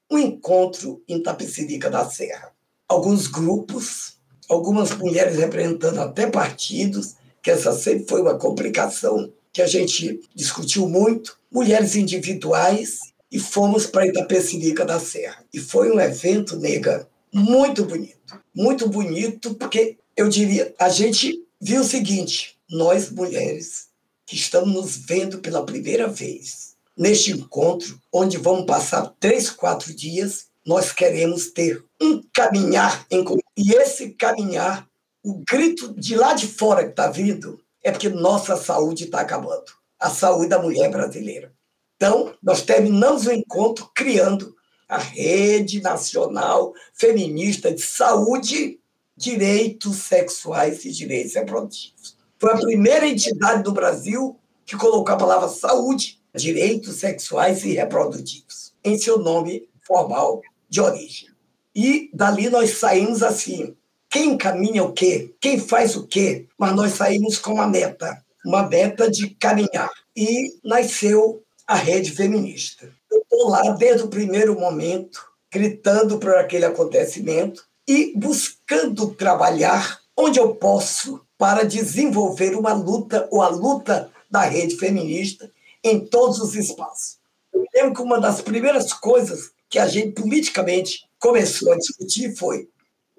um 0.10 0.18
encontro 0.18 1.04
em 1.08 1.22
Tapecirica 1.22 1.90
da 1.90 2.10
Serra. 2.10 2.52
Alguns 2.88 3.28
grupos, 3.28 4.18
algumas 4.50 4.92
mulheres 4.96 5.38
representando 5.38 6.00
até 6.00 6.28
partidos, 6.28 7.16
que 7.42 7.52
essa 7.52 7.72
sempre 7.72 8.08
foi 8.08 8.22
uma 8.22 8.38
complicação 8.38 9.32
que 9.52 9.62
a 9.62 9.68
gente 9.68 10.20
discutiu 10.36 10.88
muito, 10.88 11.38
mulheres 11.52 11.96
individuais, 11.96 13.00
e 13.32 13.40
fomos 13.40 13.86
para 13.86 14.08
Itapecerica 14.08 14.84
da 14.84 15.00
Serra. 15.00 15.46
E 15.54 15.60
foi 15.60 15.92
um 15.92 16.00
evento, 16.00 16.56
nega, 16.58 17.08
muito 17.34 17.86
bonito. 17.86 18.18
Muito 18.56 18.90
bonito, 18.90 19.54
porque 19.56 19.98
eu 20.18 20.28
diria, 20.28 20.74
a 20.80 20.90
gente 20.90 21.44
viu 21.62 21.82
o 21.82 21.86
seguinte: 21.86 22.58
nós 22.70 23.10
mulheres 23.12 23.88
que 24.26 24.36
estamos 24.36 24.74
nos 24.74 24.98
vendo 24.98 25.40
pela 25.40 25.66
primeira 25.66 26.08
vez 26.08 26.76
neste 26.98 27.32
encontro, 27.32 28.00
onde 28.12 28.38
vamos 28.38 28.66
passar 28.66 29.14
três, 29.20 29.50
quatro 29.50 29.94
dias, 29.94 30.48
nós 30.66 30.92
queremos 30.92 31.48
ter 31.52 31.84
um 32.02 32.22
caminhar 32.34 33.06
em 33.10 33.24
comum. 33.24 33.40
E 33.56 33.72
esse 33.72 34.10
caminhar, 34.10 34.88
o 35.24 35.42
grito 35.50 35.94
de 35.98 36.16
lá 36.16 36.34
de 36.34 36.46
fora 36.46 36.84
que 36.84 36.90
está 36.90 37.10
vindo, 37.10 37.60
é 37.84 37.92
porque 37.92 38.10
nossa 38.10 38.56
saúde 38.56 39.06
está 39.06 39.22
acabando 39.22 39.72
a 40.00 40.10
saúde 40.10 40.50
da 40.50 40.60
mulher 40.60 40.90
brasileira. 40.90 41.54
Então, 41.96 42.34
nós 42.42 42.62
terminamos 42.62 43.26
o 43.26 43.32
encontro 43.32 43.92
criando 43.94 44.56
a 44.88 44.98
Rede 44.98 45.82
Nacional 45.82 46.74
Feminista 46.94 47.74
de 47.74 47.82
Saúde, 47.82 48.80
Direitos 49.16 49.98
Sexuais 49.98 50.86
e 50.86 50.92
Direitos 50.92 51.36
Reprodutivos. 51.36 52.18
Foi 52.40 52.54
a 52.54 52.58
primeira 52.58 53.06
entidade 53.06 53.64
do 53.64 53.74
Brasil 53.74 54.40
que 54.66 54.78
colocou 54.78 55.14
a 55.14 55.18
palavra 55.18 55.50
saúde, 55.50 56.22
direitos 56.34 56.96
sexuais 56.96 57.66
e 57.66 57.74
reprodutivos 57.74 58.74
em 58.84 58.98
seu 58.98 59.20
nome 59.20 59.68
formal 59.82 60.42
de 60.70 60.80
origem. 60.80 61.30
E 61.76 62.10
dali 62.14 62.50
nós 62.50 62.78
saímos 62.78 63.22
assim, 63.22 63.76
quem 64.10 64.36
caminha 64.38 64.84
o 64.84 64.92
quê? 64.92 65.36
Quem 65.40 65.60
faz 65.60 65.96
o 65.96 66.08
quê? 66.08 66.48
Mas 66.58 66.76
nós 66.76 66.94
saímos 66.94 67.38
com 67.38 67.54
uma 67.54 67.68
meta, 67.68 68.24
uma 68.44 68.68
meta 68.68 69.10
de 69.10 69.30
caminhar. 69.30 69.92
E 70.16 70.58
nasceu 70.64 71.44
a 71.68 71.76
rede 71.76 72.12
feminista. 72.12 72.92
Eu 73.12 73.20
estou 73.20 73.50
lá 73.50 73.62
desde 73.72 74.04
o 74.04 74.10
primeiro 74.10 74.60
momento, 74.60 75.24
gritando 75.52 76.18
por 76.18 76.36
aquele 76.36 76.66
acontecimento 76.66 77.64
e 77.88 78.12
buscando 78.16 79.14
trabalhar 79.14 80.00
onde 80.18 80.40
eu 80.40 80.56
posso 80.56 81.22
para 81.38 81.64
desenvolver 81.64 82.56
uma 82.56 82.74
luta, 82.74 83.28
ou 83.32 83.42
a 83.42 83.50
luta 83.50 84.12
da 84.30 84.42
rede 84.42 84.76
feminista 84.76 85.52
em 85.84 86.00
todos 86.00 86.40
os 86.40 86.56
espaços. 86.56 87.20
Eu 87.54 87.64
lembro 87.74 87.94
que 87.94 88.02
uma 88.02 88.20
das 88.20 88.42
primeiras 88.42 88.92
coisas 88.92 89.52
que 89.70 89.78
a 89.80 89.88
gente 89.88 90.20
politicamente 90.20 91.08
começou 91.20 91.72
a 91.72 91.78
discutir 91.78 92.36
foi 92.36 92.68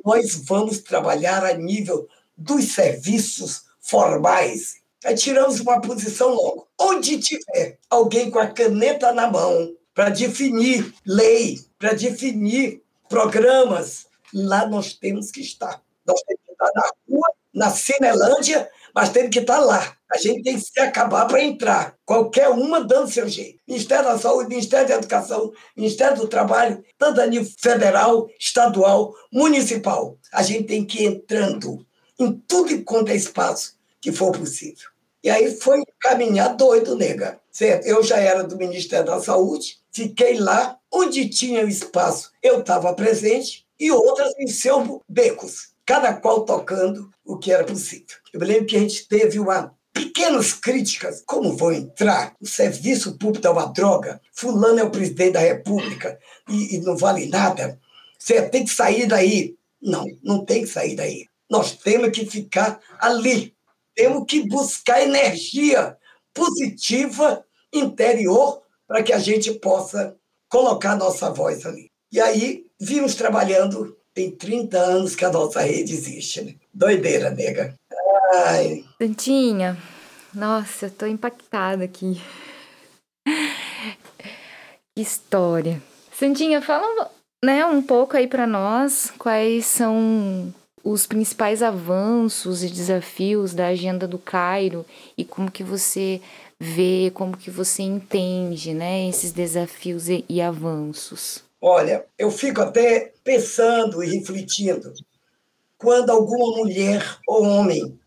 nós 0.04 0.34
vamos 0.44 0.78
trabalhar 0.78 1.44
a 1.44 1.54
nível 1.54 2.08
dos 2.36 2.72
serviços 2.72 3.64
formais. 3.80 4.80
Aí 5.04 5.14
tiramos 5.14 5.60
uma 5.60 5.80
posição 5.80 6.28
logo. 6.34 6.68
Onde 6.78 7.18
tiver 7.18 7.78
alguém 7.88 8.30
com 8.30 8.38
a 8.38 8.46
caneta 8.46 9.12
na 9.12 9.30
mão 9.30 9.74
para 9.94 10.10
definir 10.10 10.94
lei, 11.04 11.60
para 11.78 11.92
definir 11.92 12.82
programas, 13.08 14.06
lá 14.32 14.66
nós 14.66 14.94
temos 14.94 15.30
que 15.30 15.40
estar. 15.40 15.82
Nós 16.06 16.20
temos 16.22 16.42
que 16.46 16.52
estar 16.52 16.70
na 16.74 16.90
rua, 17.08 17.32
na 17.52 17.70
Cinelândia, 17.70 18.70
mas 18.94 19.10
temos 19.10 19.30
que 19.30 19.40
estar 19.40 19.60
lá. 19.60 19.96
A 20.12 20.18
gente 20.18 20.42
tem 20.42 20.54
que 20.54 20.60
se 20.60 20.80
acabar 20.80 21.26
para 21.26 21.42
entrar. 21.42 21.94
Qualquer 22.04 22.48
uma 22.48 22.82
dando 22.82 23.10
seu 23.10 23.28
jeito. 23.28 23.60
Ministério 23.66 24.04
da 24.04 24.18
Saúde, 24.18 24.48
Ministério 24.48 24.88
da 24.88 24.94
Educação, 24.96 25.52
Ministério 25.76 26.16
do 26.16 26.28
Trabalho, 26.28 26.82
tanto 26.98 27.20
a 27.20 27.26
nível 27.26 27.50
federal, 27.58 28.28
estadual, 28.38 29.14
municipal. 29.32 30.18
A 30.32 30.42
gente 30.42 30.64
tem 30.64 30.84
que 30.84 31.04
ir 31.04 31.06
entrando 31.06 31.86
em 32.18 32.32
tudo 32.32 32.82
quanto 32.84 33.10
é 33.10 33.16
espaço 33.16 33.78
que 34.00 34.10
for 34.10 34.32
possível. 34.32 34.88
E 35.22 35.30
aí 35.30 35.54
foi 35.60 35.82
caminhar 36.00 36.56
doido, 36.56 36.96
nega. 36.96 37.38
Certo? 37.50 37.86
Eu 37.86 38.02
já 38.02 38.18
era 38.18 38.44
do 38.44 38.56
Ministério 38.56 39.06
da 39.06 39.20
Saúde, 39.20 39.78
fiquei 39.92 40.38
lá 40.38 40.78
onde 40.92 41.28
tinha 41.28 41.62
espaço, 41.62 42.30
eu 42.42 42.60
estava 42.60 42.94
presente, 42.94 43.66
e 43.78 43.90
outras 43.90 44.32
em 44.38 44.46
seus 44.46 45.00
becos, 45.08 45.70
cada 45.90 46.14
qual 46.14 46.44
tocando 46.44 47.10
o 47.24 47.36
que 47.36 47.50
era 47.50 47.64
possível. 47.64 48.16
Eu 48.32 48.38
me 48.38 48.46
lembro 48.46 48.66
que 48.66 48.76
a 48.76 48.78
gente 48.78 49.08
teve 49.08 49.40
uma 49.40 49.74
pequenas 49.92 50.52
críticas, 50.52 51.20
como 51.26 51.56
vão 51.56 51.72
entrar? 51.72 52.32
O 52.40 52.46
serviço 52.46 53.18
público 53.18 53.44
é 53.44 53.50
uma 53.50 53.66
droga, 53.66 54.20
fulano 54.32 54.78
é 54.78 54.84
o 54.84 54.90
presidente 54.92 55.32
da 55.32 55.40
república 55.40 56.16
e, 56.48 56.76
e 56.76 56.80
não 56.82 56.96
vale 56.96 57.26
nada. 57.26 57.76
Você 58.16 58.40
tem 58.40 58.64
que 58.64 58.70
sair 58.70 59.08
daí. 59.08 59.56
Não, 59.82 60.04
não 60.22 60.44
tem 60.44 60.60
que 60.60 60.68
sair 60.68 60.94
daí. 60.94 61.26
Nós 61.50 61.72
temos 61.72 62.10
que 62.10 62.24
ficar 62.24 62.78
ali. 63.00 63.52
Temos 63.92 64.26
que 64.28 64.46
buscar 64.46 65.02
energia 65.02 65.96
positiva 66.32 67.44
interior 67.72 68.62
para 68.86 69.02
que 69.02 69.12
a 69.12 69.18
gente 69.18 69.54
possa 69.54 70.16
colocar 70.48 70.94
nossa 70.94 71.30
voz 71.30 71.66
ali. 71.66 71.90
E 72.12 72.20
aí, 72.20 72.64
vimos 72.80 73.16
trabalhando, 73.16 73.96
tem 74.14 74.30
30 74.30 74.78
anos 74.78 75.14
que 75.14 75.24
a 75.24 75.30
nossa 75.30 75.60
rede 75.60 75.92
existe. 75.92 76.42
Né? 76.42 76.54
Doideira, 76.72 77.30
nega. 77.30 77.74
Ai. 78.44 78.84
Santinha, 79.00 79.76
nossa, 80.34 80.86
eu 80.86 80.90
tô 80.90 81.06
impactada 81.06 81.84
aqui. 81.84 82.20
Que 84.94 85.02
história. 85.02 85.80
Santinha, 86.12 86.60
fala 86.60 87.10
né, 87.44 87.64
um 87.64 87.82
pouco 87.82 88.16
aí 88.16 88.26
para 88.26 88.46
nós 88.46 89.12
quais 89.18 89.66
são 89.66 90.52
os 90.82 91.06
principais 91.06 91.62
avanços 91.62 92.62
e 92.62 92.68
desafios 92.68 93.54
da 93.54 93.68
agenda 93.68 94.06
do 94.06 94.18
Cairo 94.18 94.84
e 95.16 95.24
como 95.24 95.50
que 95.50 95.62
você 95.62 96.20
vê, 96.58 97.10
como 97.14 97.36
que 97.36 97.50
você 97.50 97.82
entende, 97.82 98.74
né, 98.74 99.08
esses 99.08 99.32
desafios 99.32 100.08
e, 100.08 100.24
e 100.28 100.40
avanços. 100.40 101.42
Olha, 101.60 102.06
eu 102.18 102.30
fico 102.30 102.60
até 102.60 103.12
pensando 103.22 104.02
e 104.02 104.08
refletindo 104.08 104.92
quando 105.76 106.10
alguma 106.10 106.58
mulher 106.58 107.18
ou 107.26 107.42
homem 107.42 107.98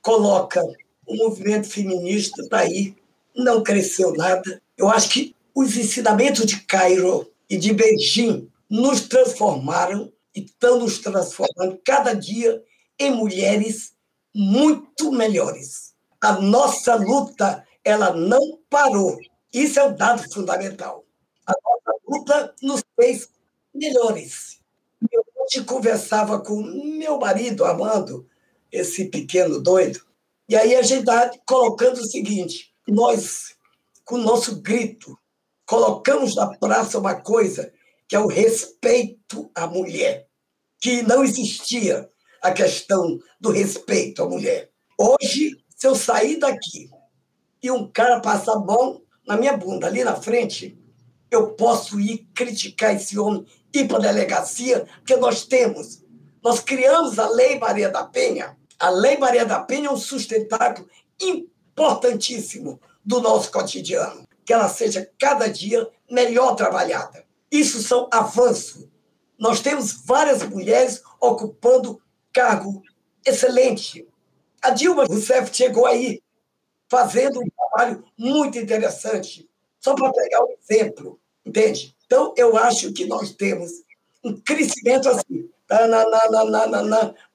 coloca 0.00 0.62
o 1.04 1.16
movimento 1.16 1.68
feminista 1.68 2.40
está 2.40 2.60
aí, 2.60 2.96
não 3.34 3.64
cresceu 3.64 4.14
nada. 4.14 4.62
Eu 4.76 4.88
acho 4.88 5.10
que 5.10 5.34
os 5.52 5.76
ensinamentos 5.76 6.46
de 6.46 6.60
Cairo 6.60 7.28
e 7.48 7.56
de 7.56 7.72
Beijing 7.72 8.48
nos 8.68 9.02
transformaram 9.08 10.12
e 10.34 10.44
estão 10.44 10.78
nos 10.78 10.98
transformando 10.98 11.80
cada 11.84 12.14
dia 12.14 12.62
em 12.96 13.10
mulheres 13.10 13.92
muito 14.32 15.10
melhores. 15.10 15.94
a 16.20 16.40
nossa 16.40 16.94
luta 16.94 17.66
ela 17.84 18.14
não 18.14 18.58
parou. 18.68 19.16
Isso 19.52 19.80
é 19.80 19.84
um 19.84 19.96
dado 19.96 20.22
fundamental. 20.32 21.04
A 21.50 21.54
nossa 21.64 22.00
luta 22.08 22.54
nos 22.62 22.84
fez 22.94 23.28
melhores. 23.74 24.60
Eu 25.10 25.24
hoje 25.36 25.64
conversava 25.64 26.38
com 26.40 26.62
meu 26.62 27.18
marido, 27.18 27.64
Amando, 27.64 28.28
esse 28.70 29.06
pequeno 29.06 29.60
doido, 29.60 30.00
e 30.48 30.56
aí 30.56 30.76
a 30.76 30.82
gente 30.82 31.00
está 31.00 31.30
colocando 31.44 31.98
o 31.98 32.06
seguinte: 32.06 32.72
nós, 32.86 33.56
com 34.04 34.16
o 34.16 34.22
nosso 34.22 34.60
grito, 34.60 35.18
colocamos 35.66 36.36
na 36.36 36.56
praça 36.58 36.98
uma 36.98 37.14
coisa 37.14 37.72
que 38.08 38.14
é 38.14 38.20
o 38.20 38.26
respeito 38.26 39.50
à 39.54 39.66
mulher, 39.66 40.26
que 40.80 41.02
não 41.02 41.24
existia 41.24 42.08
a 42.42 42.52
questão 42.52 43.18
do 43.40 43.50
respeito 43.50 44.22
à 44.22 44.28
mulher. 44.28 44.70
Hoje, 44.98 45.56
se 45.76 45.86
eu 45.86 45.94
sair 45.94 46.36
daqui 46.38 46.90
e 47.62 47.70
um 47.70 47.90
cara 47.90 48.20
passar 48.20 48.54
a 48.54 48.58
mão 48.58 49.02
na 49.26 49.36
minha 49.36 49.56
bunda 49.56 49.86
ali 49.86 50.02
na 50.02 50.16
frente, 50.16 50.79
eu 51.30 51.52
posso 51.52 52.00
ir 52.00 52.26
criticar 52.34 52.94
esse 52.94 53.18
homem, 53.18 53.46
ir 53.72 53.86
para 53.86 53.98
a 53.98 54.00
delegacia, 54.00 54.86
porque 54.96 55.16
nós 55.16 55.44
temos. 55.44 56.02
Nós 56.42 56.60
criamos 56.60 57.18
a 57.18 57.28
Lei 57.28 57.58
Maria 57.58 57.88
da 57.88 58.04
Penha. 58.04 58.56
A 58.78 58.88
Lei 58.88 59.18
Maria 59.18 59.44
da 59.44 59.60
Penha 59.60 59.88
é 59.88 59.92
um 59.92 59.96
sustentáculo 59.96 60.88
importantíssimo 61.20 62.80
do 63.04 63.20
nosso 63.20 63.50
cotidiano, 63.50 64.26
que 64.44 64.52
ela 64.52 64.68
seja 64.68 65.10
cada 65.18 65.48
dia 65.48 65.88
melhor 66.10 66.54
trabalhada. 66.54 67.24
Isso 67.50 67.82
são 67.82 68.08
avanços. 68.12 68.88
Nós 69.38 69.60
temos 69.60 70.04
várias 70.04 70.42
mulheres 70.42 71.02
ocupando 71.20 72.00
cargo 72.32 72.82
excelente. 73.24 74.06
A 74.62 74.70
Dilma 74.70 75.04
Rousseff 75.04 75.54
chegou 75.54 75.86
aí 75.86 76.22
fazendo 76.88 77.40
um 77.40 77.48
trabalho 77.48 78.04
muito 78.18 78.58
interessante, 78.58 79.48
só 79.78 79.94
para 79.94 80.12
pegar 80.12 80.44
um 80.44 80.54
exemplo, 80.58 81.19
entende? 81.44 81.94
Então, 82.06 82.34
eu 82.36 82.56
acho 82.56 82.92
que 82.92 83.06
nós 83.06 83.32
temos 83.32 83.70
um 84.24 84.36
crescimento 84.40 85.08
assim, 85.08 85.48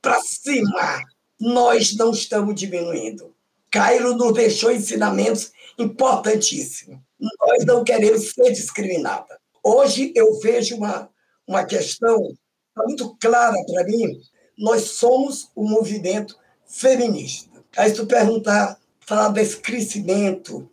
para 0.01 0.21
cima. 0.21 1.03
Nós 1.39 1.95
não 1.95 2.11
estamos 2.11 2.55
diminuindo. 2.55 3.33
Cairo 3.71 4.15
nos 4.15 4.33
deixou 4.33 4.71
ensinamentos 4.71 5.51
importantíssimos. 5.77 6.99
Nós 7.19 7.65
não 7.65 7.83
queremos 7.83 8.31
ser 8.31 8.51
discriminadas. 8.51 9.37
Hoje 9.63 10.11
eu 10.15 10.39
vejo 10.39 10.75
uma, 10.75 11.09
uma 11.47 11.63
questão 11.65 12.33
muito 12.85 13.15
clara 13.19 13.55
para 13.65 13.83
mim. 13.85 14.19
Nós 14.57 14.81
somos 14.91 15.49
um 15.55 15.67
movimento 15.67 16.37
feminista. 16.65 17.49
Aí, 17.75 17.89
se 17.89 17.95
tu 17.95 18.05
perguntar, 18.05 18.79
falar 19.01 19.29
desse 19.29 19.57
crescimento, 19.57 20.69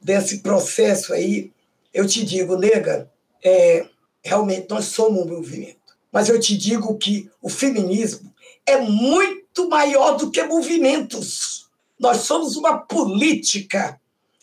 desse 0.00 0.38
processo 0.38 1.12
aí, 1.12 1.52
eu 1.94 2.06
te 2.06 2.24
digo, 2.24 2.56
nega, 2.56 3.10
é, 3.42 3.86
realmente 4.22 4.68
nós 4.68 4.86
somos 4.86 5.22
um 5.22 5.28
movimento. 5.28 5.78
Mas 6.12 6.28
eu 6.28 6.38
te 6.38 6.56
digo 6.56 6.98
que 6.98 7.30
o 7.40 7.48
feminismo 7.48 8.34
é 8.66 8.78
muito 8.80 9.68
maior 9.68 10.16
do 10.16 10.30
que 10.30 10.42
movimentos. 10.42 11.70
Nós 11.98 12.18
somos 12.18 12.56
uma 12.56 12.78
política, 12.78 13.98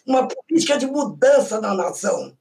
uma 0.07 0.27
política 0.27 0.77
de 0.77 0.87
mudança 0.87 1.61
na 1.61 1.75
nação 1.75 2.35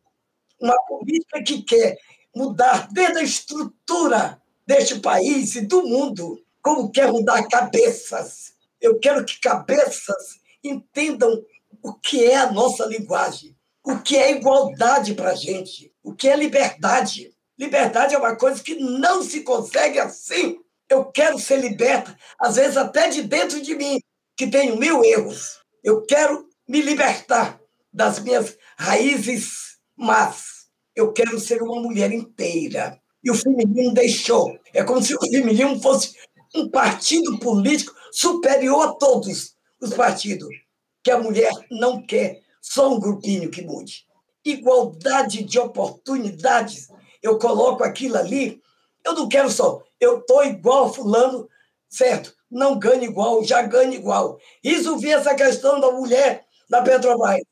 uma 0.61 0.77
política 0.87 1.43
que 1.43 1.63
quer 1.63 1.99
mudar 2.37 2.89
desde 2.93 3.19
a 3.19 3.23
estrutura 3.23 4.41
deste 4.67 5.01
país 5.01 5.57
e 5.57 5.63
do 5.63 5.83
mundo, 5.83 6.45
como 6.63 6.91
quer 6.91 7.11
mudar 7.11 7.49
cabeças. 7.49 8.53
Eu 8.81 8.99
quero 9.01 9.25
que 9.25 9.41
cabeças 9.41 10.39
entendam 10.63 11.43
o 11.83 11.95
que 11.95 12.25
é 12.25 12.37
a 12.37 12.53
nossa 12.53 12.85
linguagem, 12.85 13.57
o 13.85 13.99
que 13.99 14.17
é 14.17 14.33
igualdade 14.33 15.15
para 15.15 15.31
a 15.31 15.35
gente, 15.35 15.93
o 16.03 16.15
que 16.15 16.29
é 16.29 16.37
liberdade. 16.37 17.35
Liberdade 17.59 18.15
é 18.15 18.19
uma 18.19 18.37
coisa 18.37 18.63
que 18.63 18.75
não 18.77 19.23
se 19.23 19.43
consegue 19.43 19.99
assim. 19.99 20.59
Eu 20.89 21.07
quero 21.07 21.39
ser 21.39 21.61
liberta, 21.61 22.17
às 22.39 22.57
vezes 22.57 22.77
até 22.77 23.09
de 23.09 23.23
dentro 23.23 23.61
de 23.61 23.75
mim, 23.75 24.01
que 24.37 24.47
tenho 24.47 24.77
mil 24.77 25.05
erros. 25.05 25.61
Eu 25.83 26.05
quero 26.05 26.49
me 26.69 26.81
libertar 26.81 27.61
das 27.93 28.19
minhas 28.19 28.57
raízes 28.77 29.71
mas 30.01 30.67
eu 30.97 31.13
quero 31.13 31.39
ser 31.39 31.63
uma 31.63 31.81
mulher 31.81 32.11
inteira. 32.11 32.99
E 33.23 33.31
o 33.31 33.35
feminino 33.35 33.93
deixou. 33.93 34.59
É 34.73 34.83
como 34.83 35.03
se 35.03 35.15
o 35.15 35.21
feminino 35.21 35.79
fosse 35.81 36.15
um 36.55 36.71
partido 36.71 37.39
político 37.39 37.95
superior 38.11 38.89
a 38.89 38.93
todos 38.95 39.55
os 39.79 39.93
partidos, 39.93 40.49
que 41.05 41.11
a 41.11 41.19
mulher 41.19 41.53
não 41.71 42.05
quer 42.05 42.41
só 42.61 42.93
um 42.93 43.01
grupinho 43.01 43.51
que 43.51 43.63
mude. 43.63 44.07
Igualdade 44.45 45.43
de 45.45 45.59
oportunidades, 45.59 46.89
eu 47.23 47.39
coloco 47.39 47.85
aquilo 47.85 48.17
ali, 48.17 48.61
eu 49.05 49.15
não 49.15 49.29
quero 49.29 49.51
só, 49.51 49.83
eu 49.99 50.19
estou 50.19 50.45
igual 50.45 50.93
fulano, 50.93 51.49
certo? 51.89 52.35
Não 52.51 52.79
ganho 52.79 53.05
igual, 53.05 53.45
já 53.45 53.63
ganho 53.63 53.93
igual. 53.93 54.39
Resolvi 54.63 55.13
essa 55.13 55.35
questão 55.35 55.81
da 55.81 55.91
mulher 55.93 56.47
na 56.69 56.83
Petrobras. 56.83 57.43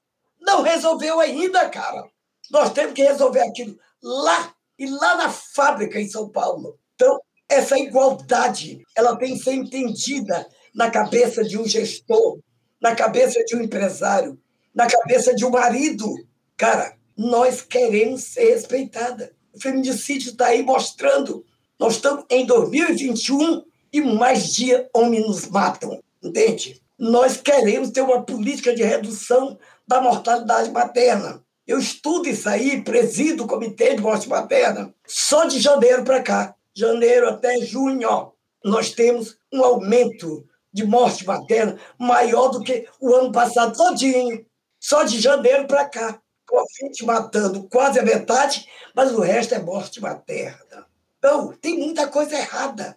Não 0.40 0.62
resolveu 0.62 1.20
ainda, 1.20 1.68
cara. 1.68 2.09
Nós 2.50 2.72
temos 2.72 2.94
que 2.94 3.02
resolver 3.02 3.40
aquilo 3.40 3.78
lá 4.02 4.54
e 4.78 4.86
lá 4.86 5.16
na 5.16 5.30
fábrica 5.30 6.00
em 6.00 6.09
São 6.09 6.28
Paulo. 6.28 6.78
Então, 6.94 7.20
essa 7.48 7.78
igualdade, 7.78 8.82
ela 8.94 9.16
tem 9.16 9.36
que 9.36 9.42
ser 9.42 9.52
entendida 9.52 10.46
na 10.74 10.90
cabeça 10.90 11.42
de 11.42 11.59
um 11.59 11.66
gestor, 11.66 12.38
na 12.80 12.94
cabeça 12.94 13.42
de 13.44 13.56
um 13.56 13.62
empresário, 13.62 14.38
na 14.79 14.87
cabeça 14.87 15.35
de 15.35 15.45
um 15.45 15.51
marido. 15.51 16.14
Cara, 16.57 16.95
nós 17.16 17.61
queremos 17.61 18.22
ser 18.22 18.55
respeitada. 18.55 19.33
O 19.53 19.61
feminicídio 19.61 20.31
está 20.31 20.47
aí 20.47 20.62
mostrando. 20.62 21.45
Nós 21.81 21.95
estamos 21.95 22.24
em 22.31 22.47
2021 22.47 23.64
e 23.93 24.01
mais 24.01 24.55
dia 24.55 24.89
homens 24.95 25.26
nos 25.26 25.49
matam, 25.49 26.01
entende? 26.22 26.81
Nós 26.97 27.37
queremos 27.37 27.91
ter 27.91 28.03
uma 28.03 28.22
política 28.22 28.72
de 28.72 28.85
redução 28.85 29.59
da 29.85 30.01
mortalidade 30.01 30.70
materna. 30.70 31.43
Eu 31.66 31.81
estudo 31.81 32.29
isso 32.29 32.49
aí, 32.49 32.81
presido 32.81 33.45
o 33.45 33.47
Comitê 33.49 33.97
de 33.97 34.01
Morte 34.01 34.29
Materna, 34.29 34.95
só 35.05 35.45
de 35.45 35.59
janeiro 35.59 36.05
para 36.05 36.22
cá. 36.22 36.55
Janeiro 36.72 37.29
até 37.29 37.59
junho, 37.62 38.33
nós 38.64 38.93
temos 38.93 39.37
um 39.53 39.64
aumento 39.64 40.47
de 40.72 40.87
morte 40.87 41.26
materna 41.26 41.76
maior 41.99 42.49
do 42.49 42.62
que 42.62 42.87
o 43.01 43.12
ano 43.12 43.33
passado 43.33 43.76
todinho. 43.76 44.47
Só 44.81 45.03
de 45.03 45.20
janeiro 45.20 45.66
para 45.66 45.85
cá. 45.85 46.20
Covid 46.47 47.05
matando 47.05 47.68
quase 47.68 47.99
a 47.99 48.03
metade, 48.03 48.66
mas 48.95 49.12
o 49.12 49.20
resto 49.20 49.55
é 49.55 49.59
morte 49.59 50.01
materna. 50.01 50.87
Então, 51.18 51.53
tem 51.61 51.79
muita 51.79 52.07
coisa 52.07 52.37
errada. 52.37 52.97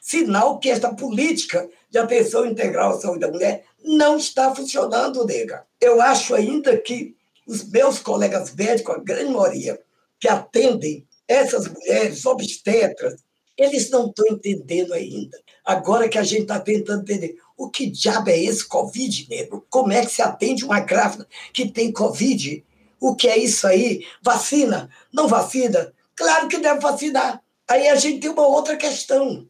Sinal 0.00 0.58
que 0.58 0.70
esta 0.70 0.94
política 0.94 1.68
de 1.88 1.98
atenção 1.98 2.44
integral 2.46 2.90
à 2.90 3.00
saúde 3.00 3.20
da 3.20 3.28
mulher 3.28 3.64
não 3.82 4.16
está 4.16 4.54
funcionando, 4.54 5.24
nega. 5.24 5.64
Eu 5.80 6.00
acho 6.00 6.34
ainda 6.34 6.76
que 6.76 7.16
os 7.46 7.64
meus 7.68 7.98
colegas 7.98 8.54
médicos, 8.54 8.94
a 8.94 8.98
grande 8.98 9.32
maioria, 9.32 9.80
que 10.18 10.28
atendem 10.28 11.06
essas 11.26 11.68
mulheres 11.68 12.26
obstetras, 12.26 13.22
eles 13.56 13.90
não 13.90 14.08
estão 14.08 14.26
entendendo 14.28 14.92
ainda. 14.92 15.38
Agora 15.64 16.08
que 16.08 16.18
a 16.18 16.22
gente 16.22 16.42
está 16.42 16.58
tentando 16.58 17.02
entender 17.02 17.36
o 17.60 17.68
que 17.68 17.90
diabo 17.90 18.30
é 18.30 18.38
esse 18.38 18.66
Covid, 18.66 19.28
nego? 19.28 19.66
Como 19.68 19.92
é 19.92 20.00
que 20.00 20.10
se 20.10 20.22
atende 20.22 20.64
uma 20.64 20.80
grávida 20.80 21.28
que 21.52 21.68
tem 21.68 21.92
Covid? 21.92 22.64
O 22.98 23.14
que 23.14 23.28
é 23.28 23.36
isso 23.36 23.66
aí? 23.66 24.02
Vacina? 24.22 24.88
Não 25.12 25.28
vacina? 25.28 25.92
Claro 26.16 26.48
que 26.48 26.56
deve 26.56 26.80
vacinar. 26.80 27.42
Aí 27.68 27.86
a 27.88 27.96
gente 27.96 28.20
tem 28.20 28.30
uma 28.30 28.46
outra 28.46 28.78
questão. 28.78 29.46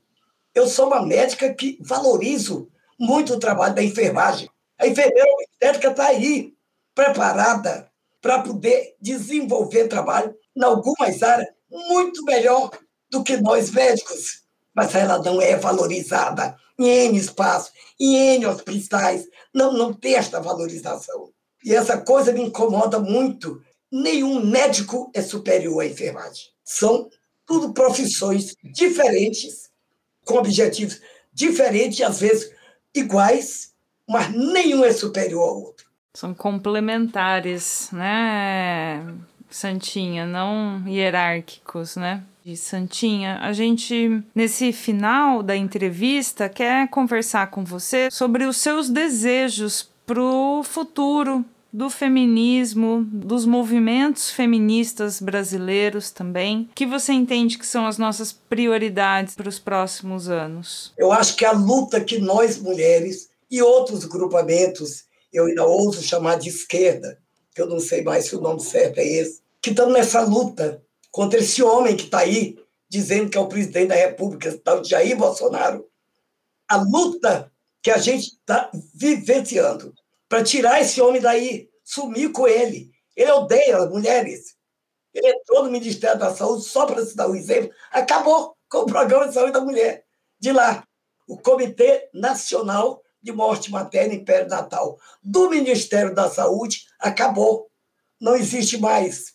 Eu 0.52 0.66
sou 0.66 0.88
uma 0.88 1.06
médica 1.06 1.54
que 1.54 1.78
valorizo 1.80 2.68
muito 2.98 3.34
o 3.34 3.38
trabalho 3.38 3.76
da 3.76 3.82
enfermagem. 3.84 4.50
A 4.76 4.88
enfermeira 4.88 5.30
obstétrica 5.34 5.90
está 5.92 6.06
aí, 6.06 6.52
preparada 6.92 7.92
para 8.20 8.40
poder 8.42 8.96
desenvolver 9.00 9.86
trabalho 9.86 10.34
em 10.56 10.64
algumas 10.64 11.22
áreas 11.22 11.48
muito 11.70 12.24
melhor 12.24 12.72
do 13.08 13.22
que 13.22 13.36
nós 13.36 13.70
médicos. 13.70 14.39
Mas 14.74 14.94
ela 14.94 15.18
não 15.18 15.40
é 15.40 15.56
valorizada 15.56 16.56
em 16.78 16.88
N 16.88 17.18
espaços, 17.18 17.72
em 17.98 18.36
N 18.36 18.46
hospitais. 18.46 19.26
Não, 19.54 19.72
não 19.72 19.92
tem 19.92 20.14
esta 20.14 20.40
valorização. 20.40 21.30
E 21.64 21.74
essa 21.74 21.98
coisa 21.98 22.32
me 22.32 22.42
incomoda 22.42 22.98
muito. 22.98 23.60
Nenhum 23.92 24.44
médico 24.44 25.10
é 25.14 25.20
superior 25.20 25.82
à 25.82 25.86
enfermagem. 25.86 26.46
São 26.64 27.10
tudo 27.44 27.72
profissões 27.72 28.54
diferentes, 28.62 29.68
com 30.24 30.36
objetivos 30.36 31.00
diferentes, 31.32 32.00
às 32.00 32.20
vezes 32.20 32.52
iguais, 32.94 33.72
mas 34.08 34.30
nenhum 34.30 34.84
é 34.84 34.92
superior 34.92 35.48
ao 35.48 35.62
outro. 35.62 35.90
São 36.14 36.32
complementares, 36.34 37.88
né, 37.92 39.14
Santinha, 39.48 40.26
não 40.26 40.82
hierárquicos, 40.86 41.96
né? 41.96 42.22
Santinha, 42.56 43.38
a 43.40 43.52
gente, 43.52 44.22
nesse 44.34 44.72
final 44.72 45.42
da 45.42 45.56
entrevista, 45.56 46.48
quer 46.48 46.88
conversar 46.88 47.50
com 47.50 47.64
você 47.64 48.10
sobre 48.10 48.44
os 48.44 48.56
seus 48.56 48.88
desejos 48.88 49.88
para 50.06 50.22
o 50.22 50.62
futuro 50.62 51.44
do 51.72 51.88
feminismo, 51.88 53.04
dos 53.12 53.46
movimentos 53.46 54.30
feministas 54.30 55.20
brasileiros 55.20 56.10
também. 56.10 56.68
Que 56.74 56.84
você 56.84 57.12
entende 57.12 57.58
que 57.58 57.66
são 57.66 57.86
as 57.86 57.96
nossas 57.96 58.32
prioridades 58.32 59.34
para 59.34 59.48
os 59.48 59.58
próximos 59.58 60.28
anos? 60.28 60.92
Eu 60.98 61.12
acho 61.12 61.36
que 61.36 61.44
a 61.44 61.52
luta 61.52 62.00
que 62.00 62.18
nós 62.18 62.58
mulheres 62.58 63.28
e 63.50 63.62
outros 63.62 64.04
grupamentos, 64.04 65.04
eu 65.32 65.46
ainda 65.46 65.64
ouso 65.64 66.02
chamar 66.02 66.38
de 66.38 66.48
esquerda, 66.48 67.18
que 67.54 67.62
eu 67.62 67.66
não 67.66 67.80
sei 67.80 68.02
mais 68.02 68.26
se 68.26 68.36
o 68.36 68.40
nome 68.40 68.60
certo 68.60 68.98
é 68.98 69.06
esse, 69.06 69.40
que 69.60 69.70
estão 69.70 69.90
nessa 69.90 70.22
luta 70.22 70.82
contra 71.10 71.40
esse 71.40 71.62
homem 71.62 71.96
que 71.96 72.04
está 72.04 72.20
aí 72.20 72.58
dizendo 72.88 73.30
que 73.30 73.38
é 73.38 73.40
o 73.40 73.48
presidente 73.48 73.88
da 73.88 73.94
República, 73.94 74.56
tal 74.64 74.84
Jair 74.84 75.16
Bolsonaro. 75.16 75.88
A 76.68 76.76
luta 76.76 77.52
que 77.82 77.90
a 77.90 77.98
gente 77.98 78.28
está 78.28 78.70
vivenciando 78.94 79.94
para 80.28 80.44
tirar 80.44 80.80
esse 80.80 81.00
homem 81.00 81.20
daí, 81.20 81.68
sumir 81.82 82.30
com 82.32 82.46
ele. 82.46 82.90
Ele 83.16 83.30
odeia 83.32 83.78
as 83.78 83.90
mulheres. 83.90 84.54
Ele 85.12 85.28
entrou 85.28 85.64
no 85.64 85.70
Ministério 85.70 86.18
da 86.18 86.34
Saúde, 86.34 86.64
só 86.64 86.86
para 86.86 87.04
se 87.04 87.16
dar 87.16 87.28
um 87.28 87.34
exemplo, 87.34 87.72
acabou 87.90 88.56
com 88.68 88.78
o 88.78 88.86
programa 88.86 89.26
de 89.26 89.34
saúde 89.34 89.52
da 89.52 89.60
mulher. 89.60 90.04
De 90.38 90.52
lá, 90.52 90.84
o 91.26 91.36
Comitê 91.36 92.08
Nacional 92.14 93.02
de 93.22 93.32
Morte 93.32 93.70
Materna 93.70 94.14
e 94.14 94.24
Perinatal 94.24 94.98
do 95.22 95.50
Ministério 95.50 96.14
da 96.14 96.30
Saúde 96.30 96.86
acabou. 96.98 97.68
Não 98.20 98.36
existe 98.36 98.78
mais. 98.78 99.34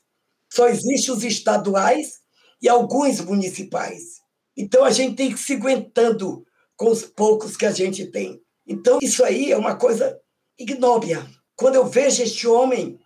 Só 0.55 0.69
existem 0.69 1.13
os 1.13 1.23
estaduais 1.23 2.21
e 2.61 2.69
alguns 2.69 3.19
municipais. 3.19 4.21
Então 4.55 4.85
a 4.85 4.89
gente 4.89 5.17
tem 5.17 5.33
que 5.33 5.37
se 5.37 5.53
aguentando 5.53 6.45
com 6.77 6.89
os 6.89 7.03
poucos 7.03 7.57
que 7.57 7.65
a 7.65 7.71
gente 7.71 8.05
tem. 8.05 8.41
Então 8.65 8.99
isso 9.01 9.21
aí 9.25 9.51
é 9.51 9.57
uma 9.57 9.75
coisa 9.75 10.17
ignóbia. 10.57 11.27
Quando 11.57 11.75
eu 11.75 11.85
vejo 11.85 12.23
este 12.23 12.47
homem 12.47 12.97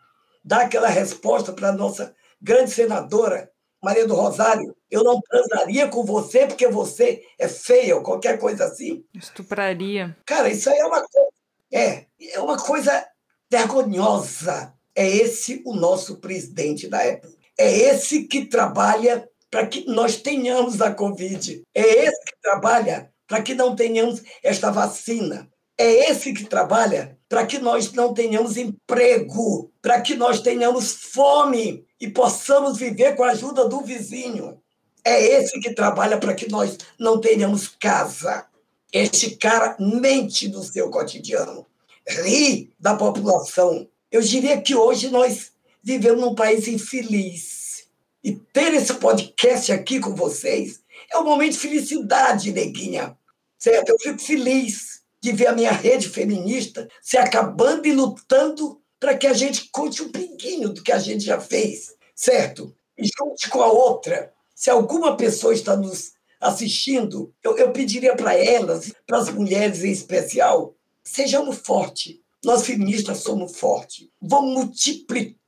dar 0.45 0.61
aquela 0.61 0.89
resposta 0.89 1.51
para 1.51 1.69
a 1.69 1.73
nossa 1.73 2.13
grande 2.39 2.69
senadora, 2.69 3.51
Maria 3.81 4.05
do 4.05 4.13
Rosário, 4.13 4.75
eu 4.91 5.03
não 5.03 5.19
transaria 5.19 5.87
com 5.87 6.03
você 6.03 6.45
porque 6.45 6.67
você 6.67 7.23
é 7.39 7.47
feia 7.47 7.95
ou 7.95 8.03
qualquer 8.03 8.37
coisa 8.37 8.65
assim. 8.65 9.03
Estupraria. 9.11 10.15
Cara, 10.23 10.49
isso 10.49 10.69
aí 10.69 10.77
é 10.77 10.85
uma 10.85 11.01
coisa. 11.01 11.29
É, 11.71 12.05
é 12.31 12.39
uma 12.39 12.57
coisa 12.57 13.07
vergonhosa. 13.49 14.71
É 14.95 15.07
esse 15.07 15.63
o 15.65 15.73
nosso 15.73 16.17
presidente 16.17 16.87
da 16.87 17.01
época. 17.01 17.38
É 17.59 17.77
esse 17.77 18.23
que 18.23 18.45
trabalha 18.45 19.29
para 19.51 19.67
que 19.67 19.85
nós 19.85 20.15
tenhamos 20.15 20.81
a 20.81 20.93
Covid. 20.93 21.61
É 21.75 22.05
esse 22.05 22.23
que 22.25 22.41
trabalha 22.41 23.11
para 23.27 23.41
que 23.41 23.53
não 23.53 23.75
tenhamos 23.75 24.23
esta 24.41 24.71
vacina. 24.71 25.49
É 25.77 26.09
esse 26.09 26.31
que 26.31 26.45
trabalha 26.45 27.17
para 27.27 27.45
que 27.45 27.59
nós 27.59 27.91
não 27.91 28.13
tenhamos 28.13 28.55
emprego, 28.55 29.69
para 29.81 29.99
que 29.99 30.15
nós 30.15 30.39
tenhamos 30.41 30.93
fome 30.93 31.85
e 31.99 32.07
possamos 32.07 32.77
viver 32.77 33.17
com 33.17 33.25
a 33.25 33.31
ajuda 33.31 33.67
do 33.67 33.81
vizinho. 33.81 34.61
É 35.03 35.21
esse 35.21 35.59
que 35.59 35.73
trabalha 35.73 36.17
para 36.17 36.33
que 36.33 36.49
nós 36.49 36.77
não 36.97 37.19
tenhamos 37.19 37.67
casa. 37.67 38.45
Este 38.91 39.35
cara 39.35 39.75
mente 39.79 40.47
no 40.47 40.63
seu 40.63 40.89
cotidiano, 40.89 41.65
ri 42.07 42.71
da 42.79 42.95
população. 42.95 43.85
Eu 44.09 44.21
diria 44.21 44.61
que 44.61 44.73
hoje 44.73 45.09
nós 45.09 45.51
vivemos 45.83 46.21
num 46.21 46.35
país 46.35 46.67
infeliz. 46.67 47.87
E 48.23 48.33
ter 48.33 48.73
esse 48.73 48.93
podcast 48.95 49.71
aqui 49.71 49.99
com 49.99 50.13
vocês 50.13 50.81
é 51.11 51.17
um 51.17 51.23
momento 51.23 51.53
de 51.53 51.59
felicidade, 51.59 52.51
neguinha. 52.51 53.17
Certo? 53.57 53.89
Eu 53.89 53.99
fico 53.99 54.19
feliz 54.19 55.01
de 55.21 55.31
ver 55.31 55.47
a 55.47 55.55
minha 55.55 55.71
rede 55.71 56.07
feminista 56.07 56.87
se 57.01 57.17
acabando 57.17 57.85
e 57.87 57.93
lutando 57.93 58.81
para 58.99 59.17
que 59.17 59.27
a 59.27 59.33
gente 59.33 59.69
conte 59.71 60.01
um 60.01 60.11
pinguinho 60.11 60.69
do 60.69 60.83
que 60.83 60.91
a 60.91 60.99
gente 60.99 61.23
já 61.23 61.39
fez, 61.39 61.93
certo? 62.15 62.75
E 62.97 63.05
junte 63.05 63.49
com 63.49 63.61
a 63.61 63.71
outra. 63.71 64.33
Se 64.53 64.69
alguma 64.69 65.15
pessoa 65.15 65.53
está 65.53 65.75
nos 65.75 66.11
assistindo, 66.39 67.33
eu, 67.43 67.57
eu 67.57 67.71
pediria 67.71 68.15
para 68.15 68.33
elas, 68.33 68.93
para 69.07 69.17
as 69.17 69.29
mulheres 69.29 69.83
em 69.83 69.91
especial, 69.91 70.75
sejamos 71.03 71.57
fortes. 71.57 72.17
Nós 72.43 72.65
feministas 72.65 73.19
somos 73.19 73.57
fortes. 73.57 74.07
Vamos 74.21 74.53
multiplicar 74.53 75.38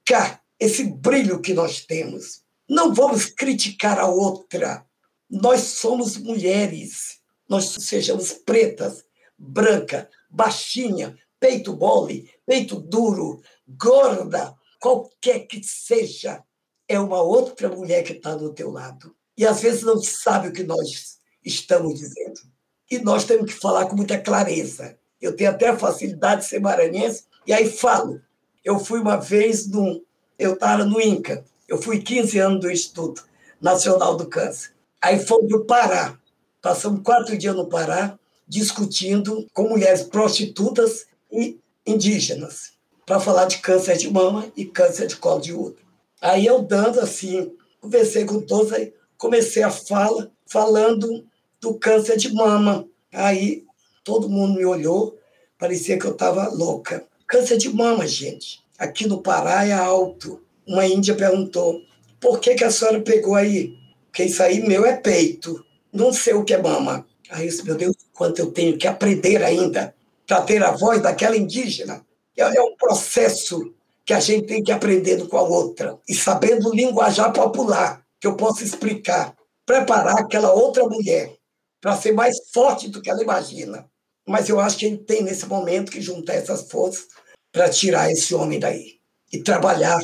esse 0.59 0.83
brilho 0.83 1.41
que 1.41 1.53
nós 1.53 1.85
temos. 1.85 2.41
Não 2.69 2.93
vamos 2.93 3.25
criticar 3.25 3.99
a 3.99 4.07
outra. 4.07 4.85
Nós 5.29 5.61
somos 5.61 6.17
mulheres. 6.17 7.19
Nós 7.49 7.65
sejamos 7.65 8.31
pretas, 8.31 9.03
branca, 9.37 10.09
baixinha, 10.29 11.17
peito 11.39 11.75
mole, 11.75 12.29
peito 12.45 12.79
duro, 12.79 13.41
gorda, 13.67 14.55
qualquer 14.79 15.47
que 15.47 15.61
seja, 15.63 16.43
é 16.87 16.99
uma 16.99 17.21
outra 17.21 17.69
mulher 17.69 18.03
que 18.03 18.13
está 18.13 18.35
do 18.35 18.53
teu 18.53 18.71
lado. 18.71 19.15
E 19.37 19.45
às 19.45 19.61
vezes 19.61 19.83
não 19.83 20.01
sabe 20.01 20.49
o 20.49 20.53
que 20.53 20.63
nós 20.63 21.17
estamos 21.43 21.99
dizendo. 21.99 22.41
E 22.89 22.99
nós 22.99 23.23
temos 23.23 23.53
que 23.53 23.59
falar 23.59 23.85
com 23.85 23.95
muita 23.95 24.19
clareza. 24.19 24.97
Eu 25.19 25.35
tenho 25.35 25.49
até 25.49 25.69
a 25.69 25.77
facilidade 25.77 26.41
de 26.41 26.47
ser 26.47 26.59
maranhense, 26.59 27.25
e 27.47 27.53
aí 27.53 27.69
falo. 27.69 28.21
Eu 28.63 28.79
fui 28.79 28.99
uma 28.99 29.17
vez 29.17 29.67
num. 29.67 30.01
Eu 30.37 30.53
estava 30.53 30.85
no 30.85 30.99
INCA, 31.01 31.43
eu 31.67 31.81
fui 31.81 32.01
15 32.01 32.39
anos 32.39 32.59
do 32.61 32.71
Instituto 32.71 33.25
Nacional 33.59 34.15
do 34.15 34.27
Câncer. 34.27 34.71
Aí 35.01 35.19
fomos 35.19 35.47
para 35.47 35.57
o 35.57 35.65
Pará. 35.65 36.19
Passamos 36.61 37.01
quatro 37.03 37.37
dias 37.37 37.55
no 37.55 37.67
Pará, 37.67 38.17
discutindo 38.47 39.47
com 39.53 39.69
mulheres 39.69 40.03
prostitutas 40.03 41.07
e 41.31 41.59
indígenas, 41.85 42.73
para 43.05 43.19
falar 43.19 43.45
de 43.45 43.57
câncer 43.59 43.97
de 43.97 44.11
mama 44.11 44.51
e 44.55 44.65
câncer 44.65 45.07
de 45.07 45.15
colo 45.15 45.41
de 45.41 45.53
útero. 45.53 45.87
Aí 46.21 46.45
eu 46.45 46.61
dando 46.61 46.99
assim, 46.99 47.51
conversei 47.79 48.25
com 48.25 48.41
todos, 48.41 48.73
aí 48.73 48.93
comecei 49.17 49.63
a 49.63 49.71
fala, 49.71 50.31
falando 50.45 51.25
do 51.59 51.73
câncer 51.75 52.17
de 52.17 52.31
mama. 52.33 52.87
Aí 53.11 53.65
todo 54.03 54.29
mundo 54.29 54.55
me 54.55 54.65
olhou, 54.65 55.17
parecia 55.57 55.97
que 55.97 56.05
eu 56.05 56.11
estava 56.11 56.47
louca. 56.49 57.07
Câncer 57.31 57.55
de 57.55 57.69
mama, 57.69 58.05
gente. 58.05 58.61
Aqui 58.77 59.07
no 59.07 59.21
Pará 59.21 59.65
é 59.65 59.71
alto. 59.71 60.41
Uma 60.67 60.85
índia 60.85 61.15
perguntou: 61.15 61.81
por 62.19 62.41
que, 62.41 62.55
que 62.55 62.63
a 62.65 62.69
senhora 62.69 62.99
pegou 62.99 63.35
aí? 63.35 63.73
Porque 64.07 64.25
isso 64.25 64.43
aí 64.43 64.59
meu 64.67 64.85
é 64.85 64.97
peito. 64.97 65.63
Não 65.93 66.11
sei 66.11 66.33
o 66.33 66.43
que 66.43 66.53
é 66.53 66.61
mama. 66.61 67.07
Aí 67.29 67.45
eu 67.45 67.49
disse, 67.49 67.63
meu 67.63 67.75
Deus, 67.75 67.95
quanto 68.13 68.39
eu 68.39 68.51
tenho 68.51 68.77
que 68.77 68.85
aprender 68.85 69.41
ainda 69.41 69.95
para 70.27 70.41
ter 70.41 70.61
a 70.61 70.71
voz 70.71 71.01
daquela 71.01 71.37
indígena. 71.37 72.05
É, 72.35 72.41
é 72.41 72.61
um 72.61 72.75
processo 72.75 73.73
que 74.05 74.13
a 74.13 74.19
gente 74.19 74.47
tem 74.47 74.61
que 74.61 74.71
aprender 74.73 75.25
com 75.29 75.37
a 75.37 75.41
outra. 75.41 75.97
E 76.09 76.13
sabendo 76.13 76.75
linguajar 76.75 77.31
popular, 77.31 78.05
que 78.19 78.27
eu 78.27 78.35
possa 78.35 78.61
explicar, 78.61 79.33
preparar 79.65 80.19
aquela 80.19 80.51
outra 80.51 80.83
mulher 80.83 81.33
para 81.79 81.95
ser 81.95 82.11
mais 82.11 82.35
forte 82.53 82.89
do 82.89 83.01
que 83.01 83.09
ela 83.09 83.23
imagina. 83.23 83.89
Mas 84.27 84.49
eu 84.49 84.59
acho 84.59 84.77
que 84.77 84.85
a 84.85 84.89
gente 84.89 85.03
tem 85.03 85.23
nesse 85.23 85.45
momento 85.45 85.91
que 85.91 86.01
juntar 86.01 86.33
essas 86.33 86.69
forças 86.69 87.07
para 87.51 87.69
tirar 87.69 88.11
esse 88.11 88.33
homem 88.33 88.59
daí 88.59 88.99
e 89.31 89.41
trabalhar 89.41 89.99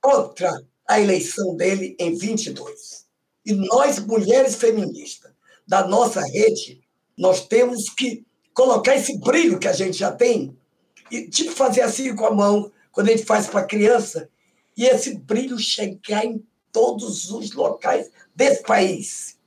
contra 0.00 0.50
a 0.86 1.00
eleição 1.00 1.54
dele 1.56 1.96
em 1.98 2.16
22. 2.16 3.06
E 3.44 3.52
nós, 3.52 3.98
mulheres 4.00 4.56
feministas, 4.56 5.32
da 5.66 5.86
nossa 5.86 6.20
rede, 6.20 6.80
nós 7.16 7.46
temos 7.46 7.88
que 7.90 8.24
colocar 8.52 8.96
esse 8.96 9.18
brilho 9.18 9.58
que 9.58 9.68
a 9.68 9.72
gente 9.72 9.96
já 9.96 10.10
tem 10.10 10.56
e 11.10 11.28
tipo 11.28 11.52
fazer 11.52 11.82
assim 11.82 12.14
com 12.14 12.26
a 12.26 12.34
mão 12.34 12.70
quando 12.92 13.08
a 13.08 13.12
gente 13.12 13.24
faz 13.24 13.46
para 13.46 13.64
criança 13.64 14.28
e 14.76 14.84
esse 14.84 15.16
brilho 15.16 15.58
chegar 15.58 16.24
em 16.24 16.44
todos 16.72 17.30
os 17.30 17.52
locais 17.52 18.10
desse 18.34 18.62
país 18.62 19.38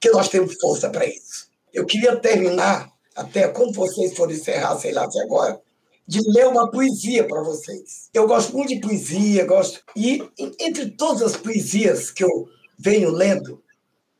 que 0.00 0.10
nós 0.10 0.28
temos 0.28 0.56
força 0.60 0.90
para 0.90 1.06
isso. 1.06 1.48
Eu 1.72 1.86
queria 1.86 2.16
terminar 2.16 2.92
até 3.14 3.48
quando 3.48 3.72
vocês 3.72 4.14
forem 4.16 4.36
encerrar, 4.36 4.78
sei 4.78 4.92
lá, 4.92 5.04
até 5.04 5.20
agora, 5.22 5.60
de 6.06 6.20
ler 6.30 6.48
uma 6.48 6.70
poesia 6.70 7.26
para 7.26 7.42
vocês. 7.42 8.08
Eu 8.12 8.26
gosto 8.26 8.56
muito 8.56 8.68
de 8.68 8.80
poesia, 8.80 9.46
gosto 9.46 9.80
e 9.96 10.22
entre 10.58 10.90
todas 10.90 11.22
as 11.22 11.36
poesias 11.36 12.10
que 12.10 12.24
eu 12.24 12.48
venho 12.78 13.10
lendo, 13.10 13.62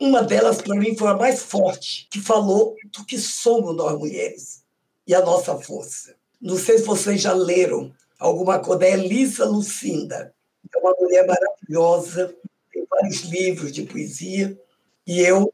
uma 0.01 0.21
delas, 0.21 0.61
para 0.61 0.75
mim, 0.75 0.97
foi 0.97 1.09
a 1.09 1.17
mais 1.17 1.43
forte, 1.43 2.09
que 2.11 2.21
falou 2.21 2.75
do 2.93 3.05
que 3.05 3.17
somos 3.17 3.77
nós 3.77 3.97
mulheres 3.97 4.65
e 5.07 5.15
a 5.15 5.25
nossa 5.25 5.57
força. 5.59 6.17
Não 6.41 6.57
sei 6.57 6.79
se 6.79 6.85
vocês 6.85 7.21
já 7.21 7.33
leram 7.33 7.93
alguma 8.19 8.59
coisa 8.59 8.81
da 8.81 8.89
Elisa 8.89 9.45
Lucinda. 9.45 10.35
É 10.75 10.79
uma 10.79 10.93
mulher 10.99 11.25
maravilhosa, 11.25 12.35
tem 12.73 12.85
vários 12.91 13.21
livros 13.21 13.71
de 13.71 13.85
poesia, 13.85 14.59
e 15.07 15.21
eu 15.21 15.53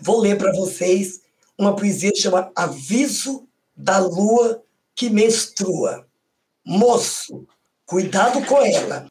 vou 0.00 0.20
ler 0.20 0.38
para 0.38 0.52
vocês 0.52 1.22
uma 1.58 1.74
poesia 1.74 2.12
que 2.12 2.20
chama 2.20 2.52
Aviso 2.54 3.48
da 3.76 3.98
Lua 3.98 4.62
que 4.98 5.08
Menstrua. 5.08 6.08
Moço, 6.66 7.46
cuidado 7.86 8.44
com 8.44 8.60
ela. 8.60 9.06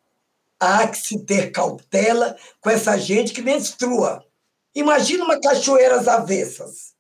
Há 0.59 0.85
que 0.85 0.97
se 0.97 1.23
ter 1.23 1.49
cautela 1.49 2.35
com 2.59 2.69
essa 2.69 2.97
gente 2.97 3.31
que 3.31 3.41
menstrua. 3.41 4.21
Imagina 4.75 5.23
uma 5.23 5.39
cachoeira 5.39 5.97
às 5.97 6.09
avessas. 6.09 6.93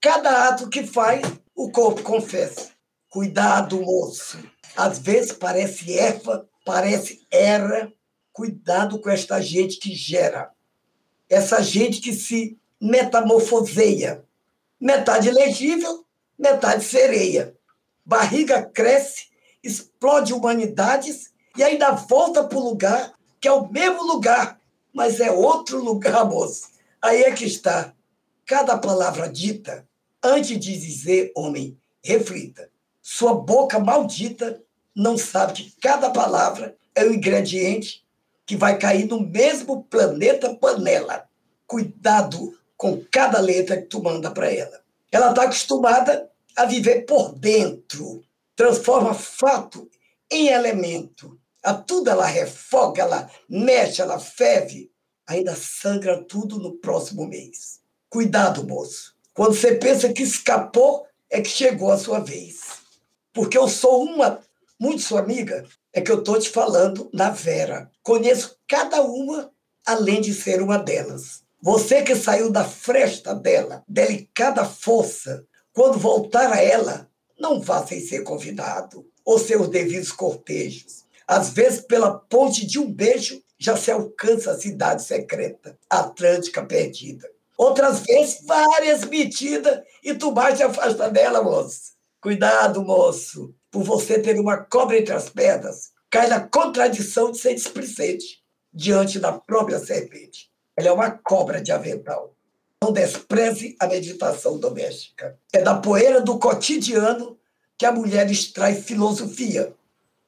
Cada 0.00 0.48
ato 0.48 0.70
que 0.70 0.86
faz, 0.86 1.20
o 1.52 1.72
corpo 1.72 2.02
confessa. 2.02 2.70
Cuidado, 3.10 3.82
moço. 3.82 4.38
Às 4.76 5.00
vezes 5.00 5.32
parece 5.32 5.92
erva, 5.98 6.48
parece 6.64 7.26
era. 7.28 7.92
Cuidado 8.32 9.00
com 9.00 9.10
esta 9.10 9.40
gente 9.40 9.78
que 9.78 9.96
gera. 9.96 10.52
Essa 11.28 11.60
gente 11.60 12.00
que 12.00 12.12
se 12.12 12.56
metamorfoseia. 12.80 14.24
Metade 14.80 15.28
legível, 15.28 16.06
metade 16.38 16.84
sereia. 16.84 17.56
Barriga 18.04 18.62
cresce, 18.62 19.26
explode 19.62 20.32
humanidades 20.32 21.30
e 21.56 21.62
ainda 21.62 21.92
volta 21.92 22.44
para 22.44 22.58
o 22.58 22.64
lugar, 22.68 23.14
que 23.40 23.48
é 23.48 23.52
o 23.52 23.70
mesmo 23.70 24.02
lugar, 24.02 24.58
mas 24.92 25.20
é 25.20 25.30
outro 25.30 25.82
lugar, 25.82 26.24
moço. 26.28 26.68
Aí 27.00 27.22
é 27.22 27.32
que 27.32 27.44
está. 27.44 27.94
Cada 28.44 28.76
palavra 28.76 29.28
dita, 29.28 29.86
antes 30.22 30.58
de 30.58 30.78
dizer 30.78 31.32
homem, 31.36 31.78
reflita. 32.02 32.68
Sua 33.00 33.34
boca 33.34 33.78
maldita 33.78 34.62
não 34.94 35.16
sabe 35.16 35.54
que 35.54 35.80
cada 35.80 36.10
palavra 36.10 36.76
é 36.94 37.04
um 37.04 37.12
ingrediente 37.12 38.04
que 38.44 38.56
vai 38.56 38.78
cair 38.78 39.06
no 39.06 39.20
mesmo 39.20 39.84
planeta 39.84 40.54
panela. 40.54 41.28
Cuidado 41.66 42.58
com 42.76 43.02
cada 43.10 43.40
letra 43.40 43.76
que 43.76 43.86
tu 43.86 44.02
manda 44.02 44.30
para 44.30 44.52
ela. 44.52 44.82
Ela 45.10 45.30
está 45.30 45.44
acostumada 45.44 46.28
a 46.56 46.64
viver 46.64 47.06
por 47.06 47.34
dentro, 47.38 48.22
transforma 48.54 49.14
fato 49.14 49.88
em 50.30 50.48
elemento. 50.48 51.38
A 51.62 51.74
tudo 51.74 52.10
ela 52.10 52.26
refoga, 52.26 53.02
ela 53.02 53.30
mexe, 53.48 54.02
ela 54.02 54.18
ferve, 54.18 54.90
ainda 55.26 55.54
sangra 55.54 56.22
tudo 56.24 56.58
no 56.58 56.72
próximo 56.78 57.26
mês. 57.26 57.80
Cuidado, 58.08 58.66
moço. 58.66 59.14
Quando 59.32 59.54
você 59.54 59.74
pensa 59.74 60.12
que 60.12 60.22
escapou, 60.22 61.06
é 61.30 61.40
que 61.40 61.48
chegou 61.48 61.90
a 61.90 61.98
sua 61.98 62.18
vez. 62.18 62.60
Porque 63.32 63.56
eu 63.56 63.68
sou 63.68 64.04
uma, 64.04 64.40
muito 64.78 65.02
sua 65.02 65.20
amiga, 65.20 65.64
é 65.92 66.00
que 66.00 66.10
eu 66.10 66.18
estou 66.18 66.38
te 66.38 66.50
falando 66.50 67.08
na 67.12 67.30
Vera. 67.30 67.90
Conheço 68.02 68.58
cada 68.68 69.02
uma, 69.02 69.50
além 69.86 70.20
de 70.20 70.34
ser 70.34 70.60
uma 70.60 70.78
delas. 70.78 71.42
Você 71.62 72.02
que 72.02 72.16
saiu 72.16 72.50
da 72.50 72.64
fresta 72.64 73.34
dela, 73.34 73.84
delicada 73.86 74.64
força, 74.64 75.46
quando 75.72 75.98
voltar 75.98 76.52
a 76.52 76.60
ela, 76.62 77.08
não 77.38 77.60
vá 77.60 77.86
sem 77.86 78.00
ser 78.00 78.22
convidado, 78.22 79.06
ou 79.24 79.38
seus 79.38 79.68
devidos 79.68 80.12
cortejos. 80.12 81.04
Às 81.26 81.50
vezes, 81.50 81.80
pela 81.80 82.12
ponte 82.18 82.66
de 82.66 82.78
um 82.78 82.92
beijo, 82.92 83.42
já 83.58 83.76
se 83.76 83.90
alcança 83.90 84.52
a 84.52 84.58
cidade 84.58 85.02
secreta, 85.02 85.78
Atlântica 85.88 86.64
perdida. 86.64 87.30
Outras 87.56 88.00
vezes, 88.00 88.44
várias 88.44 89.04
metidas 89.04 89.82
e 90.02 90.14
tu 90.14 90.32
mais 90.32 90.58
te 90.58 90.64
afasta 90.64 91.08
dela, 91.08 91.42
moço. 91.42 91.92
Cuidado, 92.20 92.82
moço, 92.82 93.54
por 93.70 93.82
você 93.82 94.18
ter 94.18 94.38
uma 94.38 94.58
cobra 94.58 94.98
entre 94.98 95.14
as 95.14 95.28
pernas, 95.28 95.90
cai 96.10 96.28
na 96.28 96.40
contradição 96.40 97.30
de 97.30 97.38
ser 97.38 97.54
displicente 97.54 98.42
diante 98.72 99.18
da 99.18 99.32
própria 99.32 99.78
serpente. 99.78 100.50
Ela 100.76 100.88
é 100.88 100.92
uma 100.92 101.10
cobra 101.10 101.60
de 101.60 101.70
avental. 101.72 102.34
Não 102.82 102.92
despreze 102.92 103.76
a 103.78 103.86
meditação 103.86 104.58
doméstica. 104.58 105.38
É 105.52 105.62
da 105.62 105.78
poeira 105.78 106.20
do 106.20 106.36
cotidiano 106.36 107.38
que 107.78 107.86
a 107.86 107.92
mulher 107.92 108.28
extrai 108.28 108.74
filosofia. 108.74 109.72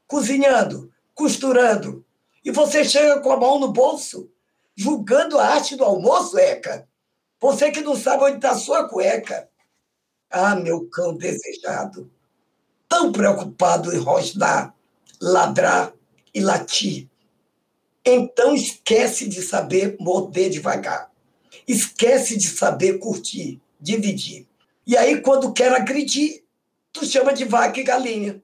Cozinhando, 0.06 0.88
costurando. 1.16 2.04
E 2.44 2.52
você 2.52 2.84
chega 2.84 3.18
com 3.18 3.32
a 3.32 3.36
mão 3.36 3.58
no 3.58 3.72
bolso, 3.72 4.30
julgando 4.76 5.36
a 5.36 5.48
arte 5.48 5.74
do 5.74 5.82
almoço, 5.82 6.38
Eca. 6.38 6.88
Você 7.40 7.72
que 7.72 7.80
não 7.80 7.96
sabe 7.96 8.22
onde 8.22 8.36
está 8.36 8.54
sua 8.54 8.88
cueca. 8.88 9.48
Ah, 10.30 10.54
meu 10.54 10.88
cão 10.88 11.16
desejado, 11.16 12.08
tão 12.88 13.10
preocupado 13.10 13.92
em 13.92 13.98
rosnar, 13.98 14.72
ladrar 15.20 15.92
e 16.32 16.40
latir. 16.40 17.08
Então 18.04 18.54
esquece 18.54 19.28
de 19.28 19.42
saber 19.42 19.96
morder 19.98 20.50
devagar. 20.50 21.13
Esquece 21.66 22.36
de 22.36 22.48
saber 22.48 22.98
curtir, 22.98 23.60
dividir. 23.80 24.46
E 24.86 24.96
aí, 24.96 25.20
quando 25.20 25.52
quer 25.52 25.72
agredir, 25.72 26.44
tu 26.92 27.06
chama 27.06 27.32
de 27.32 27.44
vaca 27.44 27.80
e 27.80 27.84
galinha. 27.84 28.42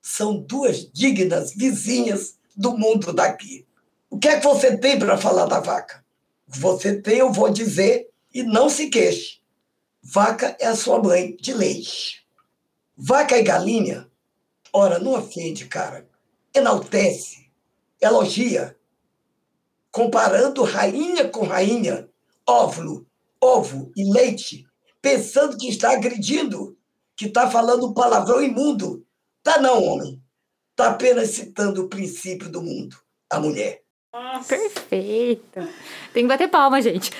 São 0.00 0.36
duas 0.36 0.90
dignas 0.92 1.54
vizinhas 1.54 2.36
do 2.56 2.76
mundo 2.76 3.12
daqui. 3.12 3.66
O 4.08 4.18
que 4.18 4.28
é 4.28 4.38
que 4.38 4.44
você 4.44 4.76
tem 4.76 4.98
para 4.98 5.18
falar 5.18 5.46
da 5.46 5.60
vaca? 5.60 6.04
Você 6.46 7.00
tem, 7.00 7.18
eu 7.18 7.32
vou 7.32 7.50
dizer, 7.50 8.08
e 8.32 8.42
não 8.42 8.68
se 8.68 8.88
queixe. 8.88 9.38
Vaca 10.02 10.56
é 10.60 10.66
a 10.66 10.76
sua 10.76 11.02
mãe 11.02 11.36
de 11.40 11.52
leite. 11.52 12.26
Vaca 12.96 13.36
e 13.38 13.42
galinha, 13.42 14.08
ora, 14.72 14.98
não 14.98 15.14
ofende, 15.14 15.66
cara. 15.66 16.06
Enaltece, 16.54 17.50
elogia, 18.00 18.76
comparando 19.90 20.62
rainha 20.62 21.28
com 21.28 21.44
rainha, 21.44 22.08
óvulo, 22.48 23.06
ovo 23.40 23.92
e 23.96 24.12
leite, 24.12 24.66
pensando 25.00 25.56
que 25.56 25.68
está 25.68 25.92
agredindo, 25.92 26.76
que 27.16 27.26
está 27.26 27.50
falando 27.50 27.94
palavrão 27.94 28.42
imundo. 28.42 29.04
Tá 29.42 29.60
não, 29.60 29.82
homem. 29.82 30.20
Está 30.70 30.90
apenas 30.90 31.30
citando 31.30 31.84
o 31.84 31.88
princípio 31.88 32.48
do 32.48 32.62
mundo, 32.62 32.96
a 33.30 33.38
mulher. 33.38 33.82
Perfeito. 34.46 35.68
Tem 36.12 36.24
que 36.24 36.28
bater 36.28 36.48
palma, 36.48 36.80
gente. 36.80 37.10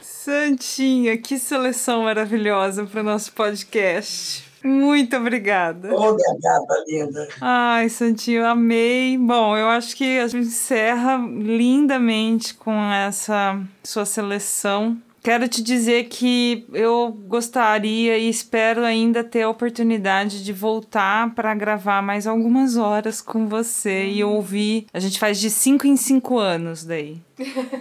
Santinha, 0.00 1.16
que 1.18 1.38
seleção 1.38 2.02
maravilhosa 2.02 2.84
para 2.84 3.00
o 3.00 3.04
nosso 3.04 3.32
podcast. 3.32 4.45
Muito 4.64 5.16
obrigada. 5.16 5.94
Ô, 5.94 5.96
oh, 5.96 6.14
minha 6.14 6.38
gata 6.40 6.84
linda. 6.86 7.28
Ai, 7.40 7.88
Santinho, 7.88 8.46
amei. 8.46 9.16
Bom, 9.18 9.56
eu 9.56 9.68
acho 9.68 9.96
que 9.96 10.18
a 10.18 10.26
gente 10.26 10.48
encerra 10.48 11.16
lindamente 11.16 12.54
com 12.54 12.74
essa 12.92 13.60
sua 13.84 14.04
seleção 14.04 15.00
Quero 15.26 15.48
te 15.48 15.60
dizer 15.60 16.04
que 16.04 16.64
eu 16.72 17.12
gostaria 17.26 18.16
e 18.16 18.30
espero 18.30 18.84
ainda 18.84 19.24
ter 19.24 19.42
a 19.42 19.48
oportunidade 19.48 20.44
de 20.44 20.52
voltar 20.52 21.34
para 21.34 21.52
gravar 21.52 22.00
mais 22.00 22.28
algumas 22.28 22.76
horas 22.76 23.20
com 23.20 23.48
você 23.48 24.06
e 24.06 24.22
ouvir. 24.22 24.86
A 24.94 25.00
gente 25.00 25.18
faz 25.18 25.40
de 25.40 25.50
cinco 25.50 25.84
em 25.84 25.96
cinco 25.96 26.38
anos 26.38 26.84
daí. 26.84 27.20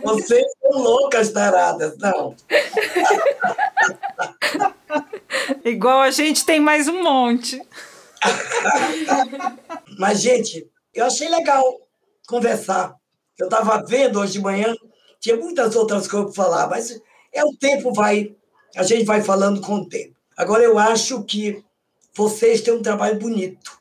Vocês 0.03 0.43
são 0.59 0.81
loucas, 0.81 1.29
taradas, 1.29 1.95
não. 1.99 2.35
Igual 5.63 6.01
a 6.01 6.11
gente 6.11 6.45
tem 6.45 6.59
mais 6.59 6.87
um 6.87 7.03
monte. 7.03 7.61
Mas, 9.97 10.21
gente, 10.21 10.67
eu 10.93 11.05
achei 11.05 11.29
legal 11.29 11.63
conversar. 12.27 12.95
Eu 13.37 13.47
estava 13.47 13.83
vendo 13.85 14.19
hoje 14.19 14.33
de 14.33 14.41
manhã, 14.41 14.75
tinha 15.19 15.35
muitas 15.35 15.75
outras 15.75 16.07
coisas 16.07 16.33
para 16.33 16.43
falar, 16.43 16.69
mas 16.69 17.01
é 17.33 17.43
o 17.43 17.53
tempo 17.57 17.91
vai, 17.91 18.33
a 18.75 18.83
gente 18.83 19.03
vai 19.03 19.21
falando 19.21 19.59
com 19.59 19.75
o 19.75 19.89
tempo. 19.89 20.15
Agora 20.37 20.63
eu 20.63 20.79
acho 20.79 21.23
que 21.23 21.63
vocês 22.13 22.61
têm 22.61 22.73
um 22.73 22.81
trabalho 22.81 23.19
bonito. 23.19 23.77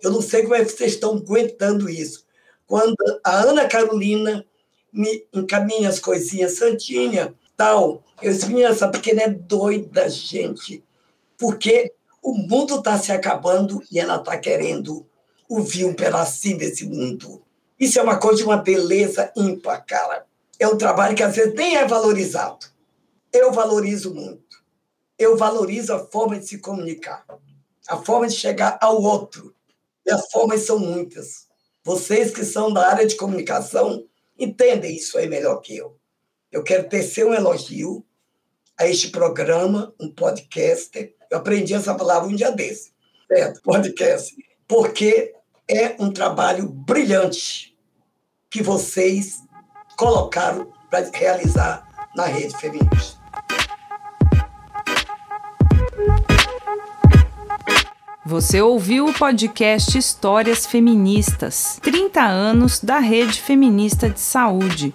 Eu 0.00 0.12
não 0.12 0.22
sei 0.22 0.42
como 0.42 0.54
é 0.54 0.64
que 0.64 0.70
vocês 0.70 0.92
estão 0.92 1.16
aguentando 1.16 1.88
isso. 1.90 2.24
Quando 2.66 2.94
a 3.24 3.40
Ana 3.40 3.66
Carolina 3.66 4.44
me 4.92 5.26
encaminha 5.32 5.88
as 5.88 5.98
coisinhas, 5.98 6.58
Santinha, 6.58 7.34
tal, 7.56 8.04
eu 8.20 8.32
disse, 8.32 8.62
essa 8.62 8.88
pequena 8.88 9.22
é 9.22 9.28
doida, 9.30 10.08
gente, 10.08 10.84
porque 11.42 11.92
o 12.22 12.34
mundo 12.34 12.76
está 12.76 12.96
se 12.96 13.10
acabando 13.10 13.82
e 13.90 13.98
ela 13.98 14.16
está 14.16 14.38
querendo 14.38 15.04
ouvir 15.48 15.84
um 15.84 15.94
pedacinho 15.94 16.58
desse 16.58 16.86
mundo. 16.86 17.42
Isso 17.78 17.98
é 17.98 18.02
uma 18.02 18.16
coisa 18.16 18.38
de 18.38 18.44
uma 18.44 18.56
beleza 18.56 19.32
ímpar, 19.36 19.84
cara. 19.84 20.24
É 20.58 20.68
um 20.68 20.78
trabalho 20.78 21.16
que 21.16 21.22
às 21.22 21.34
vezes 21.34 21.54
nem 21.54 21.76
é 21.76 21.84
valorizado 21.84 22.72
eu 23.32 23.50
valorizo 23.50 24.14
muito. 24.14 24.62
Eu 25.18 25.36
valorizo 25.36 25.92
a 25.94 26.06
forma 26.06 26.38
de 26.38 26.46
se 26.46 26.58
comunicar, 26.58 27.24
a 27.88 27.96
forma 27.96 28.28
de 28.28 28.34
chegar 28.34 28.78
ao 28.80 29.00
outro. 29.00 29.54
E 30.04 30.10
as 30.10 30.30
formas 30.30 30.62
são 30.62 30.78
muitas. 30.78 31.48
Vocês 31.82 32.30
que 32.30 32.44
são 32.44 32.72
da 32.72 32.86
área 32.88 33.06
de 33.06 33.16
comunicação 33.16 34.06
entendem 34.38 34.94
isso 34.94 35.16
aí 35.16 35.28
melhor 35.28 35.56
que 35.60 35.76
eu. 35.76 35.98
Eu 36.50 36.62
quero 36.62 36.88
tecer 36.88 37.26
um 37.26 37.32
elogio 37.32 38.04
a 38.76 38.86
este 38.86 39.08
programa, 39.08 39.94
um 39.98 40.12
podcast. 40.12 41.14
Eu 41.32 41.38
aprendi 41.38 41.72
essa 41.72 41.94
palavra 41.94 42.28
um 42.28 42.36
dia 42.36 42.52
desse, 42.52 42.92
certo? 43.26 43.62
Podcast. 43.62 44.36
Porque 44.68 45.32
é 45.66 45.96
um 45.98 46.12
trabalho 46.12 46.68
brilhante 46.68 47.74
que 48.50 48.62
vocês 48.62 49.42
colocaram 49.96 50.70
para 50.90 51.10
realizar 51.14 52.10
na 52.14 52.26
rede 52.26 52.54
feminista. 52.58 53.18
Você 58.26 58.60
ouviu 58.60 59.06
o 59.06 59.14
podcast 59.14 59.96
Histórias 59.96 60.66
Feministas 60.66 61.78
30 61.82 62.20
anos 62.20 62.78
da 62.78 62.98
Rede 62.98 63.40
Feminista 63.40 64.10
de 64.10 64.20
Saúde. 64.20 64.94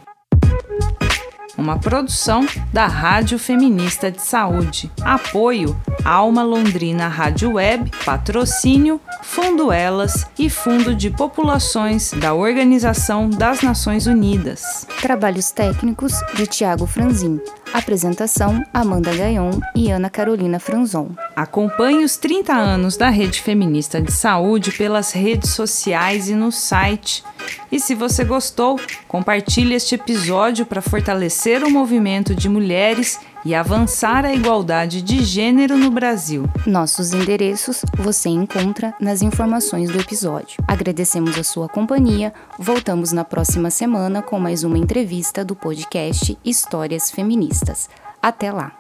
Uma 1.58 1.80
produção 1.80 2.46
da 2.72 2.88
Rádio 2.88 3.40
Feminista 3.40 4.12
de 4.12 4.22
Saúde. 4.22 4.92
Apoio 5.02 5.76
Alma 6.06 6.44
Londrina 6.44 7.08
Rádio 7.08 7.54
Web, 7.54 7.92
patrocínio 8.06 9.02
Fundo 9.24 9.72
Elas 9.72 10.26
e 10.38 10.50
Fundo 10.50 10.96
de 10.96 11.10
Populações 11.10 12.12
da 12.14 12.34
Organização 12.34 13.30
das 13.30 13.62
Nações 13.62 14.08
Unidas. 14.08 14.88
Trabalhos 15.02 15.52
técnicos 15.52 16.14
de 16.36 16.46
Tiago 16.46 16.86
Franzin. 16.86 17.42
Apresentação 17.78 18.66
Amanda 18.74 19.16
Gaion 19.16 19.52
e 19.76 19.92
Ana 19.92 20.10
Carolina 20.10 20.60
Franzon. 20.60 21.10
Acompanhe 21.36 22.04
os 22.04 22.18
30 22.18 22.52
anos 22.52 22.98
da 22.98 23.08
Rede 23.10 23.40
Feminista 23.40 24.02
de 24.02 24.12
Saúde 24.12 24.72
pelas 24.72 25.12
redes 25.12 25.52
sociais 25.52 26.28
e 26.28 26.34
no 26.34 26.52
site. 26.52 27.24
E 27.72 27.80
se 27.80 27.94
você 27.94 28.24
gostou, 28.24 28.80
compartilhe 29.08 29.76
este 29.76 29.94
episódio 29.94 30.66
para 30.66 30.82
fortalecer 30.82 31.64
o 31.64 31.70
movimento 31.70 32.34
de 32.34 32.50
mulheres 32.50 33.20
e 33.48 33.56
avançar 33.56 34.26
a 34.26 34.34
igualdade 34.34 35.02
de 35.02 35.24
gênero 35.24 35.78
no 35.78 35.90
Brasil. 35.90 36.44
Nossos 36.66 37.14
endereços 37.14 37.82
você 37.98 38.28
encontra 38.28 38.94
nas 39.00 39.22
informações 39.22 39.90
do 39.90 39.98
episódio. 39.98 40.62
Agradecemos 40.68 41.40
a 41.40 41.46
sua 41.46 41.70
companhia. 41.70 42.34
Voltamos 42.60 43.14
na 43.14 43.24
próxima 43.24 43.72
semana 43.72 44.22
com 44.22 44.38
mais 44.38 44.66
uma 44.66 44.78
entrevista 44.78 45.46
do 45.46 45.56
podcast 45.56 46.38
Histórias 46.44 47.10
Feministas. 47.10 47.90
Até 48.22 48.52
lá. 48.52 48.78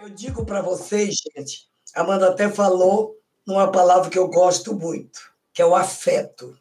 Eu 0.00 0.08
digo 0.08 0.46
para 0.46 0.62
vocês, 0.62 1.14
gente, 1.36 1.66
Amanda 1.94 2.30
até 2.30 2.48
falou 2.48 3.16
numa 3.46 3.70
palavra 3.70 4.08
que 4.08 4.18
eu 4.18 4.28
gosto 4.28 4.74
muito, 4.74 5.20
que 5.52 5.60
é 5.60 5.66
o 5.66 5.76
afeto. 5.76 6.56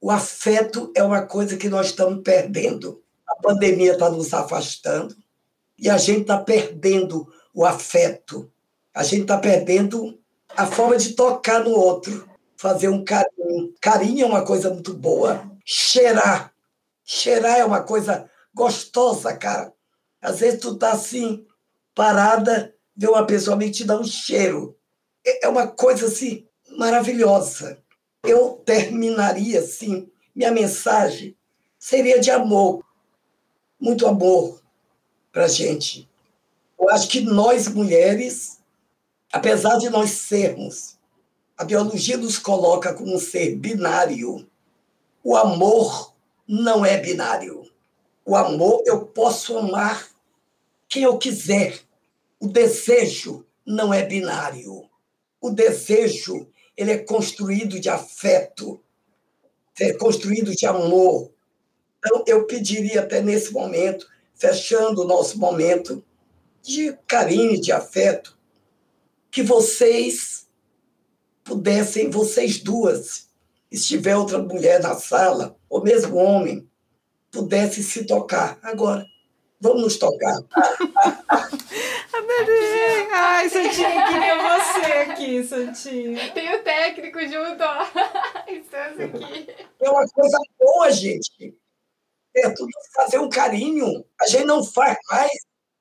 O 0.00 0.10
afeto 0.10 0.92
é 0.96 1.04
uma 1.04 1.22
coisa 1.22 1.56
que 1.56 1.68
nós 1.68 1.86
estamos 1.86 2.20
perdendo 2.24 3.00
a 3.28 3.36
pandemia 3.42 3.92
está 3.92 4.10
nos 4.10 4.32
afastando 4.32 5.16
e 5.78 5.88
a 5.88 5.96
gente 5.96 6.22
está 6.22 6.38
perdendo 6.38 7.32
o 7.54 7.64
afeto, 7.64 8.50
a 8.94 9.02
gente 9.02 9.22
está 9.22 9.38
perdendo 9.38 10.18
a 10.56 10.66
forma 10.66 10.96
de 10.96 11.14
tocar 11.14 11.62
no 11.62 11.70
outro, 11.70 12.28
fazer 12.56 12.88
um 12.88 13.04
carinho. 13.04 13.74
Carinho 13.80 14.24
é 14.24 14.26
uma 14.26 14.44
coisa 14.44 14.70
muito 14.70 14.94
boa. 14.94 15.48
Cheirar. 15.64 16.52
Cheirar 17.04 17.58
é 17.58 17.64
uma 17.64 17.82
coisa 17.82 18.28
gostosa, 18.52 19.36
cara. 19.36 19.72
Às 20.20 20.40
vezes 20.40 20.60
tu 20.60 20.76
tá 20.76 20.92
assim, 20.92 21.46
parada, 21.94 22.74
vê 22.96 23.06
uma 23.06 23.24
pessoa 23.24 23.56
me 23.56 23.70
te 23.70 23.84
dá 23.84 23.98
um 23.98 24.04
cheiro. 24.04 24.76
É, 25.24 25.46
é 25.46 25.48
uma 25.48 25.66
coisa 25.68 26.06
assim 26.06 26.46
maravilhosa. 26.76 27.78
Eu 28.24 28.62
terminaria 28.66 29.60
assim, 29.60 30.10
minha 30.34 30.50
mensagem 30.50 31.36
seria 31.78 32.18
de 32.18 32.30
amor 32.30 32.84
muito 33.80 34.06
amor 34.06 34.60
para 35.32 35.44
a 35.44 35.48
gente. 35.48 36.08
Eu 36.78 36.88
acho 36.90 37.08
que 37.08 37.20
nós, 37.20 37.68
mulheres, 37.68 38.58
apesar 39.32 39.78
de 39.78 39.90
nós 39.90 40.10
sermos, 40.10 40.96
a 41.56 41.64
biologia 41.64 42.16
nos 42.16 42.38
coloca 42.38 42.94
como 42.94 43.14
um 43.14 43.18
ser 43.18 43.56
binário. 43.56 44.48
O 45.24 45.36
amor 45.36 46.14
não 46.46 46.84
é 46.84 46.96
binário. 46.98 47.68
O 48.24 48.36
amor, 48.36 48.82
eu 48.86 49.06
posso 49.06 49.58
amar 49.58 50.08
quem 50.88 51.02
eu 51.02 51.18
quiser. 51.18 51.80
O 52.40 52.46
desejo 52.46 53.44
não 53.66 53.92
é 53.92 54.04
binário. 54.04 54.88
O 55.40 55.50
desejo, 55.50 56.48
ele 56.76 56.92
é 56.92 56.98
construído 56.98 57.80
de 57.80 57.88
afeto, 57.88 58.80
é 59.80 59.92
construído 59.94 60.54
de 60.54 60.66
amor, 60.66 61.30
então, 61.98 62.24
eu 62.26 62.46
pediria 62.46 63.00
até 63.00 63.20
nesse 63.20 63.52
momento, 63.52 64.06
fechando 64.34 65.02
o 65.02 65.06
nosso 65.06 65.38
momento 65.38 66.02
de 66.62 66.96
carinho, 67.06 67.60
de 67.60 67.72
afeto, 67.72 68.38
que 69.30 69.42
vocês 69.42 70.48
pudessem, 71.42 72.10
vocês 72.10 72.58
duas, 72.58 73.28
se 73.72 73.86
tiver 73.86 74.16
outra 74.16 74.38
mulher 74.38 74.80
na 74.80 74.94
sala, 74.94 75.56
ou 75.68 75.82
mesmo 75.82 76.16
homem, 76.16 76.68
pudesse 77.30 77.82
se 77.82 78.04
tocar. 78.04 78.58
Agora, 78.62 79.04
vamos 79.60 79.82
nos 79.82 79.96
tocar. 79.96 80.36
Adorei! 82.12 83.08
Ai, 83.10 83.48
Santinha, 83.48 84.06
queria 84.06 84.58
você 84.58 84.92
aqui, 84.92 85.44
Santinha. 85.44 86.32
Tem 86.32 86.54
o 86.54 86.62
técnico 86.62 87.20
junto, 87.20 87.62
ó. 87.62 87.86
Estamos 88.48 89.00
aqui. 89.00 89.48
É 89.80 89.90
uma 89.90 90.06
coisa 90.08 90.38
boa, 90.58 90.90
gente 90.90 91.56
é 92.34 92.50
tudo 92.50 92.70
fazer 92.94 93.18
um 93.18 93.28
carinho. 93.28 94.04
A 94.20 94.26
gente 94.26 94.44
não 94.44 94.64
faz 94.64 94.96
mais. 95.10 95.32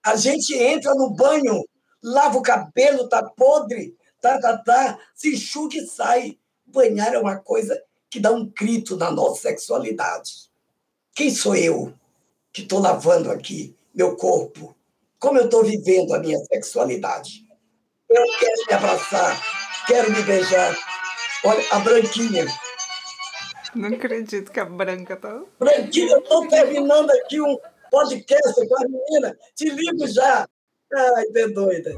A 0.03 0.15
gente 0.15 0.55
entra 0.55 0.93
no 0.95 1.09
banho, 1.09 1.63
lava 2.01 2.37
o 2.37 2.41
cabelo, 2.41 3.09
tá 3.09 3.23
podre, 3.23 3.95
tá, 4.21 4.39
tá, 4.39 4.57
tá, 4.57 4.99
se 5.13 5.33
enxuga 5.35 5.77
e 5.77 5.87
sai. 5.87 6.37
Banhar 6.65 7.13
é 7.13 7.19
uma 7.19 7.37
coisa 7.37 7.81
que 8.09 8.19
dá 8.19 8.31
um 8.31 8.45
grito 8.45 8.95
na 8.95 9.11
nossa 9.11 9.41
sexualidade. 9.41 10.49
Quem 11.15 11.33
sou 11.33 11.55
eu 11.55 11.93
que 12.53 12.61
estou 12.61 12.79
lavando 12.79 13.31
aqui 13.31 13.75
meu 13.93 14.15
corpo? 14.15 14.75
Como 15.19 15.39
eu 15.39 15.45
estou 15.45 15.63
vivendo 15.63 16.13
a 16.13 16.19
minha 16.19 16.37
sexualidade? 16.45 17.45
Eu 18.09 18.23
quero 18.39 18.65
me 18.67 18.73
abraçar, 18.73 19.41
quero 19.87 20.11
me 20.11 20.21
beijar. 20.21 20.77
Olha, 21.43 21.63
a 21.71 21.79
branquinha, 21.79 22.45
não 23.75 23.89
acredito 23.89 24.51
que 24.51 24.59
a 24.59 24.65
Branca 24.65 25.15
tá. 25.15 25.41
Branquinha, 25.59 26.13
eu 26.13 26.19
estou 26.19 26.47
terminando 26.47 27.09
aqui 27.11 27.41
um 27.41 27.57
podcast 27.91 28.67
com 28.67 28.75
a 28.75 28.87
menina. 28.87 29.37
Te 29.55 29.69
ligo 29.69 30.07
já. 30.07 30.47
Ai, 30.93 31.25
de 31.31 31.47
doida. 31.49 31.91